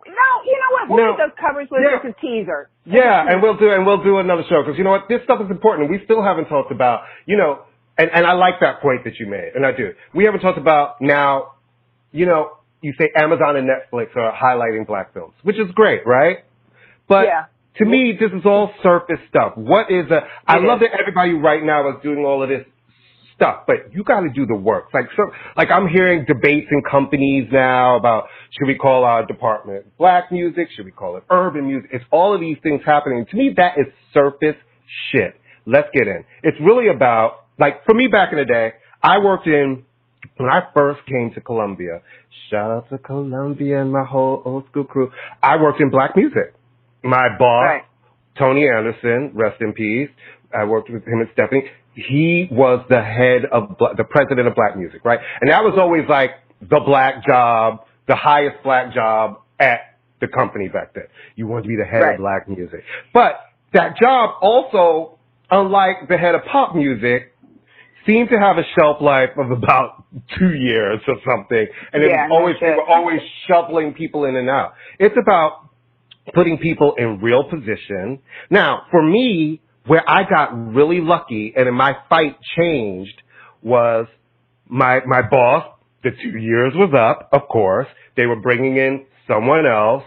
you 0.48 0.56
know 0.56 0.70
what? 0.72 0.88
We'll 0.88 1.04
No. 1.04 1.10
make 1.12 1.18
those 1.28 1.36
covers 1.38 1.68
list 1.70 1.84
Yeah. 1.84 2.10
a 2.10 2.12
teaser. 2.20 2.68
Yeah, 2.86 3.26
and 3.28 3.42
we'll 3.42 3.56
do 3.56 3.70
and 3.70 3.84
we'll 3.86 4.02
do 4.02 4.18
another 4.18 4.44
show 4.48 4.62
because 4.62 4.78
you 4.78 4.84
know 4.84 4.90
what, 4.90 5.08
this 5.08 5.22
stuff 5.24 5.40
is 5.44 5.50
important. 5.50 5.90
We 5.90 6.00
still 6.04 6.22
haven't 6.22 6.46
talked 6.48 6.72
about, 6.72 7.02
you 7.26 7.36
know, 7.36 7.60
and 7.98 8.10
and 8.12 8.26
I 8.26 8.32
like 8.32 8.60
that 8.60 8.80
point 8.80 9.04
that 9.04 9.18
you 9.20 9.26
made, 9.26 9.52
and 9.54 9.64
I 9.66 9.72
do. 9.72 9.92
We 10.14 10.24
haven't 10.24 10.40
talked 10.40 10.58
about 10.58 11.00
now, 11.02 11.52
you 12.12 12.24
know, 12.26 12.56
you 12.84 12.92
say 12.98 13.10
Amazon 13.16 13.56
and 13.56 13.66
Netflix 13.68 14.14
are 14.14 14.32
highlighting 14.32 14.86
black 14.86 15.14
films, 15.14 15.32
which 15.42 15.56
is 15.56 15.70
great, 15.74 16.06
right? 16.06 16.44
But 17.08 17.24
Yeah. 17.26 17.44
To 17.78 17.84
me, 17.84 18.12
this 18.18 18.30
is 18.30 18.46
all 18.46 18.70
surface 18.84 19.18
stuff. 19.28 19.56
What 19.56 19.90
is 19.90 20.08
a? 20.08 20.20
I 20.46 20.58
love 20.58 20.80
is. 20.80 20.88
that 20.88 21.00
everybody 21.00 21.32
right 21.32 21.64
now 21.64 21.88
is 21.88 21.96
doing 22.04 22.24
all 22.24 22.40
of 22.40 22.48
this 22.48 22.64
stuff, 23.34 23.62
but 23.66 23.92
you 23.92 24.04
got 24.04 24.20
to 24.20 24.28
do 24.28 24.46
the 24.46 24.54
work. 24.54 24.94
Like 24.94 25.06
so, 25.16 25.24
like 25.56 25.70
I'm 25.72 25.88
hearing 25.88 26.24
debates 26.24 26.68
in 26.70 26.82
companies 26.88 27.48
now 27.50 27.96
about 27.96 28.28
should 28.56 28.68
we 28.68 28.76
call 28.76 29.02
our 29.02 29.26
department 29.26 29.86
black 29.98 30.30
music? 30.30 30.68
Should 30.76 30.84
we 30.84 30.92
call 30.92 31.16
it 31.16 31.24
urban 31.30 31.66
music? 31.66 31.90
It's 31.92 32.04
all 32.12 32.32
of 32.32 32.40
these 32.40 32.58
things 32.62 32.80
happening. 32.86 33.26
To 33.28 33.36
me, 33.36 33.50
that 33.56 33.72
is 33.76 33.86
surface 34.12 34.56
shit. 35.10 35.34
Let's 35.66 35.88
get 35.92 36.06
in. 36.06 36.24
It's 36.44 36.58
really 36.60 36.88
about 36.94 37.46
like 37.58 37.84
for 37.86 37.94
me 37.94 38.06
back 38.06 38.28
in 38.30 38.38
the 38.38 38.44
day, 38.44 38.74
I 39.02 39.18
worked 39.18 39.48
in 39.48 39.84
when 40.36 40.48
I 40.48 40.62
first 40.74 41.00
came 41.06 41.32
to 41.34 41.40
Columbia. 41.40 42.00
Shout 42.50 42.70
out 42.70 42.88
to 42.90 42.98
Columbia 42.98 43.80
and 43.80 43.92
my 43.92 44.04
whole 44.04 44.42
old 44.44 44.66
school 44.70 44.84
crew. 44.84 45.10
I 45.42 45.56
worked 45.60 45.80
in 45.80 45.90
black 45.90 46.16
music. 46.16 46.54
My 47.02 47.28
boss, 47.38 47.64
Right. 47.66 47.84
Tony 48.38 48.66
Anderson, 48.68 49.30
rest 49.34 49.60
in 49.60 49.72
peace. 49.72 50.10
I 50.52 50.64
worked 50.64 50.90
with 50.90 51.04
him 51.06 51.20
and 51.20 51.28
Stephanie. 51.32 51.64
He 51.94 52.48
was 52.50 52.84
the 52.88 53.02
head 53.02 53.44
of, 53.52 53.76
the 53.96 54.04
president 54.04 54.48
of 54.48 54.54
black 54.56 54.76
music, 54.76 55.04
right? 55.04 55.20
And 55.40 55.50
that 55.50 55.62
was 55.62 55.74
always 55.78 56.02
like 56.08 56.30
the 56.60 56.80
black 56.84 57.24
job, 57.24 57.84
the 58.08 58.16
highest 58.16 58.62
black 58.64 58.92
job 58.92 59.40
at 59.60 59.96
the 60.20 60.26
company 60.26 60.68
back 60.68 60.94
then. 60.94 61.04
You 61.36 61.46
wanted 61.46 61.62
to 61.62 61.68
be 61.68 61.76
the 61.76 61.84
head 61.84 62.00
Right. 62.02 62.14
of 62.14 62.20
black 62.20 62.48
music. 62.48 62.82
But 63.12 63.38
that 63.72 63.96
job 63.96 64.36
also, 64.40 65.18
unlike 65.50 66.08
the 66.08 66.16
head 66.16 66.34
of 66.34 66.44
pop 66.50 66.74
music, 66.74 67.32
seemed 68.06 68.28
to 68.30 68.38
have 68.38 68.58
a 68.58 68.64
shelf 68.78 68.98
life 69.00 69.30
of 69.36 69.50
about 69.50 70.04
two 70.38 70.52
years 70.54 71.00
or 71.08 71.16
something. 71.28 71.66
And 71.92 72.02
it 72.02 72.10
Yeah, 72.10 72.28
was 72.28 72.30
always, 72.32 72.56
shit. 72.58 72.76
were 72.76 72.86
always 72.88 73.20
shuffling 73.48 73.94
people 73.94 74.24
in 74.24 74.36
and 74.36 74.48
out. 74.48 74.74
It's 74.98 75.16
about 75.20 75.68
putting 76.34 76.58
people 76.58 76.94
in 76.96 77.20
real 77.20 77.44
position. 77.44 78.20
Now, 78.50 78.82
for 78.90 79.02
me, 79.02 79.60
where 79.86 80.08
I 80.08 80.22
got 80.28 80.74
really 80.74 81.00
lucky 81.00 81.52
and 81.56 81.74
my 81.74 81.94
fight 82.08 82.36
changed 82.56 83.20
was 83.62 84.06
my, 84.66 85.00
my 85.06 85.20
boss, 85.22 85.64
the 86.02 86.10
two 86.10 86.38
years 86.38 86.72
was 86.74 86.92
up, 86.98 87.28
of 87.32 87.48
course. 87.48 87.86
They 88.16 88.26
were 88.26 88.40
bringing 88.40 88.76
in 88.76 89.06
someone 89.28 89.66
else 89.66 90.04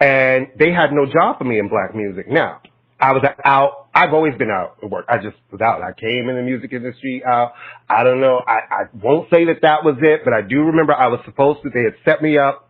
and 0.00 0.48
they 0.58 0.72
had 0.72 0.92
no 0.92 1.06
job 1.06 1.38
for 1.38 1.44
me 1.44 1.58
in 1.58 1.68
black 1.68 1.94
music. 1.94 2.28
Now, 2.28 2.60
I 3.00 3.12
was 3.12 3.22
out, 3.44 3.88
I've 3.94 4.12
always 4.12 4.34
been 4.36 4.50
out 4.50 4.78
at 4.82 4.90
work. 4.90 5.06
I 5.08 5.18
just 5.18 5.36
was 5.52 5.60
out. 5.60 5.82
I 5.82 5.92
came 5.92 6.28
in 6.28 6.36
the 6.36 6.42
music 6.42 6.72
industry 6.72 7.22
out. 7.24 7.52
I 7.88 8.02
don't 8.02 8.20
know. 8.20 8.40
I, 8.46 8.58
I 8.70 8.82
won't 8.92 9.30
say 9.30 9.44
that 9.46 9.62
that 9.62 9.84
was 9.84 9.96
it, 10.02 10.22
but 10.24 10.32
I 10.32 10.42
do 10.42 10.62
remember 10.62 10.92
I 10.92 11.06
was 11.06 11.20
supposed 11.24 11.62
to, 11.62 11.70
they 11.70 11.84
had 11.84 11.94
set 12.04 12.22
me 12.22 12.38
up 12.38 12.68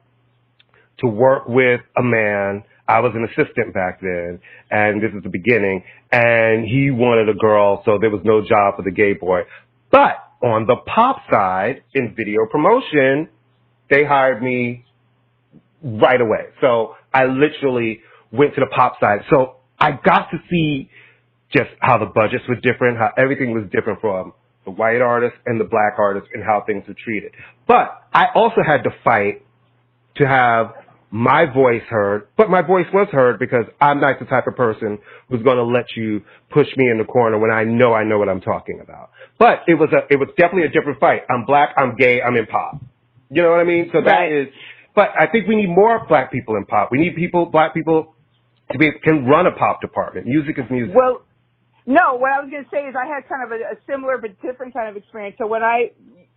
to 0.98 1.06
work 1.06 1.48
with 1.48 1.80
a 1.96 2.02
man. 2.02 2.64
I 2.86 3.00
was 3.00 3.12
an 3.14 3.24
assistant 3.24 3.72
back 3.72 4.00
then, 4.00 4.40
and 4.70 5.02
this 5.02 5.10
is 5.16 5.22
the 5.22 5.28
beginning, 5.28 5.84
and 6.10 6.64
he 6.66 6.90
wanted 6.90 7.28
a 7.28 7.34
girl, 7.34 7.82
so 7.84 7.98
there 8.00 8.10
was 8.10 8.22
no 8.24 8.40
job 8.40 8.76
for 8.76 8.82
the 8.82 8.90
gay 8.90 9.12
boy. 9.12 9.42
But 9.90 10.16
on 10.42 10.66
the 10.66 10.76
pop 10.76 11.22
side, 11.30 11.82
in 11.94 12.14
video 12.14 12.46
promotion, 12.50 13.28
they 13.90 14.04
hired 14.04 14.42
me 14.42 14.84
right 15.82 16.20
away. 16.20 16.46
So 16.60 16.96
I 17.12 17.24
literally 17.24 18.00
went 18.32 18.54
to 18.54 18.60
the 18.60 18.66
pop 18.66 19.00
side. 19.00 19.20
So 19.30 19.57
I 19.78 19.92
got 19.92 20.30
to 20.30 20.38
see 20.50 20.90
just 21.52 21.70
how 21.80 21.98
the 21.98 22.06
budgets 22.06 22.44
were 22.48 22.56
different, 22.56 22.98
how 22.98 23.10
everything 23.16 23.52
was 23.54 23.64
different 23.72 24.00
from 24.00 24.32
the 24.64 24.70
white 24.70 25.00
artists 25.00 25.38
and 25.46 25.58
the 25.58 25.64
black 25.64 25.94
artists 25.98 26.28
and 26.34 26.44
how 26.44 26.62
things 26.66 26.84
were 26.86 26.94
treated. 27.02 27.32
But 27.66 28.02
I 28.12 28.26
also 28.34 28.60
had 28.66 28.84
to 28.84 28.90
fight 29.02 29.42
to 30.16 30.26
have 30.26 30.72
my 31.10 31.46
voice 31.46 31.82
heard, 31.88 32.28
but 32.36 32.50
my 32.50 32.60
voice 32.60 32.84
was 32.92 33.08
heard 33.10 33.38
because 33.38 33.64
I'm 33.80 33.98
not 34.00 34.18
the 34.18 34.26
type 34.26 34.46
of 34.46 34.56
person 34.56 34.98
who's 35.30 35.42
going 35.42 35.56
to 35.56 35.64
let 35.64 35.86
you 35.96 36.20
push 36.50 36.66
me 36.76 36.90
in 36.90 36.98
the 36.98 37.04
corner 37.04 37.38
when 37.38 37.50
I 37.50 37.64
know 37.64 37.94
I 37.94 38.04
know 38.04 38.18
what 38.18 38.28
I'm 38.28 38.42
talking 38.42 38.80
about. 38.82 39.10
But 39.38 39.60
it 39.66 39.74
was 39.74 39.88
a, 39.92 40.12
it 40.12 40.18
was 40.18 40.28
definitely 40.36 40.64
a 40.64 40.68
different 40.70 41.00
fight. 41.00 41.22
I'm 41.30 41.46
black, 41.46 41.70
I'm 41.78 41.96
gay, 41.96 42.20
I'm 42.20 42.36
in 42.36 42.44
pop. 42.46 42.82
You 43.30 43.42
know 43.42 43.50
what 43.50 43.60
I 43.60 43.64
mean? 43.64 43.88
So 43.92 44.00
that 44.02 44.10
Right. 44.10 44.32
is, 44.32 44.48
but 44.94 45.10
I 45.18 45.28
think 45.28 45.48
we 45.48 45.56
need 45.56 45.70
more 45.70 46.04
black 46.06 46.30
people 46.30 46.56
in 46.56 46.66
pop. 46.66 46.90
We 46.90 46.98
need 46.98 47.16
people, 47.16 47.46
black 47.46 47.72
people 47.72 48.14
to 48.72 48.78
be, 48.78 48.90
can 49.02 49.24
run 49.24 49.46
a 49.46 49.52
pop 49.52 49.80
department. 49.80 50.26
Music 50.26 50.56
is 50.58 50.64
music. 50.70 50.94
Well, 50.94 51.22
no, 51.86 52.16
what 52.16 52.32
I 52.32 52.40
was 52.40 52.50
going 52.50 52.64
to 52.64 52.70
say 52.70 52.84
is 52.84 52.94
I 52.94 53.06
had 53.06 53.28
kind 53.28 53.42
of 53.44 53.50
a, 53.52 53.74
a 53.74 53.76
similar 53.88 54.18
but 54.18 54.40
different 54.42 54.74
kind 54.74 54.88
of 54.90 54.96
experience. 54.96 55.36
So 55.38 55.46
when 55.46 55.62
I, 55.62 55.92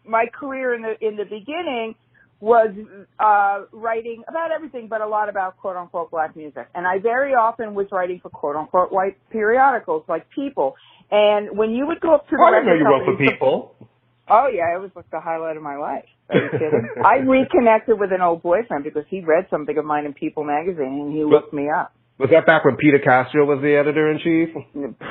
my 0.05 0.25
career 0.31 0.73
in 0.73 0.81
the, 0.81 0.95
in 1.05 1.17
the 1.17 1.25
beginning 1.25 1.95
was, 2.39 2.71
uh, 3.19 3.65
writing 3.71 4.23
about 4.27 4.51
everything, 4.51 4.87
but 4.87 5.01
a 5.01 5.07
lot 5.07 5.29
about 5.29 5.57
quote 5.57 5.75
unquote 5.75 6.09
black 6.09 6.35
music. 6.35 6.67
And 6.73 6.87
I 6.87 6.99
very 6.99 7.33
often 7.33 7.75
was 7.75 7.87
writing 7.91 8.19
for 8.21 8.29
quote 8.29 8.55
unquote 8.55 8.91
white 8.91 9.17
periodicals 9.29 10.03
like 10.07 10.25
People. 10.33 10.75
And 11.11 11.57
when 11.57 11.71
you 11.71 11.85
would 11.87 11.99
go 11.99 12.15
up 12.15 12.29
to 12.29 12.37
the 12.37 12.41
I 12.41 12.51
didn't 12.51 12.67
know 12.67 12.75
you 12.75 12.85
wrote 12.85 13.05
for 13.05 13.17
people. 13.17 13.75
Oh 14.29 14.47
yeah, 14.47 14.73
it 14.73 14.79
was 14.79 14.91
like 14.95 15.11
the 15.11 15.19
highlight 15.19 15.57
of 15.57 15.63
my 15.63 15.75
life. 15.75 16.05
Are 16.29 16.37
you 16.39 16.49
kidding? 16.51 16.87
I 17.03 17.17
reconnected 17.17 17.99
with 17.99 18.13
an 18.13 18.21
old 18.21 18.41
boyfriend 18.41 18.85
because 18.85 19.03
he 19.09 19.19
read 19.19 19.47
something 19.49 19.77
of 19.77 19.83
mine 19.83 20.05
in 20.05 20.13
People 20.13 20.45
magazine 20.45 21.03
and 21.03 21.13
he 21.13 21.25
looked 21.25 21.53
me 21.53 21.67
up. 21.69 21.93
Was 22.21 22.29
that 22.29 22.45
back 22.45 22.65
when 22.65 22.75
Peter 22.77 22.99
Castro 22.99 23.45
was 23.45 23.63
the 23.63 23.73
editor 23.73 24.11
in 24.11 24.19
chief? 24.19 24.53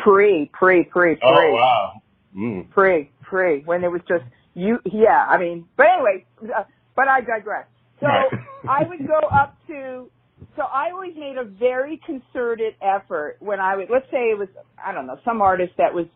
Pre, 0.05 0.49
pre, 0.53 0.85
pre, 0.85 0.85
pre. 0.85 1.19
Oh 1.25 1.53
wow. 1.53 1.93
Mm. 2.37 2.71
Pre, 2.71 3.11
pre, 3.21 3.63
when 3.65 3.83
it 3.83 3.91
was 3.91 4.01
just 4.07 4.23
you, 4.55 4.79
yeah, 4.85 5.27
I 5.29 5.37
mean, 5.37 5.67
but 5.77 5.87
anyway, 5.93 6.25
uh, 6.57 6.63
but 6.95 7.09
I 7.09 7.21
digress. 7.21 7.67
So 7.99 8.07
I 8.69 8.85
would 8.89 9.07
go 9.09 9.19
up 9.29 9.57
to, 9.67 10.09
so 10.55 10.63
I 10.63 10.91
always 10.93 11.17
made 11.17 11.37
a 11.37 11.45
very 11.45 12.01
concerted 12.07 12.75
effort 12.81 13.39
when 13.41 13.59
I 13.59 13.75
would, 13.75 13.89
let's 13.91 14.07
say 14.13 14.31
it 14.31 14.39
was, 14.39 14.49
I 14.79 14.93
don't 14.93 15.09
know, 15.09 15.19
some 15.25 15.43
artist 15.43 15.73
that 15.79 15.93
was, 15.93 16.07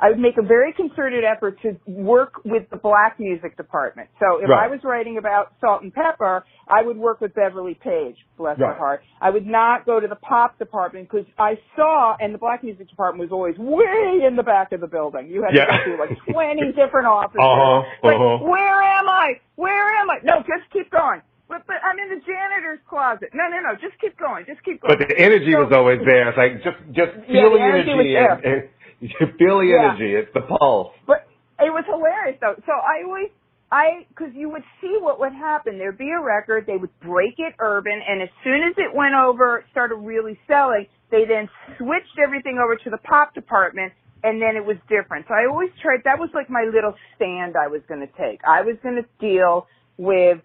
I 0.00 0.10
would 0.10 0.18
make 0.20 0.38
a 0.38 0.42
very 0.42 0.72
concerted 0.72 1.24
effort 1.24 1.60
to 1.62 1.76
work 1.86 2.34
with 2.44 2.70
the 2.70 2.76
black 2.76 3.18
music 3.18 3.56
department. 3.56 4.08
So 4.20 4.38
if 4.40 4.48
Right. 4.48 4.64
I 4.64 4.68
was 4.68 4.78
writing 4.84 5.18
about 5.18 5.52
Salt-N-Pepa, 5.60 6.42
I 6.68 6.82
would 6.82 6.96
work 6.96 7.20
with 7.20 7.34
Beverly 7.34 7.74
Page, 7.74 8.16
bless 8.36 8.58
her 8.58 8.74
heart. 8.74 9.02
I 9.20 9.30
would 9.30 9.46
not 9.46 9.86
go 9.86 9.98
to 9.98 10.06
the 10.06 10.14
pop 10.16 10.56
department 10.58 11.10
because 11.10 11.26
I 11.38 11.58
saw, 11.74 12.16
and 12.20 12.32
the 12.32 12.38
black 12.38 12.62
music 12.62 12.88
department 12.88 13.28
was 13.28 13.32
always 13.32 13.56
way 13.58 14.22
in 14.24 14.36
the 14.36 14.44
back 14.44 14.70
of 14.72 14.80
the 14.80 14.86
building. 14.86 15.26
You 15.28 15.42
had 15.42 15.54
Yeah. 15.54 15.64
to 15.66 15.72
go 15.78 15.84
through 15.84 15.98
like 15.98 16.18
20 16.30 16.72
different 16.76 17.06
offices. 17.08 17.40
Uh-huh, 17.40 17.82
Like, 18.04 18.16
uh-huh. 18.16 18.44
where 18.44 18.82
am 18.82 19.08
I? 19.08 19.40
Where 19.56 19.88
am 19.96 20.10
I? 20.10 20.18
No, 20.22 20.38
just 20.46 20.70
keep 20.72 20.90
going. 20.90 21.22
But, 21.48 21.66
but 21.66 21.76
I'm 21.82 21.98
in 21.98 22.10
the 22.10 22.20
janitor's 22.24 22.78
closet. 22.88 23.30
No, 23.32 23.48
no, 23.48 23.58
no, 23.60 23.74
just 23.74 23.98
keep 24.00 24.18
going. 24.18 24.44
Just 24.46 24.62
keep 24.62 24.82
going. 24.82 24.98
But 24.98 25.08
the 25.08 25.18
energy 25.18 25.52
So- 25.52 25.64
was 25.64 25.72
always 25.72 25.98
there. 26.04 26.28
It's 26.28 26.36
like 26.38 26.62
just 26.62 26.76
just 26.92 27.12
Yeah, 27.26 27.42
feel 27.48 27.52
the 27.56 27.60
energy 27.64 27.90
energy 27.90 28.12
there. 28.12 28.32
and, 28.32 28.44
and 28.44 28.68
you 29.00 29.08
feel 29.38 29.58
the 29.58 29.66
Yeah. 29.74 29.90
energy. 29.94 30.14
It's 30.14 30.32
the 30.34 30.42
pulse. 30.42 30.92
But 31.06 31.26
it 31.60 31.70
was 31.72 31.84
hilarious 31.86 32.38
though. 32.40 32.54
So 32.66 32.72
I 32.72 33.04
always, 33.04 33.30
I, 33.70 34.06
cause 34.16 34.30
you 34.34 34.48
would 34.50 34.62
see 34.80 34.96
what 35.00 35.20
would 35.20 35.32
happen. 35.32 35.78
There'd 35.78 35.98
be 35.98 36.10
a 36.10 36.20
record, 36.22 36.64
they 36.66 36.76
would 36.76 36.94
break 37.00 37.34
it 37.38 37.54
urban, 37.58 38.00
and 38.08 38.22
as 38.22 38.28
soon 38.42 38.62
as 38.62 38.74
it 38.78 38.94
went 38.94 39.14
over, 39.14 39.64
started 39.72 39.96
really 39.96 40.38
selling, 40.48 40.86
they 41.10 41.24
then 41.26 41.48
switched 41.76 42.18
everything 42.22 42.58
over 42.62 42.76
to 42.76 42.90
the 42.90 42.96
pop 42.98 43.34
department, 43.34 43.92
and 44.24 44.40
then 44.40 44.56
it 44.56 44.64
was 44.64 44.76
different. 44.88 45.26
So 45.28 45.34
I 45.34 45.46
always 45.50 45.70
tried, 45.82 46.00
that 46.04 46.18
was 46.18 46.30
like 46.34 46.48
my 46.48 46.64
little 46.72 46.94
stand 47.16 47.56
I 47.56 47.68
was 47.68 47.82
gonna 47.88 48.06
take. 48.18 48.40
I 48.48 48.62
was 48.62 48.76
gonna 48.82 49.04
deal 49.20 49.66
with, 49.98 50.38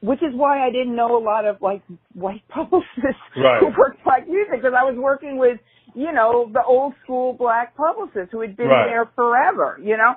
which 0.00 0.22
is 0.22 0.34
why 0.34 0.66
I 0.66 0.70
didn't 0.70 0.96
know 0.96 1.16
a 1.16 1.22
lot 1.22 1.44
of 1.46 1.60
like 1.60 1.82
white 2.14 2.42
publicists 2.48 3.20
Right. 3.36 3.60
who 3.60 3.66
worked 3.78 4.02
black 4.04 4.26
music, 4.28 4.52
because 4.62 4.74
I 4.78 4.84
was 4.84 4.96
working 4.96 5.38
with, 5.38 5.58
you 5.94 6.12
know, 6.12 6.50
the 6.52 6.62
old 6.62 6.94
school 7.04 7.32
black 7.34 7.76
publicists 7.76 8.30
who 8.32 8.40
had 8.40 8.56
been 8.56 8.68
Right. 8.68 8.86
there 8.86 9.06
forever, 9.14 9.78
you 9.82 9.96
know? 9.96 10.14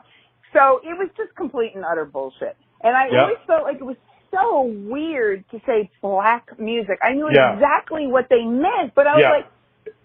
So 0.53 0.79
it 0.83 0.97
was 0.97 1.09
just 1.17 1.35
complete 1.35 1.73
and 1.75 1.83
utter 1.85 2.05
bullshit. 2.05 2.55
And 2.83 2.95
I 2.95 3.07
Yeah. 3.09 3.21
always 3.23 3.37
felt 3.47 3.63
like 3.63 3.77
it 3.77 3.83
was 3.85 3.97
so 4.31 4.63
weird 4.63 5.43
to 5.51 5.59
say 5.65 5.89
black 6.01 6.57
music. 6.59 6.99
I 7.03 7.13
knew 7.13 7.29
Yeah. 7.31 7.53
exactly 7.53 8.07
what 8.07 8.29
they 8.29 8.43
meant, 8.45 8.93
but 8.95 9.07
I 9.07 9.15
was 9.15 9.21
Yeah. 9.21 9.29
like, 9.29 9.45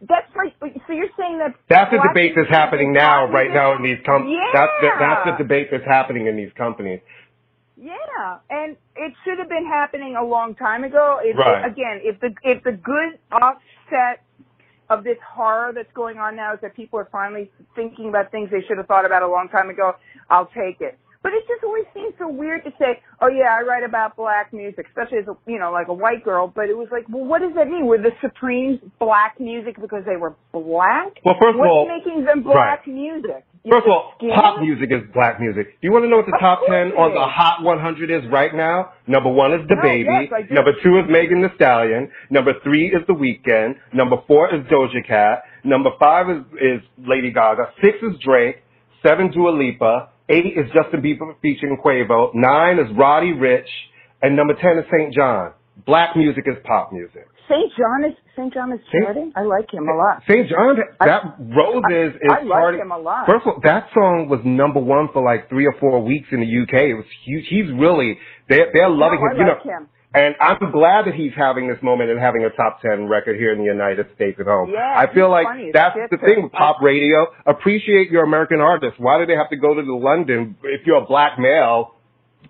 that's 0.02 0.34
like, 0.36 0.54
so 0.86 0.92
you're 0.92 1.08
saying 1.18 1.38
that 1.38 1.54
That's 1.68 1.90
the 1.90 1.98
black 1.98 2.10
debate 2.10 2.34
that's 2.34 2.48
happening 2.50 2.92
now, 2.92 3.26
right 3.26 3.50
now 3.52 3.74
in 3.74 3.82
these 3.82 4.00
companies. 4.04 4.36
Yeah. 4.38 4.50
That's 4.52 4.72
the, 4.80 4.90
that's 4.98 5.24
the 5.26 5.32
debate 5.38 5.70
that's 5.70 5.84
happening 5.84 6.26
in 6.26 6.36
these 6.36 6.52
companies. 6.54 7.00
Yeah, 7.80 8.38
and 8.50 8.76
it 8.96 9.12
should 9.24 9.38
have 9.38 9.48
been 9.48 9.66
happening 9.66 10.16
a 10.16 10.24
long 10.24 10.54
time 10.56 10.84
ago. 10.84 11.18
If, 11.22 11.36
Right. 11.36 11.64
Again, 11.64 12.00
if 12.02 12.20
the 12.20 12.34
if 12.42 12.62
the 12.64 12.72
good 12.72 13.18
offset 13.30 14.22
of 14.90 15.04
this 15.04 15.18
horror 15.26 15.72
that's 15.74 15.92
going 15.94 16.18
on 16.18 16.34
now 16.34 16.54
is 16.54 16.60
that 16.62 16.74
people 16.74 16.98
are 16.98 17.08
finally 17.12 17.50
thinking 17.76 18.08
about 18.08 18.30
things 18.32 18.50
they 18.50 18.62
should 18.66 18.78
have 18.78 18.86
thought 18.86 19.04
about 19.04 19.22
a 19.22 19.28
long 19.28 19.48
time 19.48 19.70
ago, 19.70 19.94
I'll 20.30 20.46
take 20.46 20.80
it. 20.80 20.98
But 21.22 21.32
it 21.34 21.42
just 21.48 21.64
always 21.64 21.84
seems 21.94 22.14
so 22.18 22.28
weird 22.28 22.62
to 22.64 22.70
say, 22.78 23.00
"Oh 23.20 23.28
yeah, 23.28 23.50
I 23.50 23.62
write 23.66 23.82
about 23.82 24.16
black 24.16 24.52
music," 24.52 24.86
especially 24.88 25.18
as 25.18 25.26
a 25.26 25.36
you 25.50 25.58
know 25.58 25.72
like 25.72 25.88
a 25.88 25.92
white 25.94 26.24
girl. 26.24 26.46
But 26.46 26.68
it 26.70 26.76
was 26.76 26.88
like, 26.92 27.04
well, 27.08 27.24
what 27.24 27.40
does 27.40 27.54
that 27.56 27.66
mean? 27.68 27.86
Were 27.86 27.98
the 27.98 28.12
Supremes 28.20 28.78
black 29.00 29.40
music 29.40 29.80
because 29.80 30.04
they 30.06 30.16
were 30.16 30.34
black? 30.52 31.18
Well, 31.24 31.34
first 31.40 31.54
of 31.54 31.60
What's 31.60 31.70
all, 31.70 31.88
making 31.88 32.24
them 32.24 32.42
black 32.44 32.86
music? 32.86 33.44
First 33.68 33.84
of 33.86 33.90
all, 33.92 34.14
pop 34.34 34.60
music 34.60 34.90
is 34.92 35.02
black 35.12 35.40
music. 35.40 35.78
Do 35.80 35.88
you 35.88 35.92
want 35.92 36.04
to 36.04 36.08
know 36.08 36.16
what 36.18 36.26
the 36.26 36.34
Of 36.34 36.40
top 36.40 36.60
10 36.66 36.74
it 36.74 36.94
on 36.94 37.12
the. 37.12 37.20
Hot 37.20 37.62
100 37.62 38.10
is 38.10 38.22
right 38.30 38.54
now? 38.54 38.92
Number 39.06 39.28
one 39.28 39.52
is 39.52 39.60
The 39.68 39.74
No, 39.74 39.82
Baby. 39.82 40.08
yes, 40.30 40.50
Number 40.50 40.72
two 40.82 40.98
is 41.00 41.04
Megan 41.10 41.42
Thee 41.42 41.48
Stallion. 41.56 42.10
Number 42.30 42.52
three 42.62 42.86
is 42.88 43.02
The 43.06 43.12
Weeknd. 43.12 43.74
Number 43.92 44.16
four 44.26 44.54
is 44.54 44.62
Doja 44.70 45.04
Cat. 45.06 45.42
Number 45.64 45.90
five 45.98 46.30
is, 46.30 46.42
is 46.62 46.80
Lady 47.04 47.30
Gaga. 47.30 47.72
Six 47.82 47.98
is 48.02 48.16
Drake. 48.24 48.62
Seven, 49.04 49.30
Dua 49.32 49.50
Lipa. 49.50 50.08
Eight 50.28 50.56
is 50.56 50.66
Justin 50.74 51.00
Bieber 51.02 51.34
featuring 51.40 51.78
Quavo. 51.84 52.30
Nine 52.34 52.78
is 52.78 52.86
Roddy 52.96 53.32
Ricch. 53.32 53.68
And 54.20 54.36
number 54.36 54.54
10 54.54 54.78
is 54.78 54.84
SAINt 54.90 55.14
JHN. 55.14 55.52
Black 55.86 56.16
music 56.16 56.44
is 56.46 56.56
pop 56.64 56.92
music. 56.92 57.26
SAINt 57.48 57.72
JHN 57.78 58.08
is 58.10 58.16
SAINt 58.36 58.52
JHN 58.54 58.74
is 58.74 58.80
Saint- 58.92 59.04
charting. 59.04 59.32
I 59.36 59.42
like 59.42 59.72
him 59.72 59.88
a 59.88 59.94
lot. 59.96 60.22
SAINt 60.28 60.50
JHN, 60.50 60.82
I- 61.00 61.06
that 61.06 61.22
Roses 61.38 62.14
is 62.20 62.30
I 62.30 62.42
like 62.42 62.48
charting- 62.48 62.80
him 62.80 62.90
a 62.92 62.98
lot. 62.98 63.26
First 63.26 63.46
of 63.46 63.54
all, 63.54 63.60
that 63.62 63.88
song 63.94 64.28
was 64.28 64.40
number 64.44 64.80
one 64.80 65.08
for 65.14 65.22
like 65.22 65.48
three 65.48 65.66
or 65.66 65.72
four 65.80 66.02
weeks 66.02 66.28
in 66.32 66.40
the 66.40 66.46
UK. 66.46 66.90
It 66.90 66.94
was 66.94 67.06
huge. 67.24 67.46
He's 67.48 67.70
really 67.72 68.18
they're 68.48 68.70
they're 68.74 68.88
loving 68.90 69.20
No, 69.20 69.26
him. 69.26 69.32
I 69.32 69.40
you 69.44 69.48
like 69.54 69.64
know, 69.64 69.70
him. 69.72 69.88
And 70.14 70.34
I'm 70.40 70.70
glad 70.72 71.06
that 71.06 71.14
he's 71.14 71.32
having 71.36 71.68
this 71.68 71.82
moment 71.82 72.10
and 72.10 72.18
having 72.18 72.44
a 72.44 72.50
top 72.50 72.80
ten 72.80 73.08
record 73.08 73.36
here 73.36 73.52
in 73.52 73.58
the 73.58 73.64
United 73.64 74.06
States 74.14 74.38
at 74.40 74.46
home. 74.46 74.70
Yeah, 74.72 74.80
I 74.96 75.12
feel 75.12 75.30
like 75.30 75.46
that's 75.72 75.96
the 76.10 76.16
thing 76.18 76.44
with 76.44 76.52
pop 76.52 76.80
radio. 76.80 77.26
Appreciate 77.46 78.10
your 78.10 78.24
American 78.24 78.60
artists. 78.60 78.98
Why 78.98 79.18
do 79.18 79.26
they 79.26 79.36
have 79.36 79.50
to 79.50 79.56
go 79.56 79.74
to 79.74 79.82
the 79.82 79.92
London 79.92 80.56
if 80.62 80.86
you're 80.86 81.02
a 81.02 81.06
black 81.06 81.38
male? 81.38 81.94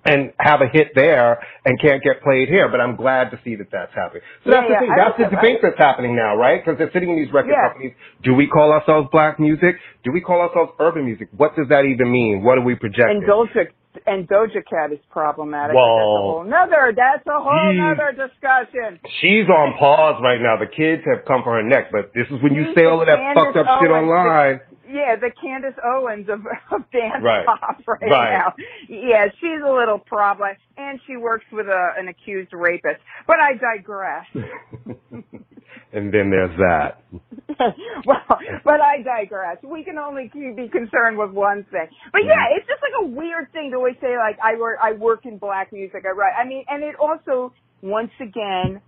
And 0.05 0.33
have 0.39 0.61
a 0.61 0.69
hit 0.73 0.93
there 0.95 1.41
and 1.65 1.79
can't 1.81 2.03
get 2.03 2.23
played 2.23 2.49
here, 2.49 2.69
but 2.69 2.81
I'm 2.81 2.95
glad 2.95 3.31
to 3.33 3.41
see 3.43 3.57
that 3.57 3.67
that's 3.73 3.93
happening. 3.95 4.23
So 4.45 4.51
Yeah, 4.53 4.61
that's 4.61 4.71
yeah, 4.71 4.79
the 4.81 4.87
thing. 4.87 4.93
I 4.93 4.97
That's 4.97 5.19
the 5.19 5.37
debate 5.37 5.59
that's 5.61 5.77
happening 5.79 6.15
now, 6.15 6.37
right? 6.37 6.65
Because 6.65 6.79
they're 6.79 6.93
sitting 6.93 7.11
in 7.11 7.17
these 7.17 7.33
record 7.33 7.51
Yeah. 7.51 7.69
companies. 7.69 7.93
Do 8.23 8.33
we 8.35 8.47
call 8.47 8.71
ourselves 8.71 9.09
black 9.11 9.41
music? 9.41 9.77
Do 10.05 10.13
we 10.13 10.21
call 10.21 10.41
ourselves 10.41 10.73
urban 10.79 11.05
music? 11.05 11.29
What 11.37 11.57
does 11.57 11.67
that 11.69 11.85
even 11.85 12.13
mean? 12.13 12.45
What 12.45 12.59
are 12.59 12.63
we 12.63 12.77
projecting? 12.77 13.17
And 13.19 13.27
Doja 13.27 13.69
and 14.07 14.29
Doja 14.29 14.63
Cat 14.69 14.93
is 14.93 14.99
problematic. 15.11 15.75
Well, 15.75 15.97
that's 15.97 16.03
a 16.03 16.21
whole 16.23 16.45
nother. 16.45 16.93
That's 16.97 17.27
a 17.27 17.41
whole 17.43 17.73
geez. 17.73 17.79
nother 17.81 18.13
discussion. 18.13 19.01
She's 19.21 19.49
on 19.49 19.75
pause 19.79 20.21
right 20.23 20.41
now. 20.41 20.57
The 20.59 20.67
kids 20.71 21.03
have 21.07 21.25
come 21.27 21.43
for 21.43 21.55
her 21.57 21.63
neck, 21.63 21.91
but 21.93 22.13
this 22.15 22.27
is 22.31 22.43
when 22.43 22.55
you 22.55 22.73
say 22.75 22.85
all 22.85 23.01
of 23.01 23.07
that 23.07 23.17
Candace 23.19 23.45
fucked 23.45 23.57
up 23.59 23.81
shit 23.81 23.91
Owens, 23.91 24.09
the- 24.09 24.13
online. 24.15 24.61
Yeah, 24.91 25.17
the 25.17 25.31
Candace 25.43 25.75
Owens 25.85 26.31
of, 26.31 26.41
of 26.73 26.91
dance 26.91 27.23
Right. 27.23 27.45
pop 27.45 27.77
right, 27.87 28.01
Right. 28.11 28.33
now. 28.39 28.55
Yeah, 28.89 29.27
she's 29.39 29.61
a 29.63 29.71
little 29.71 29.99
problem, 29.99 30.49
and 30.79 30.99
she 31.07 31.19
works 31.19 31.45
with 31.53 31.67
a, 31.67 31.89
an 31.99 32.09
accused 32.09 32.55
rapist. 32.55 32.97
But 33.27 33.37
I 33.39 33.53
digress. 33.53 34.25
and 35.93 36.13
then 36.13 36.31
there's 36.31 36.57
that. 36.59 37.03
well, 38.07 38.39
but 38.65 38.81
I 38.81 39.03
digress. 39.03 39.59
We 39.65 39.85
can 39.85 39.99
only 39.99 40.31
be 40.35 40.69
concerned 40.69 41.19
with 41.19 41.31
one 41.31 41.65
thing. 41.71 41.89
But 42.13 42.23
yeah, 42.25 42.35
Mm-hmm. 42.35 42.59
it's 42.59 42.67
just 42.69 42.83
like 42.83 43.05
a 43.05 43.07
weird 43.09 43.51
thing 43.53 43.71
to 43.73 43.77
always 43.79 43.97
say 44.01 44.17
like 44.17 44.39
I 44.43 44.59
work 44.59 44.79
I 44.83 44.93
work 44.93 45.21
in 45.25 45.39
black 45.39 45.73
music. 45.73 46.05
I 46.07 46.13
write. 46.17 46.35
I 46.39 46.47
mean, 46.47 46.65
and 46.69 46.83
it 46.85 46.95
also 47.01 47.53
once 47.83 48.11
again, 48.21 48.81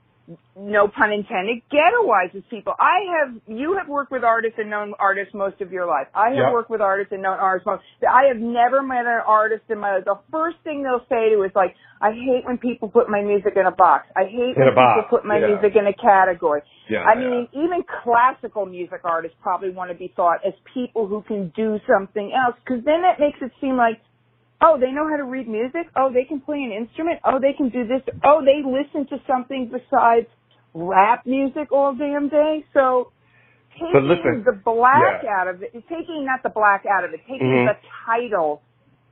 no 0.56 0.88
pun 0.88 1.12
intended, 1.12 1.62
ghettoizes 1.72 2.42
people. 2.50 2.74
I 2.78 2.98
have 3.18 3.34
you 3.46 3.76
have 3.78 3.88
worked 3.88 4.12
with 4.12 4.24
artists 4.24 4.58
and 4.58 4.70
known 4.70 4.94
artists 4.98 5.34
most 5.34 5.60
of 5.60 5.72
your 5.72 5.86
life. 5.86 6.06
I 6.14 6.28
have 6.28 6.36
Yeah. 6.36 6.52
worked 6.52 6.70
with 6.70 6.80
artists 6.80 7.12
and 7.12 7.22
known 7.22 7.38
artists 7.38 7.66
most. 7.66 7.82
I 8.08 8.24
have 8.26 8.36
never 8.38 8.82
met 8.82 9.06
an 9.06 9.22
artist 9.26 9.64
in 9.68 9.78
my 9.78 9.96
life. 9.96 10.04
The 10.04 10.18
first 10.30 10.58
thing 10.64 10.82
they'll 10.82 11.04
say 11.08 11.30
to 11.30 11.42
is 11.42 11.52
like, 11.54 11.74
I 12.00 12.12
hate 12.12 12.44
when 12.46 12.58
people 12.58 12.88
put 12.88 13.08
my 13.10 13.22
music 13.22 13.54
in 13.56 13.66
a 13.66 13.70
box. 13.70 14.08
I 14.16 14.24
hate 14.24 14.56
In 14.56 14.62
when 14.64 14.74
people 14.74 15.04
put 15.10 15.24
my 15.24 15.38
yeah. 15.38 15.48
music 15.48 15.76
in 15.76 15.86
a 15.86 15.92
category. 15.92 16.62
Yeah, 16.88 17.04
I 17.04 17.14
yeah. 17.14 17.28
mean, 17.28 17.48
even 17.52 17.82
classical 18.02 18.66
music 18.66 19.00
artists 19.04 19.36
probably 19.42 19.70
want 19.70 19.90
to 19.90 19.96
be 19.96 20.08
thought 20.16 20.40
as 20.46 20.54
people 20.72 21.06
who 21.06 21.22
can 21.22 21.52
do 21.56 21.78
something 21.86 22.32
else, 22.32 22.56
because 22.64 22.84
then 22.84 23.02
that 23.02 23.20
makes 23.20 23.38
it 23.42 23.52
seem 23.60 23.76
like, 23.76 24.00
oh, 24.62 24.78
they 24.78 24.90
know 24.92 25.08
how 25.08 25.16
to 25.16 25.24
read 25.24 25.48
music. 25.48 25.88
Oh, 25.96 26.12
they 26.12 26.24
can 26.24 26.40
play 26.40 26.62
an 26.62 26.72
instrument. 26.72 27.20
Oh, 27.24 27.38
they 27.40 27.52
can 27.52 27.68
do 27.70 27.86
this. 27.86 28.02
Oh, 28.24 28.42
they 28.44 28.62
listen 28.64 29.06
to 29.08 29.22
something 29.26 29.70
besides 29.70 30.26
rap 30.74 31.26
music 31.26 31.72
all 31.72 31.94
damn 31.94 32.28
day. 32.28 32.64
So 32.74 33.12
taking 33.72 33.90
But 33.92 34.02
listen, 34.04 34.44
the 34.44 34.52
black 34.52 35.22
yeah. 35.24 35.30
out 35.40 35.48
of 35.48 35.62
it, 35.62 35.72
taking 35.88 36.24
not 36.24 36.42
the 36.42 36.50
black 36.50 36.84
out 36.86 37.04
of 37.04 37.12
it, 37.12 37.20
taking 37.28 37.48
Mhm. 37.48 37.66
the 37.66 37.76
title 38.06 38.62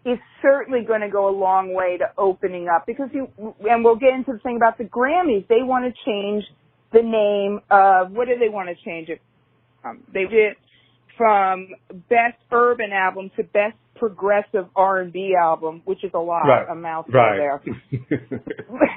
is 0.04 0.18
certainly 0.40 0.82
going 0.84 1.00
to 1.00 1.08
go 1.08 1.28
a 1.28 1.34
long 1.34 1.74
way 1.74 1.98
to 1.98 2.10
opening 2.16 2.68
up 2.68 2.86
because 2.86 3.08
you, 3.12 3.28
and 3.68 3.84
we'll 3.84 3.96
get 3.96 4.14
into 4.14 4.32
the 4.32 4.38
thing 4.38 4.56
about 4.56 4.78
the 4.78 4.84
Grammys. 4.84 5.46
They 5.48 5.62
want 5.62 5.84
to 5.84 5.92
change 6.04 6.44
the 6.92 7.02
name 7.02 7.60
of, 7.70 8.12
what 8.12 8.28
do 8.28 8.38
they 8.38 8.48
want 8.48 8.68
to 8.68 8.74
change 8.84 9.08
it? 9.08 9.20
Um, 9.84 10.04
they 10.12 10.26
did 10.26 10.56
from 11.16 11.68
best 12.08 12.38
urban 12.52 12.92
album 12.92 13.30
to 13.36 13.42
best 13.42 13.76
progressive 13.98 14.66
R&B 14.76 15.34
album, 15.40 15.82
which 15.84 16.04
is 16.04 16.10
a 16.14 16.18
lot, 16.18 16.42
Right. 16.46 16.66
a 16.70 16.74
mouthful 16.74 17.14
right. 17.14 17.36
there. 17.36 17.62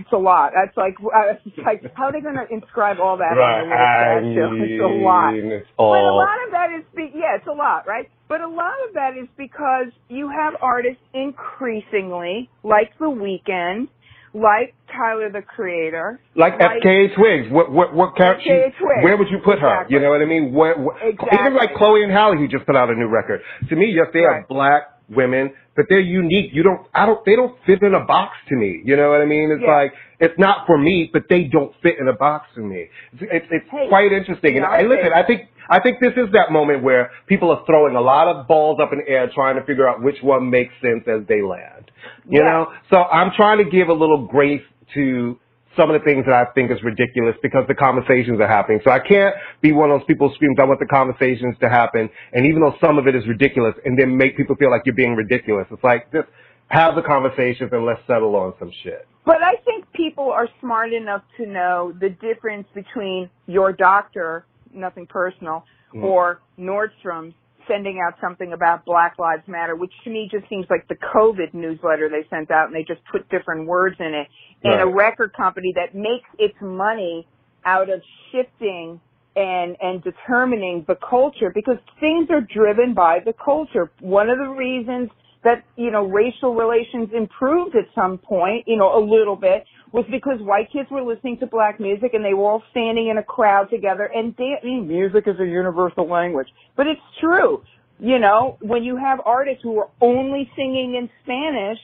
It's 0.01 0.11
a 0.13 0.17
lot. 0.17 0.51
That's 0.53 0.75
like, 0.75 0.95
it's 1.45 1.57
like 1.65 1.83
how 1.95 2.05
are 2.05 2.11
they 2.11 2.21
going 2.21 2.35
to 2.35 2.47
inscribe 2.53 2.97
all 3.01 3.17
that 3.17 3.35
right. 3.37 4.23
little 4.23 4.51
statue? 4.57 4.63
It's 4.75 4.83
a 4.83 5.03
lot. 5.03 5.31
mean, 5.33 5.51
it's 5.51 5.67
But 5.77 5.83
a 5.83 5.87
all 5.87 6.17
lot 6.17 6.37
of 6.45 6.51
that 6.51 6.67
is, 6.77 6.83
be- 6.95 7.11
yeah, 7.15 7.37
it's 7.37 7.47
a 7.47 7.51
lot, 7.55 7.87
right? 7.87 8.09
But 8.27 8.41
a 8.41 8.47
lot 8.47 8.73
of 8.87 8.93
that 8.95 9.11
is 9.21 9.27
because 9.37 9.87
you 10.09 10.29
have 10.29 10.53
artists 10.61 11.01
increasingly, 11.13 12.49
like 12.63 12.91
The 12.99 13.05
Weeknd, 13.05 13.87
like 14.33 14.73
Tyler 14.95 15.29
the 15.31 15.41
Creator, 15.41 16.19
like 16.35 16.53
FKA 16.57 17.15
Twigs. 17.15 17.51
What 17.51 17.71
what 17.71 17.93
what 17.93 18.15
character? 18.15 18.71
Where 19.03 19.17
would 19.17 19.27
you 19.29 19.39
put 19.43 19.59
her? 19.59 19.67
Exactly. 19.81 19.95
You 19.95 20.01
know 20.01 20.09
what 20.09 20.21
I 20.21 20.25
mean? 20.25 20.53
What, 20.53 20.79
what, 20.79 20.95
Exactly. 21.01 21.39
Even 21.39 21.55
like 21.55 21.73
Chloe 21.75 22.03
and 22.03 22.11
Halle, 22.11 22.37
who 22.37 22.47
just 22.47 22.65
put 22.65 22.75
out 22.75 22.89
a 22.89 22.95
new 22.95 23.07
record. 23.07 23.41
To 23.69 23.75
me, 23.75 23.91
yes, 23.95 24.07
they 24.13 24.21
are 24.21 24.45
black 24.47 24.83
women, 25.09 25.51
but 25.75 25.85
they're 25.89 25.99
unique. 25.99 26.51
You 26.53 26.63
don't. 26.63 26.87
I 26.93 27.05
don't. 27.05 27.23
They 27.25 27.35
don't 27.35 27.55
fit 27.65 27.81
in 27.81 27.93
a 27.93 28.05
box 28.05 28.35
to 28.49 28.55
me. 28.55 28.81
You 28.85 28.95
know 28.95 29.09
what 29.09 29.21
I 29.21 29.25
mean? 29.25 29.51
It's 29.51 29.63
Yeah. 29.65 29.75
like 29.75 29.93
it's 30.19 30.37
not 30.39 30.65
for 30.65 30.77
me, 30.77 31.09
but 31.11 31.23
they 31.29 31.43
don't 31.43 31.73
fit 31.83 31.95
in 31.99 32.07
a 32.07 32.13
box 32.13 32.47
to 32.55 32.61
me. 32.61 32.87
It's 33.13 33.23
it's, 33.31 33.45
it's 33.51 33.65
Hey, 33.69 33.87
quite 33.89 34.11
interesting. 34.11 34.57
And 34.57 34.65
I 34.65 34.81
listen. 34.83 35.11
I 35.13 35.23
think. 35.25 35.41
I 35.69 35.79
think 35.79 35.99
this 36.01 36.11
is 36.17 36.33
that 36.33 36.51
moment 36.51 36.83
where 36.83 37.11
people 37.27 37.49
are 37.49 37.63
throwing 37.65 37.95
a 37.95 38.01
lot 38.01 38.27
of 38.27 38.45
balls 38.45 38.79
up 38.81 38.91
in 38.91 38.99
the 38.99 39.07
air 39.07 39.31
trying 39.33 39.55
to 39.55 39.63
figure 39.63 39.87
out 39.87 40.01
which 40.01 40.17
one 40.21 40.49
makes 40.49 40.73
sense 40.81 41.03
as 41.07 41.25
they 41.29 41.41
land. 41.41 41.90
You 42.27 42.39
Yeah. 42.41 42.51
know? 42.51 42.73
So 42.89 43.03
I'm 43.03 43.31
trying 43.31 43.57
to 43.59 43.65
give 43.65 43.89
a 43.89 43.93
little 43.93 44.27
grace 44.27 44.63
to 44.93 45.37
some 45.77 45.89
of 45.89 45.99
the 45.99 46.03
things 46.05 46.25
that 46.25 46.33
I 46.35 46.45
think 46.51 46.69
is 46.69 46.83
ridiculous 46.83 47.35
because 47.41 47.65
the 47.67 47.75
conversations 47.75 48.39
are 48.41 48.47
happening. 48.47 48.81
So 48.83 48.91
I 48.91 48.99
can't 48.99 49.33
be 49.61 49.71
one 49.71 49.89
of 49.89 49.99
those 49.99 50.05
people 50.05 50.27
who 50.27 50.35
screams, 50.35 50.57
I 50.59 50.65
want 50.65 50.79
the 50.79 50.85
conversations 50.85 51.55
to 51.59 51.69
happen. 51.69 52.09
And 52.33 52.45
even 52.45 52.61
though 52.61 52.75
some 52.81 52.97
of 52.97 53.07
it 53.07 53.15
is 53.15 53.25
ridiculous 53.27 53.75
and 53.85 53.97
then 53.97 54.17
make 54.17 54.35
people 54.35 54.55
feel 54.57 54.69
like 54.69 54.81
you're 54.85 54.95
being 54.95 55.15
ridiculous, 55.15 55.67
it's 55.71 55.83
like 55.83 56.11
just 56.11 56.27
have 56.67 56.95
the 56.95 57.01
conversations 57.01 57.69
and 57.71 57.85
let's 57.85 58.01
settle 58.05 58.35
on 58.35 58.53
some 58.59 58.71
shit. 58.83 59.07
But 59.25 59.41
I 59.43 59.55
think 59.63 59.85
people 59.93 60.31
are 60.31 60.49
smart 60.59 60.91
enough 60.93 61.21
to 61.37 61.45
know 61.45 61.93
the 61.99 62.09
difference 62.09 62.67
between 62.73 63.29
your 63.47 63.71
doctor, 63.71 64.45
nothing 64.73 65.05
personal, 65.07 65.63
Mm. 65.93 66.03
or 66.05 66.39
Nordstrom's 66.57 67.33
sending 67.67 68.01
out 68.05 68.15
something 68.21 68.53
about 68.53 68.85
Black 68.85 69.17
Lives 69.19 69.43
Matter, 69.47 69.75
which 69.75 69.93
to 70.03 70.09
me 70.09 70.29
just 70.31 70.47
seems 70.49 70.65
like 70.69 70.87
the 70.87 70.95
COVID 70.95 71.53
newsletter 71.53 72.09
they 72.09 72.27
sent 72.29 72.51
out 72.51 72.67
and 72.67 72.75
they 72.75 72.83
just 72.83 73.01
put 73.11 73.27
different 73.29 73.67
words 73.67 73.95
in 73.99 74.13
it. 74.13 74.27
And 74.63 74.81
a 74.81 74.85
record 74.85 75.33
company 75.33 75.73
that 75.75 75.95
makes 75.95 76.29
its 76.37 76.55
money 76.61 77.27
out 77.65 77.89
of 77.89 78.01
shifting 78.31 78.99
and 79.35 79.77
and 79.81 80.03
determining 80.03 80.83
the 80.87 80.95
culture 81.09 81.51
because 81.53 81.77
things 81.99 82.27
are 82.29 82.41
driven 82.41 82.93
by 82.93 83.19
the 83.23 83.33
culture. 83.33 83.91
One 83.99 84.29
of 84.29 84.37
the 84.37 84.49
reasons 84.49 85.09
that 85.43 85.63
you 85.75 85.91
know 85.91 86.05
racial 86.05 86.53
relations 86.55 87.09
improved 87.13 87.75
at 87.75 87.85
some 87.95 88.17
point, 88.17 88.65
you 88.67 88.77
know, 88.77 88.97
a 88.97 89.03
little 89.03 89.35
bit, 89.35 89.65
was 89.91 90.05
because 90.11 90.39
white 90.41 90.71
kids 90.71 90.89
were 90.91 91.03
listening 91.03 91.37
to 91.39 91.47
black 91.47 91.79
music 91.79 92.13
and 92.13 92.23
they 92.23 92.33
were 92.33 92.49
all 92.49 92.63
standing 92.71 93.07
in 93.09 93.17
a 93.17 93.23
crowd 93.23 93.69
together 93.69 94.09
and 94.13 94.35
dancing. 94.37 94.87
Music 94.87 95.23
is 95.27 95.39
a 95.39 95.45
universal 95.45 96.07
language, 96.09 96.47
but 96.77 96.87
it's 96.87 97.01
true. 97.19 97.61
You 97.99 98.17
know, 98.17 98.57
when 98.61 98.83
you 98.83 98.97
have 98.97 99.19
artists 99.25 99.61
who 99.61 99.77
are 99.77 99.89
only 100.01 100.49
singing 100.55 100.95
in 100.95 101.09
Spanish 101.23 101.77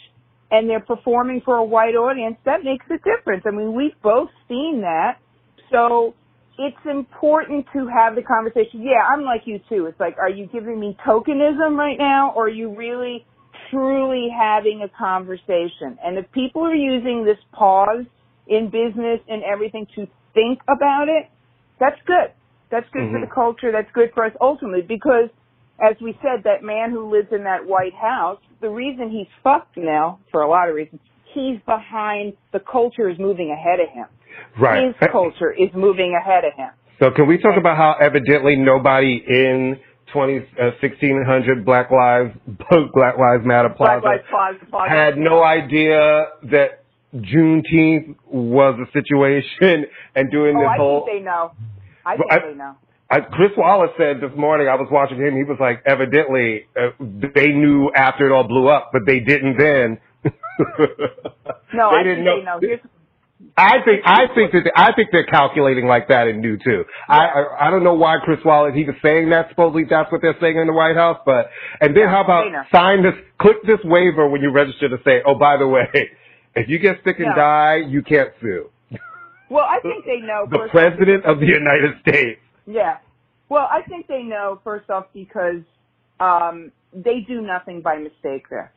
and 0.49 0.69
they're 0.69 0.79
performing 0.79 1.41
for 1.43 1.57
a 1.57 1.63
white 1.63 1.95
audience, 1.95 2.37
that 2.45 2.63
makes 2.63 2.85
a 2.89 2.97
difference. 2.97 3.43
I 3.45 3.51
mean, 3.51 3.75
we've 3.75 3.99
both 4.01 4.29
seen 4.47 4.81
that. 4.81 5.19
So 5.71 6.15
it's 6.57 6.77
important 6.89 7.67
to 7.73 7.87
have 7.87 8.15
the 8.15 8.23
conversation. 8.23 8.81
Yeah, 8.81 9.03
I'm 9.07 9.23
like 9.23 9.41
you 9.45 9.59
too. 9.69 9.85
It's 9.85 9.99
like, 9.99 10.17
are 10.17 10.29
you 10.29 10.47
giving 10.47 10.79
me 10.79 10.97
tokenism 11.05 11.77
right 11.77 11.97
now 11.99 12.33
or 12.35 12.45
are 12.45 12.49
you 12.49 12.75
really 12.75 13.25
truly 13.69 14.29
having 14.29 14.81
a 14.83 14.89
conversation? 14.89 15.97
And 16.03 16.17
if 16.17 16.31
people 16.31 16.63
are 16.63 16.75
using 16.75 17.25
this 17.25 17.37
pause 17.51 18.05
in 18.47 18.69
business 18.69 19.19
and 19.27 19.43
everything 19.43 19.87
to 19.95 20.07
think 20.33 20.59
about 20.67 21.07
it, 21.09 21.29
that's 21.79 21.99
good. 22.05 22.31
That's 22.69 22.87
good 22.89 23.11
for 23.11 23.19
Mhm. 23.19 23.21
the 23.21 23.33
culture. 23.33 23.71
That's 23.71 23.91
good 23.91 24.11
for 24.13 24.25
us 24.25 24.33
ultimately 24.41 24.81
because 24.81 25.29
as 25.79 25.95
we 26.01 26.17
said, 26.21 26.43
that 26.43 26.63
man 26.63 26.89
who 26.91 27.09
lives 27.11 27.31
in 27.31 27.43
that 27.43 27.65
White 27.65 27.93
House, 27.93 28.39
the 28.61 28.69
reason 28.69 29.09
he's 29.09 29.27
fucked 29.43 29.77
now, 29.77 30.19
for 30.31 30.41
a 30.41 30.47
lot 30.47 30.69
of 30.69 30.75
reasons, 30.75 30.99
he's 31.33 31.59
behind, 31.67 32.33
the 32.51 32.59
culture 32.59 33.09
is 33.09 33.19
moving 33.19 33.51
ahead 33.51 33.79
of 33.79 33.89
him. 33.89 34.07
Right. 34.59 34.85
His 34.85 34.95
culture 35.11 35.51
is 35.51 35.69
moving 35.73 36.15
ahead 36.15 36.45
of 36.45 36.53
him. 36.53 36.69
So 36.99 37.11
can 37.11 37.27
we 37.27 37.37
talk 37.37 37.57
about 37.57 37.77
how 37.77 37.95
evidently 38.01 38.55
nobody 38.55 39.23
in 39.27 39.77
20, 40.13 40.37
uh, 40.37 40.71
1600 40.81 41.65
Black 41.65 41.91
Lives, 41.91 42.31
Black 42.93 43.17
Lives 43.17 43.45
Matter 43.45 43.69
Plaza. 43.69 44.01
Black 44.01 44.21
Lives 44.31 44.57
Plaza. 44.69 44.89
Had 44.89 45.17
no 45.17 45.43
idea 45.43 46.27
that 46.43 46.83
Juneteenth 47.15 48.15
was 48.25 48.79
a 48.79 48.91
situation 48.91 49.85
and 50.15 50.31
doing 50.31 50.55
oh, 50.55 50.59
this 50.61 50.69
I 50.73 50.77
whole. 50.77 51.05
think 51.05 51.19
they 51.19 51.23
know. 51.25 51.51
I 52.05 52.17
think 52.17 52.31
I- 52.31 52.39
they 52.39 52.53
know. 52.55 52.75
I, 53.09 53.21
Chris 53.21 53.51
Wallace 53.55 53.91
said 53.97 54.17
this 54.19 54.35
morning, 54.37 54.67
I 54.67 54.75
was 54.75 54.89
watching 54.91 55.15
him, 55.17 55.33
he 55.37 55.45
was 55.45 55.55
like, 55.61 55.81
evidently, 55.85 56.65
uh, 56.77 56.89
they 56.99 57.53
knew 57.53 57.89
after 57.95 58.27
it 58.27 58.33
all 58.33 58.45
blew 58.45 58.67
up, 58.67 58.89
but 58.91 59.03
they 59.05 59.21
didn't 59.21 59.57
then. 59.57 59.97
No, 61.73 61.91
they 61.91 61.97
I 61.97 62.03
didn't 62.03 62.25
think 62.25 62.25
know. 62.25 62.37
they 62.37 62.43
know. 62.43 62.59
Here's, 62.59 62.79
I 63.55 63.77
think 63.85 64.01
I 64.05 64.25
think 64.33 64.51
that 64.51 64.71
I 64.75 64.93
think 64.93 65.09
they're 65.11 65.25
calculating 65.25 65.85
like 65.85 66.07
that 66.07 66.27
and 66.27 66.41
knew 66.41 66.57
too. 66.57 66.85
I, 67.07 67.25
I 67.25 67.67
I 67.67 67.71
don't 67.71 67.83
know 67.83 67.93
why 67.93 68.17
Chris 68.23 68.39
Wallace 68.43 68.73
he 68.75 68.83
was 68.83 68.95
saying 69.03 69.29
that. 69.29 69.49
Supposedly 69.49 69.83
that's 69.89 70.11
what 70.11 70.21
they're 70.21 70.37
saying 70.41 70.57
in 70.57 70.67
the 70.67 70.73
White 70.73 70.95
House. 70.95 71.19
But 71.25 71.49
and 71.79 71.95
then 71.95 72.07
how 72.07 72.23
about 72.23 72.45
sign 72.73 73.03
this? 73.03 73.13
Click 73.39 73.57
this 73.63 73.79
waiver 73.83 74.27
when 74.27 74.41
you 74.41 74.51
register 74.51 74.89
to 74.89 74.97
say, 75.05 75.21
oh 75.25 75.35
by 75.37 75.57
the 75.57 75.67
way, 75.67 75.87
if 76.55 76.67
you 76.67 76.79
get 76.79 76.97
sick 77.03 77.17
and 77.19 77.29
No. 77.29 77.35
die, 77.35 77.75
you 77.87 78.01
can't 78.01 78.31
sue 78.41 78.69
well, 79.49 79.65
I 79.65 79.79
think 79.81 80.05
they 80.05 80.19
know. 80.19 80.45
the 80.49 80.57
first 80.57 80.69
off, 80.69 80.71
president 80.71 81.25
of 81.25 81.39
the 81.39 81.45
United 81.47 81.99
States. 82.01 82.41
Yeah. 82.65 82.97
Well, 83.49 83.67
I 83.71 83.81
think 83.87 84.07
they 84.07 84.23
know 84.23 84.59
first 84.63 84.89
off 84.89 85.05
because 85.13 85.61
um, 86.19 86.71
they 86.93 87.19
do 87.27 87.41
nothing 87.41 87.81
by 87.81 87.97
mistake 87.97 88.49
there. 88.49 88.73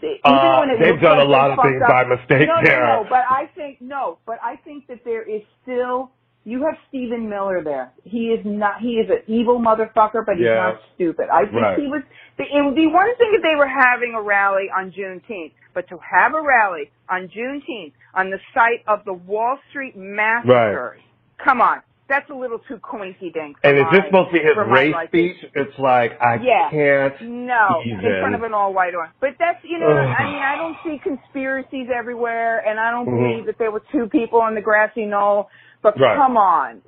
See, 0.00 0.20
even 0.24 0.36
Uh, 0.38 0.60
when 0.60 0.70
it 0.70 0.78
they've 0.78 1.00
done 1.00 1.18
like 1.18 1.26
a 1.26 1.30
lot 1.30 1.50
of 1.50 1.58
things 1.62 1.82
up- 1.82 1.88
by 1.88 2.04
mistake 2.04 2.46
no, 2.48 2.60
there. 2.62 2.80
No, 2.86 3.02
no, 3.02 3.06
but 3.10 3.24
I 3.28 3.46
think 3.54 3.80
no, 3.80 4.18
but 4.26 4.38
I 4.42 4.56
think 4.56 4.86
that 4.86 5.04
there 5.04 5.22
is 5.22 5.42
still. 5.62 6.10
You 6.44 6.64
have 6.64 6.76
Stephen 6.88 7.28
Miller 7.28 7.62
there. 7.62 7.90
He 8.04 8.28
is 8.32 8.40
not. 8.46 8.80
He 8.80 8.94
is 9.00 9.10
an 9.10 9.22
evil 9.26 9.58
motherfucker, 9.60 10.24
but 10.24 10.36
he's 10.36 10.46
Yeah. 10.46 10.54
not 10.54 10.80
stupid. 10.94 11.28
I 11.30 11.42
think 11.46 11.60
Right. 11.60 11.78
he 11.78 11.88
was. 11.88 12.02
It 12.38 12.64
would 12.64 12.76
be 12.76 12.86
one 12.86 13.12
thing 13.16 13.34
if 13.34 13.42
they 13.42 13.56
were 13.56 13.66
having 13.66 14.14
a 14.14 14.22
rally 14.22 14.70
on 14.70 14.92
Juneteenth, 14.92 15.52
but 15.74 15.88
to 15.88 15.98
have 15.98 16.34
a 16.34 16.40
rally 16.40 16.90
on 17.10 17.28
Juneteenth 17.28 17.92
on 18.14 18.30
the 18.30 18.38
site 18.54 18.82
of 18.86 19.04
the 19.04 19.12
Wall 19.12 19.58
Street 19.70 19.96
massacres, 19.96 21.00
come 21.38 21.60
on, 21.60 21.82
that's 22.08 22.28
a 22.30 22.34
little 22.34 22.58
too 22.68 22.78
coinky 22.78 23.32
dink. 23.32 23.56
And 23.62 23.78
is 23.78 23.84
this 23.92 24.04
supposed 24.06 24.28
to 24.30 24.32
be 24.32 24.38
his 24.40 24.56
race 24.70 24.92
liking. 24.94 25.08
speech? 25.36 25.50
It's 25.54 25.78
like 25.78 26.12
I 26.20 26.36
Yeah. 26.36 26.70
can't. 26.70 27.20
No, 27.22 27.82
Even. 27.84 28.04
in 28.04 28.20
front 28.20 28.34
of 28.34 28.42
an 28.42 28.54
all 28.54 28.72
white 28.72 28.94
audience. 28.94 29.14
But 29.20 29.36
that's 29.38 29.62
you 29.64 29.78
know, 29.78 29.86
I 29.88 30.24
mean, 30.24 30.42
I 30.42 30.56
don't 30.56 30.76
see 30.82 30.98
conspiracies 30.98 31.88
everywhere, 31.94 32.58
and 32.66 32.80
I 32.80 32.90
don't 32.90 33.06
Mhm. 33.06 33.16
believe 33.16 33.46
that 33.46 33.58
there 33.58 33.70
were 33.70 33.82
two 33.92 34.08
people 34.08 34.40
on 34.40 34.54
the 34.54 34.62
grassy 34.62 35.04
knoll. 35.06 35.50
But 35.82 35.98
Right. 36.00 36.16
come 36.16 36.36
on, 36.36 36.82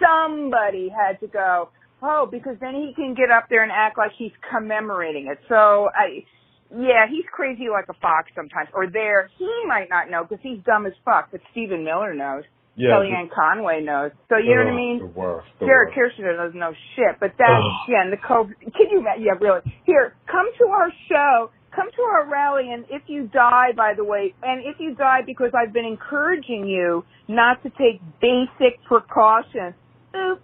somebody 0.00 0.88
had 0.88 1.18
to 1.20 1.26
go. 1.26 1.70
Oh, 2.02 2.26
because 2.26 2.56
then 2.60 2.74
he 2.74 2.94
can 2.94 3.14
get 3.14 3.30
up 3.30 3.48
there 3.48 3.62
and 3.62 3.72
act 3.72 3.98
like 3.98 4.12
he's 4.12 4.32
commemorating 4.48 5.26
it. 5.26 5.38
So 5.48 5.90
I, 5.94 6.24
yeah, 6.70 7.08
he's 7.08 7.24
crazy 7.32 7.68
like 7.68 7.86
a 7.88 7.94
fox 7.94 8.30
sometimes. 8.36 8.68
Or 8.72 8.86
there, 8.86 9.28
he 9.36 9.64
might 9.66 9.88
not 9.90 10.08
know 10.08 10.22
because 10.22 10.40
he's 10.42 10.62
dumb 10.62 10.86
as 10.86 10.92
fuck, 11.04 11.30
but 11.32 11.40
Stephen 11.50 11.82
Miller 11.84 12.14
knows. 12.14 12.44
Yeah, 12.78 12.94
Kellyanne 12.94 13.28
Conway 13.34 13.82
knows. 13.82 14.12
So 14.28 14.38
you 14.38 14.54
know 14.54 14.64
what 14.64 14.72
I 14.72 14.76
mean? 14.76 14.98
The 15.00 15.06
worst. 15.06 15.48
The 15.58 15.66
Jared 15.66 15.94
worst. 15.96 16.16
Kushner 16.16 16.36
doesn't 16.36 16.58
know 16.58 16.72
shit, 16.94 17.18
but 17.18 17.34
that 17.38 17.60
yeah, 17.88 18.02
and 18.02 18.12
the 18.12 18.16
COVID. 18.16 18.54
Can 18.72 18.86
you? 18.90 19.04
Yeah, 19.18 19.32
really. 19.40 19.60
Here, 19.84 20.14
come 20.30 20.46
to 20.58 20.66
our 20.66 20.90
show. 21.10 21.50
Come 21.74 21.90
to 21.94 22.02
our 22.02 22.30
rally, 22.30 22.72
and 22.72 22.86
if 22.88 23.02
you 23.06 23.28
die, 23.28 23.70
by 23.76 23.92
the 23.94 24.02
way, 24.02 24.34
and 24.42 24.64
if 24.64 24.80
you 24.80 24.94
die 24.94 25.20
because 25.24 25.50
I've 25.54 25.72
been 25.72 25.84
encouraging 25.84 26.66
you 26.66 27.04
not 27.28 27.62
to 27.62 27.70
take 27.70 28.00
basic 28.20 28.82
precautions. 28.84 29.74
Oops. 30.16 30.40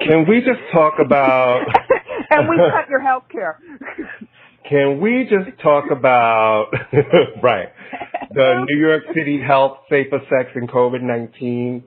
Can 0.00 0.26
we 0.28 0.38
just 0.38 0.60
talk 0.72 0.94
about? 1.04 1.66
and 2.30 2.48
we 2.48 2.56
cut 2.56 2.88
your 2.88 3.00
health 3.00 3.24
care. 3.30 3.58
Can 4.68 5.00
we 5.00 5.24
just 5.28 5.58
talk 5.62 5.84
about 5.90 6.66
right 7.42 7.68
the 8.32 8.64
New 8.68 8.78
York 8.78 9.02
City 9.14 9.40
Health 9.40 9.78
Safer 9.90 10.20
Sex 10.30 10.50
and 10.54 10.68
COVID 10.68 11.02
nineteen? 11.02 11.84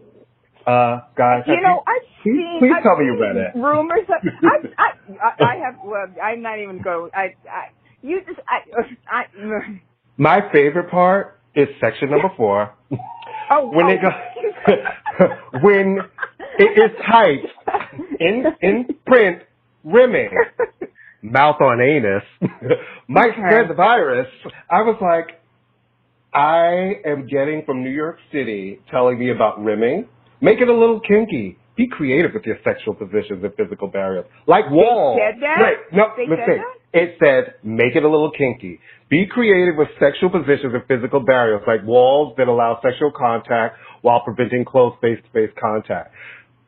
Uh, 0.68 1.02
guys, 1.16 1.44
You 1.46 1.62
know, 1.62 1.84
I've 1.86 2.02
please, 2.24 2.34
seen. 2.34 2.58
please 2.60 2.72
I've 2.76 2.82
tell 2.84 2.98
me 2.98 3.06
you 3.06 3.20
read 3.22 3.36
it. 3.36 3.52
Rumors. 3.56 4.00
Of, 4.10 4.34
I, 4.80 4.88
I, 5.24 5.44
I, 5.46 5.56
have. 5.58 5.76
Well, 5.86 6.08
I'm 6.22 6.42
not 6.42 6.58
even 6.60 6.82
going. 6.82 7.12
I, 7.14 7.36
I, 7.48 7.70
you 8.02 8.22
just. 8.26 8.40
I, 8.50 8.62
I. 9.08 9.80
My 10.18 10.40
favorite 10.52 10.90
part 10.90 11.40
is 11.54 11.68
section 11.80 12.10
number 12.10 12.30
four 12.36 12.74
Oh, 13.52 13.70
when 13.72 13.86
oh. 13.86 13.90
they 13.90 13.98
go 13.98 14.10
when 15.62 16.00
it 16.58 16.92
is 16.92 16.98
typed 17.06 17.48
in 18.20 18.44
in 18.62 18.86
print 19.06 19.44
rimming 19.84 20.32
mouth 21.32 21.60
on 21.62 21.82
anus 21.82 22.24
might 23.08 23.32
Okay. 23.32 23.42
spread 23.42 23.70
the 23.70 23.74
virus. 23.74 24.28
I 24.70 24.82
was 24.82 24.98
like, 25.02 25.42
I 26.34 26.96
am 27.06 27.28
getting 27.28 27.64
from 27.66 27.84
New 27.84 27.90
York 27.92 28.18
City 28.32 28.80
telling 28.92 29.18
me 29.20 29.32
about 29.32 29.64
rimming. 29.64 30.08
Make 30.42 30.60
it 30.60 30.68
a 30.68 30.74
little 30.74 31.00
kinky. 31.00 31.58
Be 31.78 31.88
creative 31.90 32.32
with 32.34 32.44
your 32.46 32.58
sexual 32.64 32.94
positions 32.94 33.44
and 33.44 33.54
physical 33.56 33.88
barriers. 33.88 34.26
Like 34.48 34.70
walls. 34.70 35.20
said 35.22 35.42
that? 35.42 35.58
Wait, 35.60 35.78
no, 35.98 36.08
They 36.18 36.24
listen. 36.28 36.64
It 36.94 37.18
said, 37.20 37.56
make 37.64 37.96
it 37.96 38.04
a 38.04 38.10
little 38.10 38.32
kinky. 38.32 38.80
Be 39.10 39.26
creative 39.30 39.76
with 39.78 39.90
sexual 40.00 40.30
positions 40.30 40.74
and 40.74 40.84
physical 40.88 41.20
barriers, 41.20 41.62
like 41.68 41.86
walls 41.86 42.34
that 42.38 42.48
allow 42.48 42.80
sexual 42.82 43.12
contact 43.12 43.78
while 44.02 44.22
preventing 44.22 44.64
close 44.66 44.94
face-to-face 45.02 45.52
contact. 45.62 46.14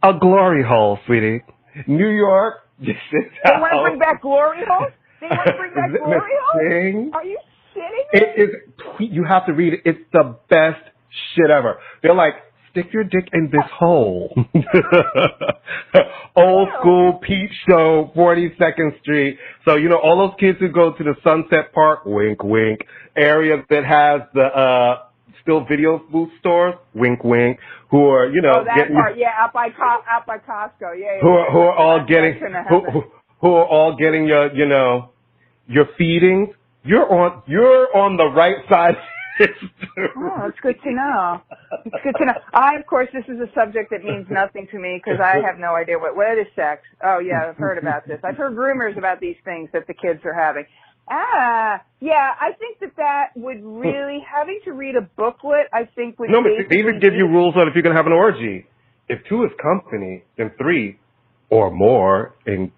A 0.03 0.13
glory 0.19 0.63
hole, 0.63 0.99
sweetie. 1.05 1.41
New 1.87 2.09
York, 2.09 2.55
this 2.79 2.89
is 2.89 2.95
They 3.43 3.51
how- 3.53 3.61
want 3.61 3.73
to 3.73 3.81
bring 3.83 3.99
back 3.99 4.21
glory 4.21 4.59
holes? 4.67 4.91
They 5.21 5.27
want 5.27 5.47
to 5.47 5.53
bring 5.57 5.73
back 5.73 5.89
glory 5.91 6.31
holes? 6.43 6.61
thing- 6.61 7.11
Are 7.13 7.25
you 7.25 7.37
shitting 7.75 7.91
me? 7.91 8.03
It 8.13 8.41
is. 8.41 8.49
You 8.99 9.23
have 9.25 9.45
to 9.47 9.53
read 9.53 9.73
it. 9.73 9.81
It's 9.85 9.99
the 10.13 10.35
best 10.49 10.81
shit 11.35 11.49
ever. 11.49 11.77
They're 12.03 12.13
like, 12.15 12.33
stick 12.71 12.87
your 12.93 13.03
dick 13.03 13.27
in 13.33 13.49
this 13.51 13.65
hole. 13.71 14.33
Old 16.35 16.69
school 16.79 17.13
peep 17.25 17.49
show, 17.67 18.11
42nd 18.15 18.99
Street. 19.01 19.39
So 19.65 19.75
you 19.75 19.89
know 19.89 19.97
all 19.97 20.17
those 20.27 20.35
kids 20.39 20.59
who 20.59 20.69
go 20.69 20.93
to 20.93 21.03
the 21.03 21.15
Sunset 21.23 21.73
Park, 21.73 22.01
wink, 22.05 22.43
wink, 22.43 22.81
area 23.15 23.63
that 23.69 23.83
has 23.85 24.21
the 24.35 24.43
uh 24.43 24.99
still 25.47 25.63
video 25.63 26.03
booth 26.11 26.29
stores, 26.39 26.75
wink, 26.93 27.23
wink, 27.23 27.57
who 27.89 28.05
are 28.07 28.29
you 28.29 28.41
know 28.41 28.59
oh, 28.59 28.63
that 28.65 28.75
getting 28.75 28.95
part, 28.95 29.17
yeah, 29.17 29.31
out 29.39 29.53
by 29.53 29.69
Co- 29.69 30.03
out 30.09 30.25
by 30.27 30.37
Costco, 30.37 30.99
yeah. 30.99 31.15
yeah 31.15 31.21
who 31.21 31.29
are, 31.29 31.51
who 31.51 31.59
are 31.59 31.73
all 31.73 32.05
getting 32.05 32.33
that 32.33 32.39
shouldn't 32.39 32.55
have 32.55 32.67
who, 32.67 33.01
who, 33.39 33.53
are 33.53 33.65
all 33.65 33.95
getting 33.95 34.27
your 34.27 34.53
you 34.53 34.65
know 34.65 35.11
your 35.67 35.85
feedings. 35.97 36.49
You're 36.83 37.09
on 37.09 37.43
you're 37.47 37.95
on 37.95 38.17
the 38.17 38.27
right 38.27 38.57
side. 38.69 38.95
of. 39.39 39.49
Oh, 40.17 40.37
that's 40.45 40.59
good 40.61 40.81
to 40.83 40.91
know. 40.91 41.41
It's 41.85 42.03
good 42.03 42.15
to 42.17 42.25
know. 42.25 42.33
I, 42.53 42.75
of 42.75 42.87
course, 42.87 43.07
this 43.13 43.23
is 43.27 43.39
a 43.39 43.47
subject 43.53 43.91
that 43.91 44.03
means 44.03 44.25
nothing 44.31 44.67
to 44.71 44.79
me 44.79 44.99
because 45.03 45.19
I 45.21 45.37
have 45.45 45.59
no 45.59 45.75
idea 45.75 45.99
what 45.99 46.15
what 46.15 46.37
is 46.37 46.47
sex. 46.55 46.81
Oh 47.03 47.19
yeah, 47.19 47.49
I've 47.49 47.57
heard 47.57 47.77
about 47.77 48.07
this. 48.07 48.19
I've 48.23 48.35
heard 48.35 48.57
rumors 48.57 48.95
about 48.97 49.19
these 49.19 49.37
things 49.45 49.69
that 49.73 49.87
the 49.87 49.93
kids 49.93 50.19
are 50.25 50.33
having. 50.33 50.65
Ah, 51.09 51.81
yeah. 52.01 52.31
I 52.39 52.51
think 52.59 52.79
that 52.79 52.95
that 52.97 53.27
would 53.35 53.63
really 53.63 54.19
having 54.29 54.59
to 54.65 54.73
read 54.73 54.95
a 54.95 55.01
booklet. 55.01 55.67
I 55.73 55.85
think 55.95 56.19
would 56.19 56.29
No, 56.29 56.41
but 56.41 56.51
they 56.69 56.79
even 56.79 56.99
give 56.99 57.13
you 57.13 57.27
rules 57.27 57.55
on 57.55 57.67
if 57.67 57.75
you're 57.75 57.83
gonna 57.83 57.95
have 57.95 58.07
an 58.07 58.13
orgy. 58.13 58.65
If 59.07 59.19
two 59.29 59.43
is 59.45 59.51
company, 59.61 60.23
then 60.37 60.51
three 60.57 60.99
or 61.49 61.71
more 61.71 62.35
in 62.45 62.71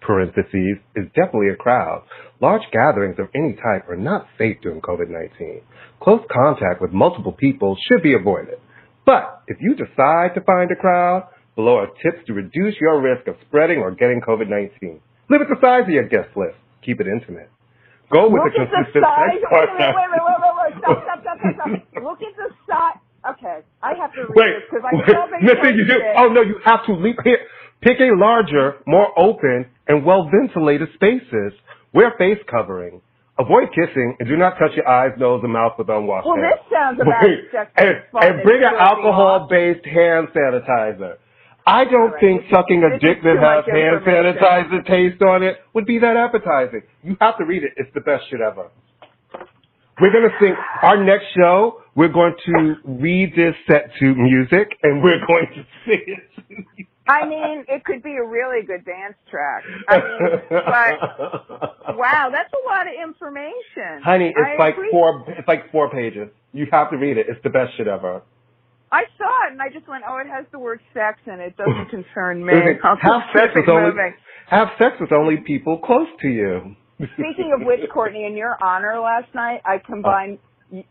parentheses 0.00 0.78
is 0.94 1.06
definitely 1.14 1.48
a 1.50 1.56
crowd. 1.56 2.02
Large 2.40 2.62
gatherings 2.72 3.16
of 3.18 3.28
any 3.34 3.54
type 3.54 3.88
are 3.88 3.96
not 3.96 4.26
safe 4.36 4.58
during 4.62 4.80
COVID-19. 4.80 5.62
Close 6.00 6.20
contact 6.30 6.80
with 6.80 6.92
multiple 6.92 7.32
people 7.32 7.76
should 7.88 8.02
be 8.02 8.14
avoided. 8.14 8.58
But 9.04 9.42
if 9.46 9.58
you 9.60 9.74
decide 9.74 10.34
to 10.34 10.40
find 10.40 10.70
a 10.70 10.76
crowd, 10.76 11.28
below 11.54 11.76
are 11.76 11.86
tips 11.86 12.26
to 12.26 12.34
reduce 12.34 12.74
your 12.80 13.00
risk 13.00 13.28
of 13.28 13.36
spreading 13.46 13.78
or 13.78 13.92
getting 13.92 14.20
COVID-19. 14.20 14.98
Limit 15.30 15.48
the 15.48 15.56
size 15.60 15.82
of 15.82 15.88
your 15.88 16.08
guest 16.08 16.36
list. 16.36 16.56
Keep 16.84 17.00
it 17.00 17.06
intimate. 17.06 17.50
Go 18.12 18.30
with 18.30 18.42
Look 18.42 18.54
the 18.54 18.66
consistent 18.70 19.02
size. 19.02 19.40
sex 19.40 19.50
partner. 19.50 19.90
wait, 19.94 20.08
wait, 20.14 20.22
wait, 20.22 20.38
wait, 20.42 20.54
wait. 20.56 20.72
Stop, 20.78 20.98
stop, 21.02 21.18
stop, 21.22 21.36
stop, 21.42 21.54
stop. 21.58 21.70
Look 22.06 22.20
at 22.22 22.34
the 22.38 22.48
size. 22.68 22.98
Okay, 23.26 23.58
I 23.82 23.94
have 23.98 24.14
to 24.14 24.22
read 24.22 24.38
Wait, 24.38 24.54
this 24.54 24.62
because 24.70 24.84
I 24.86 24.94
they 24.94 25.42
Listen, 25.50 25.74
you 25.78 25.84
do. 25.90 25.98
Oh 26.16 26.28
no, 26.30 26.42
you 26.46 26.62
have 26.64 26.86
to 26.86 26.94
leap 26.94 27.16
here. 27.24 27.38
Pick 27.82 27.98
a 27.98 28.14
larger, 28.14 28.76
more 28.86 29.10
open, 29.18 29.66
and 29.88 30.04
well 30.06 30.30
ventilated 30.30 30.88
spaces. 30.94 31.52
Wear 31.92 32.14
face 32.18 32.38
covering. 32.48 33.02
Avoid 33.38 33.68
kissing 33.74 34.16
and 34.18 34.28
do 34.28 34.36
not 34.36 34.54
touch 34.58 34.72
your 34.76 34.88
eyes, 34.88 35.10
nose, 35.18 35.40
and 35.42 35.52
mouth 35.52 35.72
with 35.76 35.88
unwashed 35.90 36.24
Well, 36.26 36.36
hands. 36.40 36.54
this 36.56 36.72
sounds 36.72 36.98
about 37.02 37.20
as 37.24 37.36
sexy 37.52 37.72
and, 37.76 37.96
and 38.14 38.42
bring 38.44 38.62
an 38.64 38.72
alcohol-based 38.78 39.84
hand 39.84 40.28
sanitizer. 40.32 41.16
I 41.66 41.84
don't 41.84 42.12
right, 42.12 42.20
think 42.20 42.42
sucking 42.50 42.82
a 42.84 42.98
dick 42.98 43.22
that 43.24 43.36
has 43.42 43.64
hand 43.66 44.04
sanitizer 44.06 44.86
taste 44.86 45.20
on 45.22 45.42
it 45.42 45.56
would 45.74 45.84
be 45.84 45.98
that 45.98 46.16
appetizing. 46.16 46.82
You 47.02 47.16
have 47.20 47.38
to 47.38 47.44
read 47.44 47.64
it. 47.64 47.72
It's 47.76 47.90
the 47.92 48.00
best 48.00 48.22
shit 48.30 48.40
ever. 48.40 48.70
We're 50.00 50.12
going 50.12 50.28
to 50.30 50.36
sing 50.40 50.54
our 50.82 51.02
next 51.02 51.24
show. 51.36 51.82
We're 51.96 52.12
going 52.12 52.34
to 52.46 52.74
read 52.84 53.32
this 53.34 53.54
set 53.66 53.90
to 53.98 54.14
music 54.14 54.68
and 54.82 55.02
we're 55.02 55.26
going 55.26 55.46
to 55.56 55.66
sing 55.86 56.02
it. 56.06 56.86
I 57.08 57.26
mean, 57.26 57.64
it 57.68 57.84
could 57.84 58.02
be 58.02 58.14
a 58.16 58.24
really 58.24 58.64
good 58.66 58.84
dance 58.84 59.14
track. 59.30 59.62
I 59.88 59.96
mean, 59.98 60.40
but 60.50 61.96
wow, 61.96 62.30
that's 62.32 62.52
a 62.52 62.68
lot 62.68 62.86
of 62.86 62.94
information. 63.02 64.02
Honey, 64.04 64.28
it's 64.36 64.38
I 64.38 64.56
like 64.62 64.74
appreciate- 64.74 64.90
four. 64.92 65.24
It's 65.28 65.48
like 65.48 65.72
four 65.72 65.90
pages. 65.90 66.28
You 66.52 66.66
have 66.72 66.90
to 66.90 66.96
read 66.96 67.16
it. 67.16 67.26
It's 67.28 67.42
the 67.42 67.50
best 67.50 67.76
shit 67.76 67.86
ever. 67.88 68.22
I 68.92 69.02
saw 69.18 69.46
it 69.48 69.52
and 69.52 69.60
I 69.62 69.68
just 69.68 69.88
went, 69.88 70.04
oh, 70.08 70.18
it 70.18 70.28
has 70.28 70.44
the 70.52 70.58
word 70.58 70.80
sex 70.94 71.18
in 71.26 71.34
it. 71.40 71.54
It 71.54 71.56
doesn't 71.56 71.90
concern 71.90 72.44
me. 72.44 72.52
I'll 72.84 72.96
have 72.96 73.22
sex 73.34 73.52
with 73.54 73.68
only 73.68 73.90
moving. 73.90 74.14
have 74.48 74.68
sex 74.78 74.96
with 75.00 75.12
only 75.12 75.38
people 75.38 75.78
close 75.78 76.08
to 76.22 76.28
you. 76.28 76.76
Speaking 76.96 77.52
of 77.54 77.66
which, 77.66 77.80
Courtney, 77.92 78.24
in 78.24 78.36
your 78.36 78.56
honor 78.62 78.98
last 79.00 79.34
night, 79.34 79.60
I 79.66 79.78
combined 79.84 80.38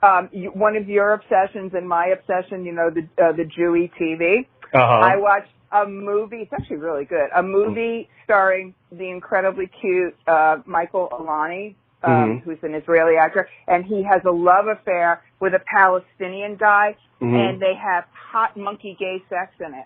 um, 0.04 0.30
y- 0.32 0.50
one 0.54 0.76
of 0.76 0.88
your 0.88 1.14
obsessions 1.14 1.72
and 1.74 1.88
my 1.89 2.08
obsession. 2.08 2.64
You 2.64 2.74
know, 2.74 2.89
the 2.91 3.02
uh, 3.24 3.32
the 3.32 3.43
Jewy 3.43 3.89
TV. 4.00 4.46
Uh 4.74 4.78
I 4.78 5.16
watched 5.18 5.50
a 5.72 5.88
movie. 5.88 6.41
It's 6.43 6.54
actually 6.54 6.78
really 6.78 7.06
good. 7.06 7.30
A 7.36 7.41
movie 7.41 8.08
starring 8.24 8.76
the 8.91 9.10
incredibly 9.10 9.66
cute 9.82 10.16
uh, 10.28 10.58
Michael 10.68 11.10
Aloni, 11.12 11.74
um, 12.06 12.14
Mhm. 12.39 12.43
who's 12.43 12.58
an 12.64 12.74
Israeli 12.76 13.18
actor, 13.18 13.47
and 13.68 13.84
he 13.86 14.03
has 14.03 14.22
a 14.26 14.32
love 14.32 14.68
affair 14.68 15.22
with 15.39 15.53
a 15.53 15.60
Palestinian 15.60 16.56
guy, 16.56 16.95
Mhm. 17.22 17.49
and 17.49 17.60
they 17.62 17.74
have 17.76 18.06
hot 18.14 18.56
monkey 18.58 18.95
gay 18.99 19.22
sex 19.30 19.53
in 19.60 19.74
it. 19.74 19.86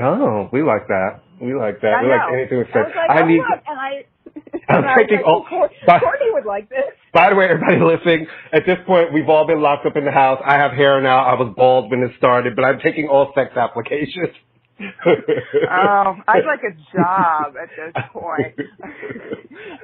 Oh, 0.00 0.48
we 0.52 0.62
like 0.62 0.86
that. 0.88 1.20
We 1.40 1.54
like 1.54 1.80
that. 1.80 1.94
I 1.94 2.02
we 2.02 2.08
know. 2.08 2.16
like 2.16 2.32
anything 2.34 2.58
with 2.58 2.68
I 2.68 2.72
sex. 2.72 2.86
was 2.88 2.96
like, 2.96 3.10
I 3.10 3.22
oh, 3.22 3.26
need. 3.26 3.38
look, 3.38 3.60
and 3.66 3.78
I. 3.80 4.04
I'm 4.68 4.78
and 4.78 4.86
I 4.86 4.94
thinking, 4.96 5.16
like, 5.18 5.26
oh, 5.26 5.46
Cour- 5.48 5.70
but- 5.86 6.02
Courtney 6.02 6.30
would 6.32 6.44
like 6.44 6.68
this. 6.68 6.92
By 7.14 7.30
the 7.30 7.36
way, 7.36 7.48
everybody 7.48 7.78
listening, 7.80 8.26
at 8.52 8.66
this 8.66 8.78
point, 8.86 9.12
we've 9.12 9.28
all 9.30 9.46
been 9.46 9.62
locked 9.62 9.86
up 9.86 9.96
in 9.96 10.04
the 10.04 10.10
house. 10.12 10.42
I 10.44 10.58
have 10.58 10.72
hair 10.72 11.00
now. 11.00 11.24
I 11.24 11.34
was 11.34 11.48
bald 11.56 11.90
when 11.90 12.02
it 12.02 12.12
started, 12.18 12.54
but 12.54 12.64
I'm 12.66 12.78
taking 12.80 13.08
all 13.08 13.32
sex 13.34 13.56
applications. 13.56 14.34
Oh, 14.78 16.16
I'd 16.28 16.44
like 16.44 16.60
a 16.62 16.72
job 16.94 17.54
at 17.56 17.70
this 17.76 18.04
point. 18.12 18.54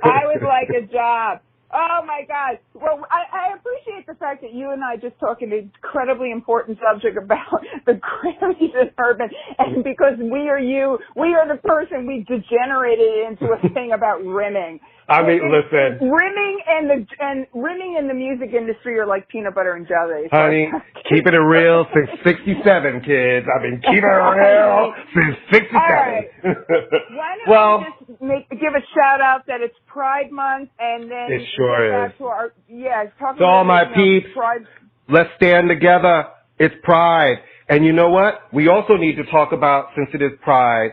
I 0.03 0.27
would 0.27 0.43
like 0.43 0.69
a 0.71 0.83
job. 0.83 1.41
Oh 1.75 2.01
my 2.07 2.23
God. 2.29 2.59
Well, 2.75 3.03
I, 3.11 3.51
I 3.51 3.57
appreciate 3.59 4.07
the 4.07 4.15
fact 4.15 4.43
that 4.43 4.55
you 4.55 4.71
and 4.71 4.85
I 4.85 4.97
just 4.97 5.19
talk 5.19 5.43
an 5.43 5.53
incredibly 5.53 6.31
important 6.31 6.79
subject 6.79 7.19
about 7.19 7.61
the 7.87 7.95
Grammys 7.99 8.73
and 8.79 8.91
Urban, 8.99 9.29
and 9.59 9.83
because 9.85 10.15
we 10.21 10.49
are 10.49 10.61
you, 10.61 10.99
we 11.17 11.35
are 11.35 11.49
the 11.49 11.61
person 11.63 12.07
we 12.07 12.25
degenerated 12.29 13.27
into 13.29 13.53
a 13.53 13.61
thing 13.75 13.93
about 13.95 14.23
rimming. 14.25 14.81
I 15.13 15.27
mean, 15.27 15.41
listen, 15.53 16.09
rimming 16.09 16.59
and 16.69 16.85
the 16.89 17.07
and 17.21 17.47
rimming 17.53 17.97
in 18.01 18.09
the 18.09 18.15
music 18.15 18.55
industry 18.57 18.99
are 18.99 19.07
like 19.07 19.29
peanut 19.29 19.55
butter 19.55 19.75
and 19.75 19.87
jelly. 19.87 20.25
So 20.31 20.37
honey, 20.37 20.69
keep 21.09 21.27
it 21.27 21.37
real 21.37 21.85
since 21.93 22.09
67, 22.25 23.01
kids. 23.05 23.47
I've 23.55 23.63
been 23.63 23.81
keeping 23.85 24.09
it 24.09 24.25
real 24.41 24.95
since 25.15 25.37
67. 25.53 25.77
All 25.77 25.89
right. 25.89 26.25
Why 26.43 27.37
don't 27.37 27.49
well, 27.49 27.79
we 27.79 28.07
just 28.09 28.23
make, 28.23 28.49
give 28.51 28.73
a 28.73 28.85
shout 28.97 29.21
out 29.21 29.47
that 29.47 29.61
it's 29.61 29.77
Pride 29.87 30.33
Month 30.33 30.71
and 30.79 31.11
then 31.11 31.29
It 31.31 31.47
sure 31.57 32.07
is. 32.07 32.13
to 32.19 32.25
our 32.25 32.53
yeah, 32.69 33.05
talk 33.19 33.37
To 33.37 33.45
all 33.45 33.65
my 33.65 33.85
peeps. 33.95 34.27
Pride 34.35 34.67
let's 35.09 35.31
stand 35.37 35.69
together. 35.69 36.29
It's 36.59 36.75
Pride. 36.83 37.37
And 37.69 37.85
you 37.85 37.93
know 37.93 38.09
what? 38.11 38.41
We 38.53 38.69
also 38.69 38.97
need 38.97 39.17
to 39.17 39.25
talk 39.31 39.53
about, 39.53 39.89
since 39.97 40.09
it 40.15 40.23
is 40.23 40.33
Pride, 40.43 40.93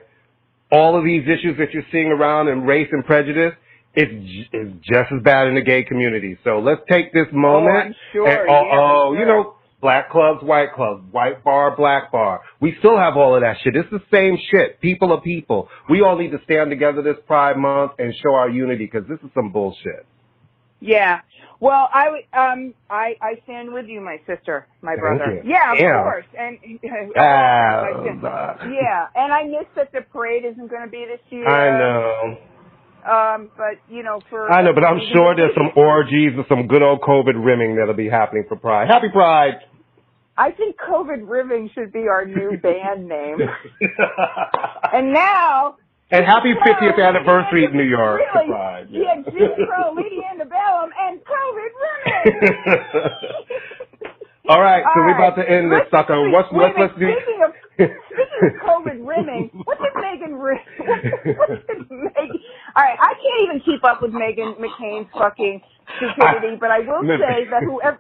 all 0.71 0.97
of 0.97 1.03
these 1.03 1.23
issues 1.23 1.57
that 1.57 1.71
you're 1.73 1.83
seeing 1.91 2.07
around 2.07 2.47
in 2.47 2.63
race 2.63 2.87
and 2.91 3.03
prejudice, 3.05 3.53
it's, 3.95 4.47
it's 4.53 4.75
just 4.87 5.11
as 5.11 5.21
bad 5.23 5.47
in 5.47 5.55
the 5.55 5.61
gay 5.61 5.83
community. 5.83 6.37
So 6.43 6.59
let's 6.59 6.81
take 6.89 7.13
this 7.13 7.27
moment. 7.31 7.87
I'm 7.87 7.95
sure, 8.13 8.27
And, 8.27 8.49
oh, 8.49 8.63
yeah, 8.65 8.79
oh, 8.79 9.11
sure. 9.13 9.19
you 9.19 9.25
know, 9.25 9.55
black 9.81 10.09
clubs, 10.11 10.43
white 10.43 10.73
clubs, 10.75 11.03
white 11.11 11.43
bar, 11.43 11.75
black 11.75 12.11
bar. 12.11 12.41
We 12.59 12.75
still 12.79 12.97
have 12.97 13.17
all 13.17 13.35
of 13.35 13.41
that 13.41 13.57
shit. 13.63 13.75
It's 13.75 13.89
the 13.89 14.01
same 14.11 14.37
shit. 14.51 14.79
People 14.81 15.11
are 15.13 15.21
people. 15.21 15.69
We 15.89 16.01
all 16.01 16.17
need 16.17 16.31
to 16.31 16.39
stand 16.43 16.69
together 16.69 17.01
this 17.01 17.17
Pride 17.27 17.57
Month 17.57 17.93
and 17.99 18.13
show 18.21 18.33
our 18.35 18.49
unity 18.49 18.85
because 18.91 19.07
this 19.07 19.19
is 19.23 19.29
some 19.33 19.51
bullshit. 19.51 20.05
Yeah. 20.81 21.21
Well, 21.59 21.89
I 21.93 22.07
um 22.33 22.73
I 22.89 23.15
I 23.21 23.33
stand 23.43 23.73
with 23.73 23.87
you, 23.87 23.99
my 23.99 24.17
sister, 24.25 24.65
my 24.81 24.95
brother. 24.95 25.41
Yeah, 25.43 25.73
of 25.73 25.79
Yeah. 25.79 26.03
course. 26.03 26.25
And 26.37 26.57
stand- 26.79 27.17
uh, 27.17 28.55
yeah, 28.71 29.07
and 29.13 29.33
I 29.33 29.43
miss 29.43 29.67
that 29.75 29.91
the 29.91 30.01
parade 30.09 30.45
isn't 30.45 30.69
going 30.69 30.83
to 30.83 30.89
be 30.89 31.05
this 31.05 31.19
year. 31.29 31.45
I 31.47 31.77
know. 31.77 32.37
Um, 33.05 33.49
but 33.57 33.77
you 33.89 34.03
know, 34.03 34.21
for 34.29 34.51
I 34.51 34.61
know, 34.61 34.73
but 34.73 34.83
I'm 34.83 34.99
sure 35.13 35.35
there's 35.35 35.55
some 35.55 35.71
orgies 35.75 36.33
and 36.35 36.45
some 36.49 36.67
good 36.67 36.81
old 36.81 37.01
COVID 37.01 37.33
rimming 37.43 37.75
that'll 37.77 37.93
be 37.95 38.09
happening 38.09 38.45
for 38.47 38.55
Pride. 38.57 38.87
Happy 38.89 39.07
Pride! 39.11 39.55
I 40.37 40.51
think 40.51 40.77
COVID 40.77 41.27
rimming 41.29 41.69
should 41.75 41.91
be 41.91 42.07
our 42.07 42.25
new 42.25 42.57
band 42.63 43.07
name. 43.07 43.37
And 44.91 45.13
now 45.13 45.75
and 46.11 46.25
happy 46.25 46.53
50th 46.55 46.95
Crow, 46.95 47.03
anniversary 47.05 47.65
of 47.65 47.73
New 47.73 47.83
York 47.83 48.21
Really? 48.33 48.47
Pride. 48.47 48.87
Yeah, 48.89 49.15
Jim 49.23 49.51
Crow, 49.67 49.93
Lady 49.93 50.21
Antebellum, 50.31 50.89
and 50.99 51.19
COVID 51.21 51.71
Ribbing. 52.25 52.49
All 54.49 54.59
right, 54.59 54.81
so 54.81 54.99
All 54.99 55.05
we're 55.05 55.15
about 55.15 55.35
to 55.35 55.47
end 55.47 55.71
this 55.71 55.81
sucker. 55.91 56.27
What's 56.31 56.51
wait 56.51 56.73
what's 56.73 56.77
a 56.77 56.81
let's 56.81 56.93
do? 56.97 57.05
Speaking 57.05 57.41
of 57.45 57.51
speaking 57.77 58.41
of 58.49 58.53
COVID 58.65 58.97
rimming, 59.05 59.51
what 59.63 59.77
did 59.77 59.93
Meghan? 59.93 60.39
What 60.41 60.57
did 61.67 61.85
Meghan? 61.87 62.41
All 62.79 62.85
right, 62.85 62.97
I 62.97 63.13
can't 63.19 63.43
even 63.43 63.59
keep 63.65 63.83
up 63.83 64.01
with 64.01 64.11
Meghan 64.11 64.55
McCain's 64.55 65.09
fucking 65.11 65.59
stupidity, 65.97 66.55
but 66.61 66.71
I 66.71 66.79
will 66.79 67.03
say 67.19 67.43
that 67.51 67.63
whoever. 67.67 67.99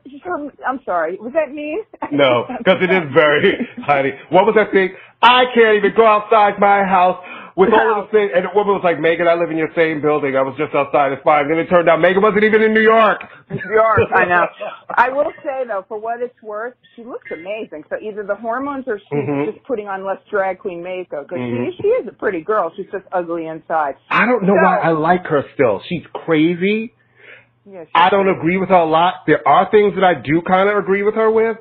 I'm 0.65 0.79
sorry, 0.85 1.17
was 1.19 1.33
that 1.33 1.51
me? 1.51 1.83
No, 2.13 2.45
because 2.47 2.77
it 2.79 2.89
is 2.89 3.03
very, 3.13 3.67
honey. 3.83 4.11
What 4.29 4.45
was 4.45 4.55
that 4.55 4.71
thing? 4.71 4.95
I 5.21 5.43
can't 5.53 5.75
even 5.75 5.91
go 5.97 6.05
outside 6.07 6.59
my 6.59 6.85
house 6.87 7.19
with 7.59 7.73
all 7.75 7.99
of 7.99 8.07
the 8.07 8.11
things. 8.15 8.31
And 8.33 8.45
the 8.47 8.55
woman 8.55 8.73
was 8.79 8.83
like, 8.87 8.97
Meghan, 9.03 9.27
I 9.27 9.35
live 9.35 9.51
in 9.51 9.57
your 9.57 9.67
same 9.75 9.99
building. 10.01 10.37
I 10.37 10.41
was 10.41 10.55
just 10.57 10.73
outside. 10.73 11.11
It's 11.11 11.21
fine. 11.23 11.49
Then 11.49 11.59
it 11.59 11.67
turned 11.67 11.89
out 11.89 11.99
Meghan 11.99 12.21
wasn't 12.23 12.45
even 12.45 12.61
in 12.63 12.73
New 12.73 12.81
York. 12.81 13.19
New 13.51 13.59
York, 13.73 13.99
I 14.15 14.23
know. 14.23 14.47
I 14.95 15.09
will 15.09 15.31
say 15.43 15.67
though, 15.67 15.83
for 15.87 15.99
what 15.99 16.21
it's 16.21 16.41
worth, 16.41 16.73
she 16.95 17.03
looks 17.03 17.27
amazing. 17.31 17.83
So 17.89 17.97
either 18.01 18.23
the 18.23 18.35
hormones 18.35 18.85
or 18.87 18.97
she's 18.97 19.11
Mhm. 19.27 19.51
just 19.51 19.63
putting 19.67 19.87
on 19.89 20.05
less 20.05 20.19
drag 20.31 20.59
queen 20.59 20.81
makeup 20.81 21.27
because 21.27 21.39
Mhm. 21.43 21.71
she, 21.75 21.81
she 21.83 21.87
is 21.89 22.07
a 22.07 22.13
pretty 22.13 22.41
girl. 22.41 22.71
She's 22.77 22.89
just 22.91 23.05
ugly 23.11 23.47
inside. 23.47 23.95
I 24.09 24.25
don't 24.25 24.43
know 24.43 24.55
So- 24.55 24.63
why 24.63 24.77
I 24.77 24.91
like 24.91 25.25
her 25.27 25.43
still. 25.53 25.81
She's 25.89 26.05
crazy. 26.13 26.93
Yeah, 27.65 27.83
she's 27.83 27.91
I 27.93 28.09
don't 28.09 28.29
agree 28.29 28.57
with 28.57 28.69
her 28.69 28.75
a 28.75 28.85
lot. 28.85 29.25
There 29.27 29.45
are 29.47 29.69
things 29.69 29.93
that 29.95 30.03
I 30.03 30.13
do 30.15 30.41
kind 30.41 30.69
of 30.69 30.77
agree 30.77 31.03
with 31.03 31.15
her 31.15 31.29
with, 31.29 31.57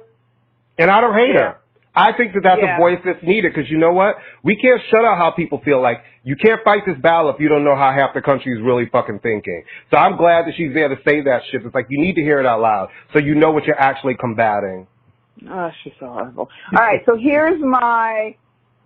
and 0.79 0.91
I 0.91 1.01
don't 1.01 1.15
hate 1.15 1.35
Yeah. 1.35 1.41
her. 1.41 1.57
I 1.99 2.13
think 2.13 2.33
that 2.35 2.43
that's 2.45 2.63
Yeah. 2.63 2.77
a 2.77 2.79
voice 2.79 3.01
that's 3.05 3.23
needed 3.25 3.53
because 3.53 3.69
you 3.69 3.77
know 3.79 3.93
what? 3.93 4.17
We 4.45 4.55
can't 4.57 4.81
shut 4.91 5.05
out 5.05 5.19
how 5.19 5.33
people 5.33 5.59
feel. 5.65 5.81
Like 5.81 6.01
you 6.23 6.37
can't 6.37 6.63
fight 6.63 6.87
this 6.87 6.97
battle 6.99 7.29
if 7.31 7.41
you 7.41 7.49
don't 7.49 7.65
know 7.65 7.75
how 7.75 7.91
half 7.93 8.15
the 8.15 8.23
country 8.23 8.53
is 8.57 8.63
really 8.63 8.87
fucking 8.87 9.19
thinking. 9.19 9.65
So 9.91 9.97
I'm 9.97 10.17
glad 10.17 10.47
that 10.47 10.55
she's 10.57 10.73
there 10.73 10.89
to 10.89 10.97
say 11.05 11.23
that 11.23 11.43
shit. 11.51 11.65
It's 11.67 11.75
like 11.75 11.87
you 11.89 12.01
need 12.01 12.15
to 12.15 12.23
hear 12.23 12.39
it 12.39 12.47
out 12.47 12.61
loud 12.61 12.91
so 13.13 13.19
you 13.19 13.35
know 13.35 13.51
what 13.51 13.65
you're 13.65 13.81
actually 13.81 14.15
combating. 14.15 14.87
Oh, 15.51 15.71
she's 15.83 15.93
so 15.99 16.07
horrible. 16.07 16.49
All 16.77 16.85
right, 16.85 17.01
so 17.05 17.17
here's 17.17 17.61
my 17.61 18.35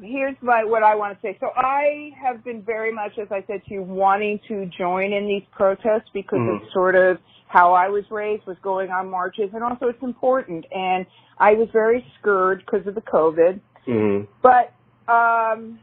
here's 0.01 0.37
my 0.43 0.65
what 0.65 0.83
I 0.83 0.95
want 0.95 1.15
to 1.15 1.21
say. 1.23 1.37
So 1.39 1.51
I 1.55 2.11
have 2.21 2.43
been 2.45 2.63
very 2.63 2.93
much, 2.93 3.19
as 3.19 3.29
I 3.31 3.45
said 3.47 3.63
to 3.69 3.75
you, 3.75 3.83
wanting 3.83 4.41
to 4.49 4.67
join 4.67 5.13
in 5.13 5.27
these 5.27 5.45
protests 5.53 6.09
because 6.13 6.39
Mhm. 6.41 6.63
it's 6.63 6.73
sort 6.73 6.95
of 6.95 7.19
how 7.53 7.75
I 7.75 7.89
was 7.89 8.05
raised, 8.11 8.47
was 8.47 8.57
going 8.63 8.91
on 8.91 9.11
marches, 9.11 9.51
and 9.53 9.63
also 9.63 9.87
it's 9.87 10.03
important. 10.03 10.65
And 10.73 11.05
I 11.39 11.53
was 11.53 11.69
very 11.73 12.05
scared 12.19 12.65
because 12.65 12.87
of 12.87 12.95
the 12.95 13.03
COVID. 13.03 13.61
Mm-hmm. 13.87 14.25
But 14.41 14.73
um, 15.13 15.79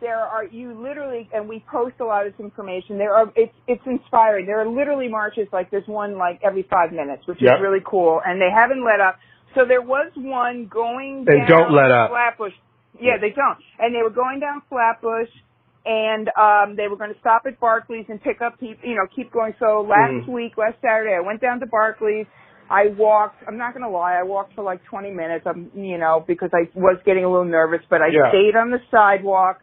there 0.00 0.18
are 0.18 0.44
you 0.44 0.74
literally, 0.78 1.28
and 1.32 1.48
we 1.48 1.64
post 1.70 1.94
a 2.00 2.04
lot 2.04 2.26
of 2.26 2.32
this 2.32 2.40
information. 2.40 2.98
There 2.98 3.14
are 3.14 3.32
it's 3.34 3.54
it's 3.66 3.82
inspiring. 3.86 4.44
There 4.44 4.60
are 4.60 4.68
literally 4.68 5.08
marches 5.08 5.48
like 5.52 5.70
there's 5.70 5.88
one 5.88 6.18
like 6.18 6.40
every 6.44 6.66
five 6.68 6.92
minutes, 6.92 7.26
which 7.26 7.38
Yep. 7.40 7.54
is 7.56 7.62
really 7.62 7.82
cool, 7.84 8.20
and 8.24 8.40
they 8.40 8.50
haven't 8.54 8.84
let 8.84 9.00
up. 9.00 9.18
So 9.54 9.64
there 9.66 9.80
was 9.80 10.12
one 10.16 10.66
going 10.66 11.24
down 11.24 11.48
don't 11.48 11.72
let 11.72 11.90
up. 11.90 12.10
Flatbush. 12.10 12.52
Yeah, 13.00 13.16
they 13.20 13.30
don't, 13.30 13.58
and 13.78 13.94
they 13.94 14.02
were 14.02 14.10
going 14.10 14.40
down 14.40 14.60
Flatbush. 14.68 15.28
And 15.86 16.28
um, 16.36 16.74
they 16.76 16.88
were 16.88 16.96
going 16.96 17.14
to 17.14 17.20
stop 17.20 17.42
at 17.46 17.60
Barclays 17.60 18.06
and 18.08 18.20
pick 18.20 18.42
up 18.42 18.58
people, 18.58 18.88
you 18.88 18.96
know, 18.96 19.06
keep 19.14 19.30
going. 19.32 19.54
So 19.60 19.86
last 19.88 20.26
Mhm. 20.26 20.28
week, 20.28 20.58
last 20.58 20.74
Saturday, 20.82 21.14
I 21.14 21.20
went 21.20 21.40
down 21.40 21.60
to 21.60 21.66
Barclays. 21.66 22.26
I 22.68 22.88
walked. 22.88 23.40
I'm 23.46 23.56
not 23.56 23.72
gonna 23.74 23.88
lie. 23.88 24.14
I 24.14 24.24
walked 24.24 24.54
for 24.54 24.62
like 24.62 24.82
20 24.86 25.12
minutes. 25.12 25.46
I'm, 25.46 25.70
you 25.76 25.98
know, 25.98 26.24
because 26.26 26.50
I 26.52 26.68
was 26.74 26.96
getting 27.04 27.24
a 27.24 27.28
little 27.30 27.44
nervous, 27.44 27.82
but 27.88 28.02
I 28.02 28.08
Yeah. 28.08 28.28
stayed 28.30 28.56
on 28.56 28.70
the 28.70 28.80
sidewalk. 28.90 29.60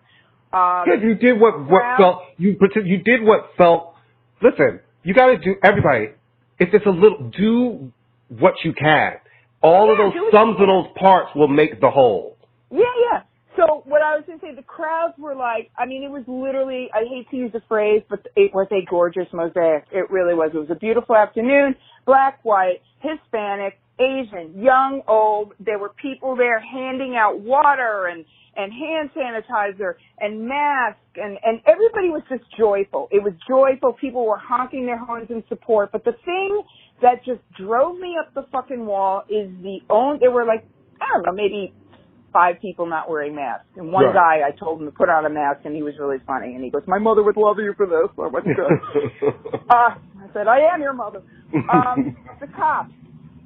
Um, 0.54 0.84
Yeah, 0.88 0.94
you 0.94 1.16
did 1.16 1.38
what 1.42 1.60
what 1.60 1.70
Well- 1.70 1.98
felt 1.98 2.24
you 2.38 2.56
you 2.86 2.98
did 3.00 3.22
what 3.24 3.54
felt. 3.58 3.94
Listen, 4.42 4.80
you 5.04 5.14
got 5.14 5.26
to 5.28 5.38
do 5.38 5.56
everybody. 5.62 6.12
If 6.60 6.74
it's 6.74 6.86
a 6.86 6.92
little, 6.92 7.18
do 7.38 7.92
what 8.40 8.64
you 8.64 8.72
can. 8.72 9.18
All 9.62 9.92
of 9.92 9.98
those 9.98 10.14
sums 10.32 10.58
of 10.62 10.68
those 10.68 10.88
parts 10.96 11.36
will 11.36 11.50
make 11.50 11.82
the 11.82 11.90
whole. 11.90 12.38
Yeah, 12.72 12.86
yeah. 13.12 13.22
So 13.56 13.84
what 13.86 14.02
I 14.02 14.16
was 14.16 14.24
going 14.26 14.40
to 14.40 14.46
say, 14.46 14.56
the 14.56 14.64
crowds 14.64 15.14
were 15.18 15.36
like, 15.36 15.70
I 15.78 15.86
mean, 15.86 16.04
it 16.04 16.10
was 16.10 16.24
literally, 16.28 16.90
I 16.94 17.06
hate 17.08 17.30
to 17.30 17.38
use 17.38 17.52
the 17.52 17.62
phrase, 17.68 18.02
but 18.10 18.26
it 18.36 18.54
was 18.54 18.68
a 18.72 18.84
gorgeous 18.90 19.28
mosaic. 19.32 19.86
It 19.92 20.10
really 20.10 20.34
was. 20.34 20.52
It 20.54 20.58
was 20.58 20.72
a 20.72 20.76
beautiful 20.76 21.16
afternoon, 21.16 21.76
black, 22.06 22.40
white, 22.44 22.82
Hispanic, 23.00 23.78
Asian, 24.00 24.60
young, 24.60 25.02
old. 25.08 25.54
There 25.60 25.78
were 25.78 25.94
people 26.02 26.36
there 26.36 26.60
handing 26.60 27.16
out 27.16 27.42
water 27.42 28.08
and, 28.08 28.26
and 28.56 28.74
hand 28.74 29.12
sanitizer 29.16 29.96
and 30.20 30.48
masks 30.48 31.00
and, 31.16 31.38
and 31.44 31.62
everybody 31.68 32.10
was 32.10 32.24
just 32.30 32.44
joyful. 32.58 33.08
It 33.12 33.22
was 33.22 33.34
joyful. 33.48 33.94
People 33.94 34.26
were 34.26 34.38
honking 34.38 34.88
their 34.88 34.98
horns 34.98 35.28
in 35.30 35.44
support. 35.48 35.92
But 35.92 36.06
the 36.06 36.14
thing 36.26 36.64
that 37.02 37.24
just 37.24 37.42
drove 37.56 38.00
me 38.00 38.16
up 38.20 38.34
the 38.34 38.48
fucking 38.52 38.84
wall 38.86 39.24
is 39.30 39.50
the 39.62 39.80
own, 39.92 40.18
there 40.20 40.32
were 40.32 40.46
like, 40.46 40.66
I 41.00 41.06
don't 41.14 41.26
know, 41.26 41.34
maybe 41.34 41.74
five 42.34 42.56
people 42.62 42.86
not 42.88 43.10
wearing 43.10 43.36
masks. 43.36 43.68
And 43.78 43.92
one 43.92 44.06
Right. 44.06 44.14
guy, 44.42 44.48
I 44.48 44.52
told 44.52 44.82
him 44.82 44.88
to 44.88 44.92
put 44.92 45.08
on 45.10 45.26
a 45.26 45.30
mask 45.30 45.62
and 45.66 45.76
he 45.76 45.84
was 45.84 45.94
really 46.00 46.18
funny. 46.26 46.56
And 46.56 46.64
he 46.64 46.70
goes, 46.72 46.82
my 46.88 46.98
mother 47.00 47.24
would 47.24 47.38
love 47.38 47.58
you 47.60 47.74
for 47.78 47.86
this. 47.86 48.10
I 48.20 48.28
went, 48.28 48.46
good. 48.46 49.34
Uh, 49.70 49.96
I 49.96 50.28
said, 50.34 50.48
I 50.48 50.60
am 50.74 50.82
your 50.82 50.94
mother. 50.94 51.22
Um, 51.72 52.16
the 52.42 52.48
cops. 52.48 52.92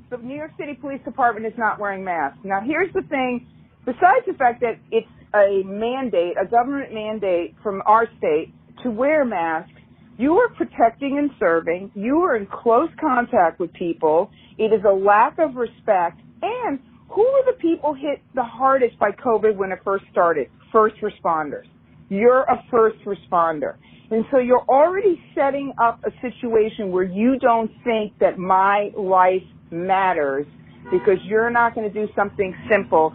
The 0.09 0.17
New 0.17 0.35
York 0.35 0.51
City 0.57 0.73
Police 0.73 1.01
Department 1.03 1.45
is 1.45 1.53
not 1.57 1.79
wearing 1.79 2.03
masks. 2.03 2.39
Now, 2.43 2.61
here's 2.65 2.91
the 2.93 3.01
thing. 3.03 3.45
Besides 3.85 4.25
the 4.25 4.33
fact 4.33 4.61
that 4.61 4.79
it's 4.91 5.07
a 5.35 5.63
mandate, 5.65 6.35
a 6.41 6.45
government 6.49 6.93
mandate 6.93 7.55
from 7.61 7.81
our 7.85 8.07
state 8.17 8.53
to 8.83 8.89
wear 8.91 9.25
masks, 9.25 9.71
you 10.17 10.33
are 10.37 10.49
protecting 10.49 11.17
and 11.17 11.29
serving. 11.39 11.91
You 11.93 12.19
are 12.23 12.35
in 12.35 12.47
close 12.47 12.89
contact 12.99 13.59
with 13.59 13.71
people. 13.73 14.31
It 14.57 14.73
is 14.73 14.81
a 14.89 14.93
lack 14.93 15.37
of 15.39 15.55
respect. 15.55 16.19
And 16.41 16.79
who 17.17 17.23
were 17.23 17.51
the 17.51 17.57
people 17.57 17.95
hit 17.95 18.21
the 18.35 18.43
hardest 18.43 18.99
by 18.99 19.09
COVID 19.09 19.55
when 19.55 19.71
it 19.71 19.79
first 19.83 20.05
started? 20.11 20.51
First 20.71 20.97
responders. 20.97 21.65
You're 22.09 22.43
a 22.43 22.63
first 22.69 22.99
responder. 23.05 23.77
And 24.11 24.23
so 24.29 24.37
you're 24.37 24.63
already 24.69 25.19
setting 25.33 25.73
up 25.81 25.99
a 26.05 26.11
situation 26.21 26.91
where 26.91 27.05
you 27.05 27.39
don't 27.39 27.71
think 27.83 28.13
that 28.19 28.37
my 28.37 28.91
life 28.95 29.41
matters 29.71 30.45
because 30.91 31.17
you're 31.23 31.49
not 31.49 31.73
going 31.73 31.91
to 31.91 32.05
do 32.05 32.07
something 32.15 32.55
simple 32.69 33.11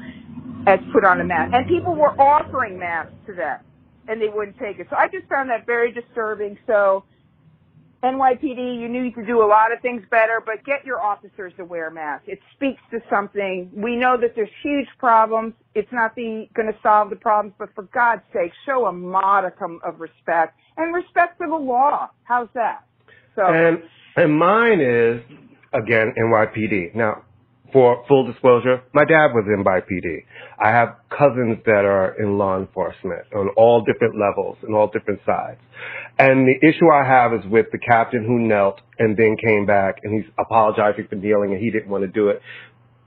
as 0.67 0.81
put 0.93 1.05
on 1.05 1.21
a 1.21 1.25
mask. 1.25 1.55
And 1.55 1.69
people 1.69 1.95
were 1.95 2.21
offering 2.21 2.81
masks 2.81 3.15
to 3.29 3.35
them 3.35 3.61
and 4.09 4.21
they 4.21 4.29
wouldn't 4.29 4.59
take 4.59 4.81
it. 4.81 4.89
So 4.91 4.97
I 4.97 5.07
just 5.07 5.29
found 5.29 5.49
that 5.51 5.65
very 5.65 5.93
disturbing. 5.93 6.59
So 6.67 7.05
NYPD, 8.03 8.81
you 8.81 8.89
need 8.89 9.15
to 9.15 9.25
do 9.25 9.43
a 9.43 9.47
lot 9.47 9.73
of 9.73 9.81
things 9.81 10.03
better, 10.11 10.43
but 10.45 10.65
get 10.65 10.85
your 10.85 11.01
officers 11.01 11.53
to 11.57 11.65
wear 11.65 11.89
masks. 11.91 12.25
It 12.27 12.41
speaks 12.55 12.81
to 12.91 13.01
something. 13.09 13.71
We 13.73 13.95
know 13.95 14.17
that 14.21 14.35
there's 14.35 14.51
huge 14.63 14.89
problems. 14.99 15.55
It's 15.75 15.93
not 15.93 16.17
going 16.17 16.49
to 16.55 16.75
solve 16.83 17.11
the 17.11 17.17
problems, 17.17 17.55
but 17.59 17.69
for 17.75 17.85
God's 17.85 18.23
sake, 18.33 18.53
show 18.67 18.87
a 18.87 18.93
modicum 18.93 19.81
of 19.85 20.01
respect 20.01 20.59
and 20.77 20.93
respect 20.93 21.39
for 21.39 21.47
the 21.47 21.55
law. 21.55 22.11
How's 22.25 22.49
that? 22.55 22.85
So 23.37 23.47
And 23.47 23.83
and 24.17 24.37
mine 24.37 24.81
is 24.81 25.23
again 25.73 26.13
NYPD. 26.19 26.95
Now, 26.95 27.23
for 27.73 28.05
full 28.07 28.31
disclosure, 28.31 28.83
my 28.93 29.05
dad 29.05 29.29
was 29.33 29.45
in 29.47 29.65
NYPD. 29.65 30.25
I 30.63 30.71
have 30.71 30.97
cousins 31.09 31.59
that 31.65 31.85
are 31.85 32.15
in 32.21 32.39
law 32.39 32.59
enforcement 32.59 33.23
on 33.35 33.49
all 33.57 33.83
different 33.83 34.15
levels 34.19 34.59
and 34.63 34.75
all 34.75 34.89
different 34.89 35.21
sides. 35.25 35.61
And 36.19 36.47
the 36.47 36.57
issue 36.67 36.91
I 36.93 37.05
have 37.05 37.33
is 37.33 37.45
with 37.51 37.67
the 37.73 37.79
captain 37.79 38.25
who 38.25 38.39
knelt 38.39 38.81
and 38.99 39.17
then 39.17 39.37
came 39.45 39.67
back 39.67 39.97
and 40.05 40.15
he's 40.15 40.31
apologizing 40.39 41.07
for 41.09 41.17
kneeling 41.17 41.53
and 41.53 41.61
he 41.61 41.71
didn't 41.71 41.89
want 41.89 42.03
to 42.05 42.09
do 42.09 42.29
it. 42.29 42.41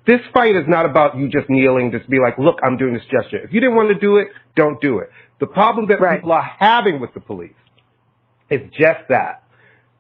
This 0.07 0.20
fight 0.34 0.55
is 0.55 0.66
not 0.68 0.86
about 0.86 1.18
you 1.18 1.30
just 1.30 1.49
kneeling, 1.49 1.91
just 1.91 2.09
be 2.09 2.20
like, 2.20 2.38
look, 2.38 2.59
I'm 2.63 2.78
doing 2.78 2.93
this 2.93 3.03
gesture. 3.03 3.43
If 3.43 3.53
you 3.53 3.59
didn't 3.59 3.76
want 3.76 3.89
to 3.89 3.99
do 3.99 4.18
it, 4.18 4.28
don't 4.55 4.80
do 4.82 4.99
it. 4.99 5.09
The 5.39 5.47
problem 5.47 5.88
that 5.88 5.99
Right. 5.99 6.18
people 6.18 6.32
are 6.32 6.43
having 6.59 6.99
with 6.99 7.13
the 7.13 7.20
police 7.20 7.55
is 8.49 8.61
just 8.72 9.07
that 9.09 9.43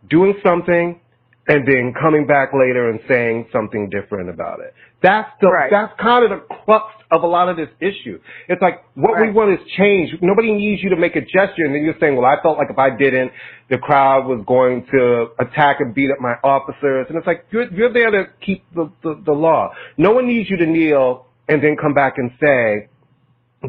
doing 0.07 0.35
something 0.43 0.99
and 1.47 1.67
then 1.67 1.93
coming 1.99 2.25
back 2.25 2.49
later 2.53 2.89
and 2.89 2.99
saying 3.07 3.47
something 3.51 3.89
different 3.89 4.29
about 4.29 4.59
it. 4.59 4.73
That's 5.01 5.29
the 5.39 5.51
Right. 5.51 5.69
that's 5.69 5.93
kind 6.01 6.23
of 6.23 6.31
the 6.31 6.55
crux 6.63 6.91
of 7.11 7.21
a 7.21 7.27
lot 7.27 7.49
of 7.49 7.57
this 7.57 7.69
issue. 7.79 8.19
It's 8.47 8.61
like 8.61 8.83
what 8.95 9.21
we 9.21 9.29
want 9.29 9.51
is 9.51 9.59
change. 9.77 10.09
Nobody 10.21 10.51
needs 10.53 10.81
you 10.81 10.89
to 10.89 10.95
make 10.95 11.15
a 11.15 11.21
gesture 11.21 11.65
and 11.65 11.75
then 11.75 11.83
you're 11.83 11.97
saying, 11.99 12.15
Well, 12.15 12.25
I 12.25 12.41
felt 12.41 12.57
like 12.57 12.69
if 12.71 12.79
I 12.79 12.89
didn't, 12.89 13.31
the 13.69 13.77
crowd 13.77 14.25
was 14.25 14.43
going 14.47 14.87
to 14.91 15.27
attack 15.39 15.77
and 15.79 15.93
beat 15.93 16.09
up 16.09 16.19
my 16.19 16.33
officers 16.43 17.05
and 17.09 17.17
it's 17.17 17.27
like 17.27 17.45
you're 17.51 17.71
you're 17.71 17.93
there 17.93 18.09
to 18.09 18.29
keep 18.43 18.63
the, 18.73 18.91
the, 19.03 19.21
the 19.25 19.31
law. 19.33 19.69
No 19.97 20.11
one 20.11 20.27
needs 20.27 20.49
you 20.49 20.57
to 20.57 20.65
kneel 20.65 21.27
and 21.47 21.63
then 21.63 21.77
come 21.79 21.93
back 21.93 22.17
and 22.17 22.31
say, 22.41 22.89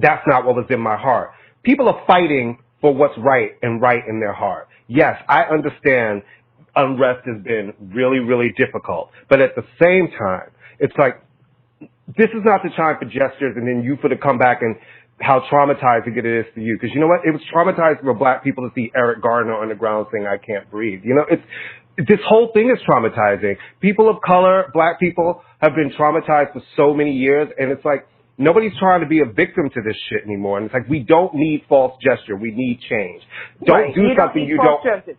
that's 0.00 0.26
not 0.26 0.46
what 0.46 0.56
was 0.56 0.66
in 0.70 0.80
my 0.80 0.96
heart. 0.96 1.32
People 1.62 1.88
are 1.88 2.02
fighting 2.06 2.58
for 2.80 2.94
what's 2.94 3.16
right 3.18 3.52
and 3.62 3.82
right 3.82 4.02
in 4.08 4.20
their 4.20 4.32
heart. 4.32 4.68
Yes, 4.88 5.20
I 5.28 5.42
understand 5.42 6.22
unrest 6.76 7.26
has 7.26 7.42
been 7.42 7.72
really, 7.92 8.18
really 8.18 8.52
difficult. 8.56 9.10
But 9.28 9.40
at 9.40 9.56
the 9.56 9.64
same 9.80 10.08
time, 10.16 10.50
it's 10.78 10.94
like, 10.98 11.22
this 12.16 12.28
is 12.30 12.44
not 12.44 12.62
the 12.62 12.70
time 12.76 12.96
for 12.98 13.06
gestures 13.06 13.56
and 13.56 13.66
then 13.66 13.82
you 13.82 13.96
for 14.00 14.08
to 14.08 14.16
come 14.16 14.38
back 14.38 14.58
and 14.60 14.76
how 15.20 15.42
traumatizing 15.50 16.16
it 16.16 16.26
is 16.26 16.44
for 16.54 16.60
you. 16.60 16.76
Because 16.80 16.94
you 16.94 17.00
know 17.00 17.08
what? 17.08 17.20
It 17.24 17.32
was 17.32 17.40
traumatizing 17.52 18.02
for 18.02 18.14
black 18.14 18.44
people 18.44 18.68
to 18.68 18.74
see 18.74 18.92
Eric 18.94 19.22
Garner 19.22 19.54
on 19.54 19.68
the 19.68 19.74
ground 19.74 20.06
saying, 20.12 20.26
I 20.26 20.36
can't 20.36 20.70
breathe. 20.70 21.00
You 21.02 21.14
know, 21.14 21.24
it's, 21.28 21.42
this 21.96 22.20
whole 22.28 22.50
thing 22.52 22.70
is 22.70 22.78
traumatizing. 22.86 23.56
People 23.80 24.10
of 24.10 24.16
color, 24.24 24.70
black 24.74 25.00
people 25.00 25.42
have 25.60 25.74
been 25.74 25.90
traumatized 25.98 26.52
for 26.52 26.62
so 26.76 26.92
many 26.92 27.12
years 27.12 27.48
and 27.58 27.72
it's 27.72 27.84
like, 27.84 28.06
nobody's 28.38 28.76
trying 28.78 29.00
to 29.00 29.06
be 29.06 29.20
a 29.20 29.24
victim 29.24 29.70
to 29.70 29.80
this 29.82 29.96
shit 30.10 30.22
anymore. 30.24 30.58
And 30.58 30.66
it's 30.66 30.74
like, 30.74 30.88
we 30.88 31.00
don't 31.00 31.34
need 31.34 31.64
false 31.68 31.94
gesture. 32.02 32.36
We 32.36 32.52
need 32.52 32.80
change. 32.88 33.22
Don't 33.64 33.76
Right. 33.76 33.94
do 33.94 34.02
you 34.02 34.14
something 34.16 34.42
don't 34.42 34.48
you 34.48 34.56
don't, 34.58 34.84
justice. 34.84 35.16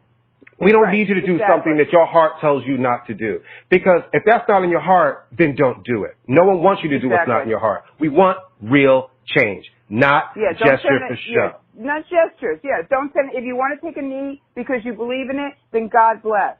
We 0.59 0.71
don't 0.71 0.83
Right, 0.83 0.93
need 0.93 1.07
you 1.07 1.15
to 1.15 1.21
do 1.21 1.35
exactly. 1.35 1.53
something 1.53 1.77
that 1.77 1.91
your 1.91 2.05
heart 2.05 2.33
tells 2.41 2.65
you 2.65 2.77
not 2.77 3.05
to 3.07 3.13
do. 3.13 3.41
Because 3.69 4.01
if 4.13 4.23
that's 4.25 4.47
not 4.49 4.63
in 4.63 4.69
your 4.69 4.81
heart, 4.81 5.27
then 5.37 5.55
don't 5.55 5.83
do 5.85 6.03
it. 6.03 6.17
No 6.27 6.45
one 6.45 6.61
wants 6.63 6.81
you 6.83 6.89
to 6.89 6.99
do 6.99 7.09
what's 7.09 7.27
not 7.27 7.43
in 7.43 7.49
your 7.49 7.59
heart. 7.59 7.83
We 7.99 8.09
want 8.09 8.37
real 8.61 9.11
change, 9.25 9.65
not 9.89 10.31
Yeah, 10.35 10.53
gesture 10.53 10.99
for 11.07 11.15
show. 11.15 11.31
yeah, 11.31 11.51
not 11.77 12.03
gestures. 12.03 12.59
Yeah, 12.63 12.81
don't 12.89 13.11
send. 13.13 13.31
If 13.33 13.43
you 13.43 13.55
want 13.55 13.79
to 13.79 13.85
take 13.85 13.97
a 13.97 14.01
knee 14.01 14.41
because 14.55 14.81
you 14.83 14.93
believe 14.93 15.29
in 15.29 15.37
it, 15.37 15.53
then 15.71 15.89
God 15.91 16.21
bless. 16.23 16.57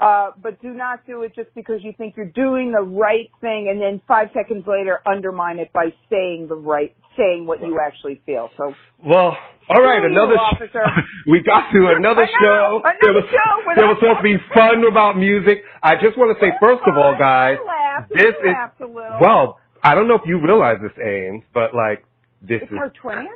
Uh, 0.00 0.32
but 0.42 0.60
do 0.60 0.70
not 0.74 1.06
do 1.06 1.22
it 1.22 1.32
just 1.34 1.54
because 1.54 1.76
you 1.82 1.92
think 1.96 2.16
you're 2.16 2.26
doing 2.26 2.72
the 2.72 2.82
right 2.82 3.30
thing, 3.40 3.68
and 3.70 3.80
then 3.80 4.00
five 4.08 4.28
seconds 4.34 4.64
later 4.66 4.98
undermine 5.06 5.58
it 5.58 5.72
by 5.72 5.86
saying 6.10 6.46
the 6.48 6.56
right, 6.56 6.94
saying 7.16 7.46
what 7.46 7.60
you 7.60 7.78
actually 7.80 8.20
feel. 8.26 8.50
So 8.56 8.74
Well, 9.06 9.36
all 9.70 9.82
right, 9.82 10.02
you, 10.02 10.10
another 10.10 10.34
officer. 10.34 10.82
we 11.30 11.42
got 11.42 11.70
to 11.70 11.94
another 11.96 12.26
know, 12.26 12.26
show. 12.42 12.80
another 12.82 12.98
there 13.00 13.12
was, 13.12 13.24
show 13.30 13.74
there 13.76 13.86
was 13.86 13.96
supposed 14.00 14.18
to 14.18 14.22
be 14.24 14.36
fun 14.52 14.82
about 14.90 15.16
music. 15.16 15.62
I 15.82 15.94
just 15.94 16.18
want 16.18 16.36
to 16.36 16.44
say, 16.44 16.50
first 16.60 16.82
of 16.86 16.96
all, 16.98 17.14
guys, 17.16 17.56
I 17.62 17.98
laughed. 17.98 18.12
this 18.12 18.34
is 18.34 18.34
laughed 18.46 18.80
a 18.80 18.86
little. 18.86 19.18
well. 19.20 19.58
I 19.86 19.94
don't 19.94 20.08
know 20.08 20.14
if 20.14 20.22
you 20.24 20.40
realize 20.40 20.78
this, 20.80 20.96
Ames, 20.98 21.44
but 21.52 21.74
like 21.74 22.04
this 22.40 22.62
it's 22.62 22.72
is 22.72 22.78
our 22.80 22.88
twentieth. 22.88 23.30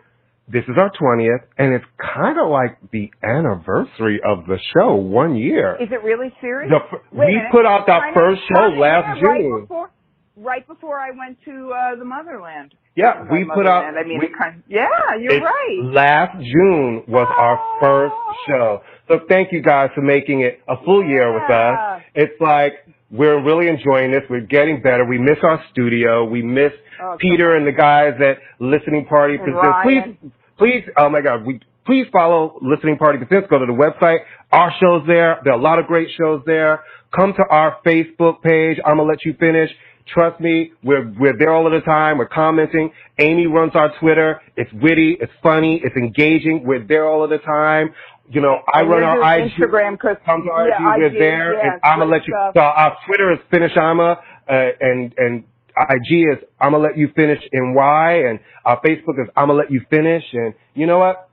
This 0.50 0.64
is 0.64 0.76
our 0.78 0.90
twentieth, 0.98 1.42
and 1.58 1.74
it's 1.74 1.84
kind 2.00 2.38
of 2.38 2.48
like 2.50 2.78
the 2.90 3.10
anniversary 3.22 4.20
of 4.24 4.46
the 4.46 4.58
show. 4.74 4.94
One 4.94 5.36
year. 5.36 5.76
Is 5.80 5.88
it 5.90 6.02
really 6.02 6.32
serious? 6.40 6.70
The 6.70 6.98
Wait 7.16 7.26
we 7.28 7.40
put 7.52 7.66
out 7.66 7.86
that 7.86 8.14
first 8.14 8.40
show 8.48 8.68
last 8.68 9.22
Right 9.22 9.40
June. 9.40 9.60
before, 9.62 9.90
right 10.36 10.66
before 10.66 10.98
I 10.98 11.10
went 11.10 11.38
to 11.44 11.72
uh, 11.72 11.96
the 11.98 12.04
motherland. 12.04 12.74
Yeah, 12.96 13.24
we 13.30 13.44
put 13.44 13.66
out. 13.66 13.84
I 13.94 14.02
mean, 14.04 14.18
we- 14.18 14.28
kind 14.36 14.62
yeah, 14.68 14.88
you're 15.20 15.40
right. 15.40 15.78
Last 15.84 16.38
June 16.42 17.04
was 17.06 17.28
our 17.36 17.78
first 17.80 18.14
show. 18.48 18.80
So 19.06 19.20
thank 19.28 19.52
you 19.52 19.62
guys 19.62 19.90
for 19.94 20.02
making 20.02 20.40
it 20.40 20.60
a 20.68 20.74
full 20.84 21.04
year 21.04 21.32
with 21.32 21.48
us. 21.50 22.02
It's 22.14 22.40
like 22.40 22.72
we're 23.10 23.42
really 23.42 23.68
enjoying 23.68 24.10
this. 24.10 24.22
We're 24.28 24.40
getting 24.46 24.82
better. 24.82 25.04
We 25.04 25.18
miss 25.18 25.38
our 25.42 25.62
studio. 25.72 26.24
We 26.24 26.42
miss 26.42 26.72
Oh, 27.00 27.16
Peter 27.20 27.54
and 27.54 27.64
the 27.64 27.70
guys 27.70 28.14
at 28.20 28.38
Listening 28.58 29.06
Party 29.06 29.36
And 29.36 29.54
Please, 29.84 30.30
please, 30.58 30.84
oh 30.96 31.08
my 31.08 31.20
God, 31.20 31.44
we 31.44 31.60
please 31.86 32.06
follow 32.12 32.58
Listening 32.60 32.98
Party 32.98 33.18
Presents. 33.18 33.48
Go 33.48 33.58
to 33.58 33.66
the 33.66 33.72
website. 33.72 34.18
Our 34.52 34.72
show's 34.80 35.06
there. 35.06 35.40
There 35.44 35.52
are 35.52 35.58
a 35.58 35.62
lot 35.62 35.78
of 35.78 35.86
great 35.86 36.08
shows 36.16 36.42
there. 36.46 36.80
Come 37.14 37.32
to 37.34 37.44
our 37.48 37.78
Facebook 37.86 38.42
page. 38.42 38.78
I'm 38.84 38.98
gonna 38.98 39.08
let 39.08 39.24
you 39.24 39.34
finish. 39.40 39.70
Trust 40.12 40.40
me, 40.40 40.72
we're 40.82 41.10
we're 41.18 41.36
there 41.38 41.52
all 41.52 41.66
of 41.66 41.72
the 41.72 41.80
time. 41.80 42.18
We're 42.18 42.28
commenting. 42.28 42.90
Amy 43.18 43.46
runs 43.46 43.72
our 43.74 43.92
Twitter. 44.00 44.40
It's 44.56 44.72
witty. 44.72 45.16
It's 45.20 45.32
funny. 45.42 45.80
It's 45.84 45.96
engaging. 45.96 46.64
We're 46.64 46.84
there 46.86 47.06
all 47.06 47.22
of 47.24 47.30
the 47.30 47.38
time. 47.38 47.94
You 48.30 48.40
know, 48.42 48.58
I 48.72 48.80
And 48.80 48.90
run 48.90 49.02
our 49.02 49.38
IG. 49.38 49.52
Instagram 49.52 49.98
'cause- 49.98 50.16
Come 50.26 50.44
to 50.44 50.50
our 50.50 50.68
yeah, 50.68 50.76
IG. 50.76 50.98
We're 51.00 51.06
IG, 51.06 51.18
there, 51.18 51.52
yeah, 51.54 51.60
and 51.72 51.80
I'm 51.82 51.98
gonna 52.00 52.10
let 52.10 52.26
you. 52.26 52.34
So 52.54 52.60
our 52.60 52.96
Twitter 53.06 53.32
is 53.32 53.38
Finishama, 53.50 54.18
uh, 54.48 54.52
and 54.80 55.14
and 55.16 55.44
IG 55.90 56.28
is 56.38 56.44
I'm 56.60 56.72
gonna 56.72 56.82
let 56.84 56.96
you 56.98 57.08
finish 57.14 57.40
in 57.52 57.74
Y, 57.74 58.12
and 58.28 58.40
our 58.64 58.80
Facebook 58.80 59.20
is 59.22 59.28
I'm 59.36 59.48
gonna 59.48 59.54
let 59.60 59.70
you 59.70 59.80
finish. 59.90 60.24
And 60.32 60.54
you 60.74 60.86
know 60.86 60.98
what? 60.98 61.28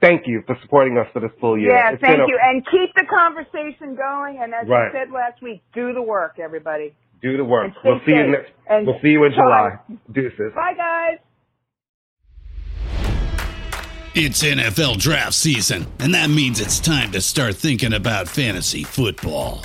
Thank 0.00 0.26
you 0.26 0.42
for 0.46 0.56
supporting 0.62 0.98
us 0.98 1.06
for 1.12 1.20
this 1.20 1.30
full 1.40 1.58
year. 1.58 1.70
Yeah, 1.70 1.92
It's 1.92 2.00
thank 2.02 2.18
a- 2.18 2.26
you. 2.28 2.38
And 2.42 2.64
keep 2.66 2.94
the 2.94 3.04
conversation 3.06 3.94
going. 3.96 4.38
And 4.42 4.52
as 4.54 4.68
Right. 4.68 4.88
I 4.90 4.92
said 4.92 5.10
last 5.10 5.40
week, 5.40 5.62
do 5.72 5.92
the 5.94 6.02
work, 6.02 6.38
everybody. 6.38 6.94
Do 7.22 7.36
the 7.38 7.44
work. 7.44 7.72
We'll 7.84 8.00
see 8.04 8.12
you 8.12 8.26
next. 8.26 8.50
And 8.68 8.86
We'll 8.86 9.00
see 9.00 9.08
you 9.10 9.24
in 9.24 9.32
bye. 9.32 9.36
July. 9.36 9.70
Deuces. 10.12 10.52
Bye, 10.54 10.74
guys. 10.74 11.18
It's 14.16 14.42
NFL 14.44 14.96
draft 14.98 15.32
season, 15.34 15.86
and 15.98 16.14
that 16.14 16.30
means 16.30 16.60
it's 16.60 16.78
time 16.78 17.10
to 17.12 17.20
start 17.20 17.56
thinking 17.56 17.92
about 17.94 18.28
fantasy 18.28 18.84
football. 18.84 19.64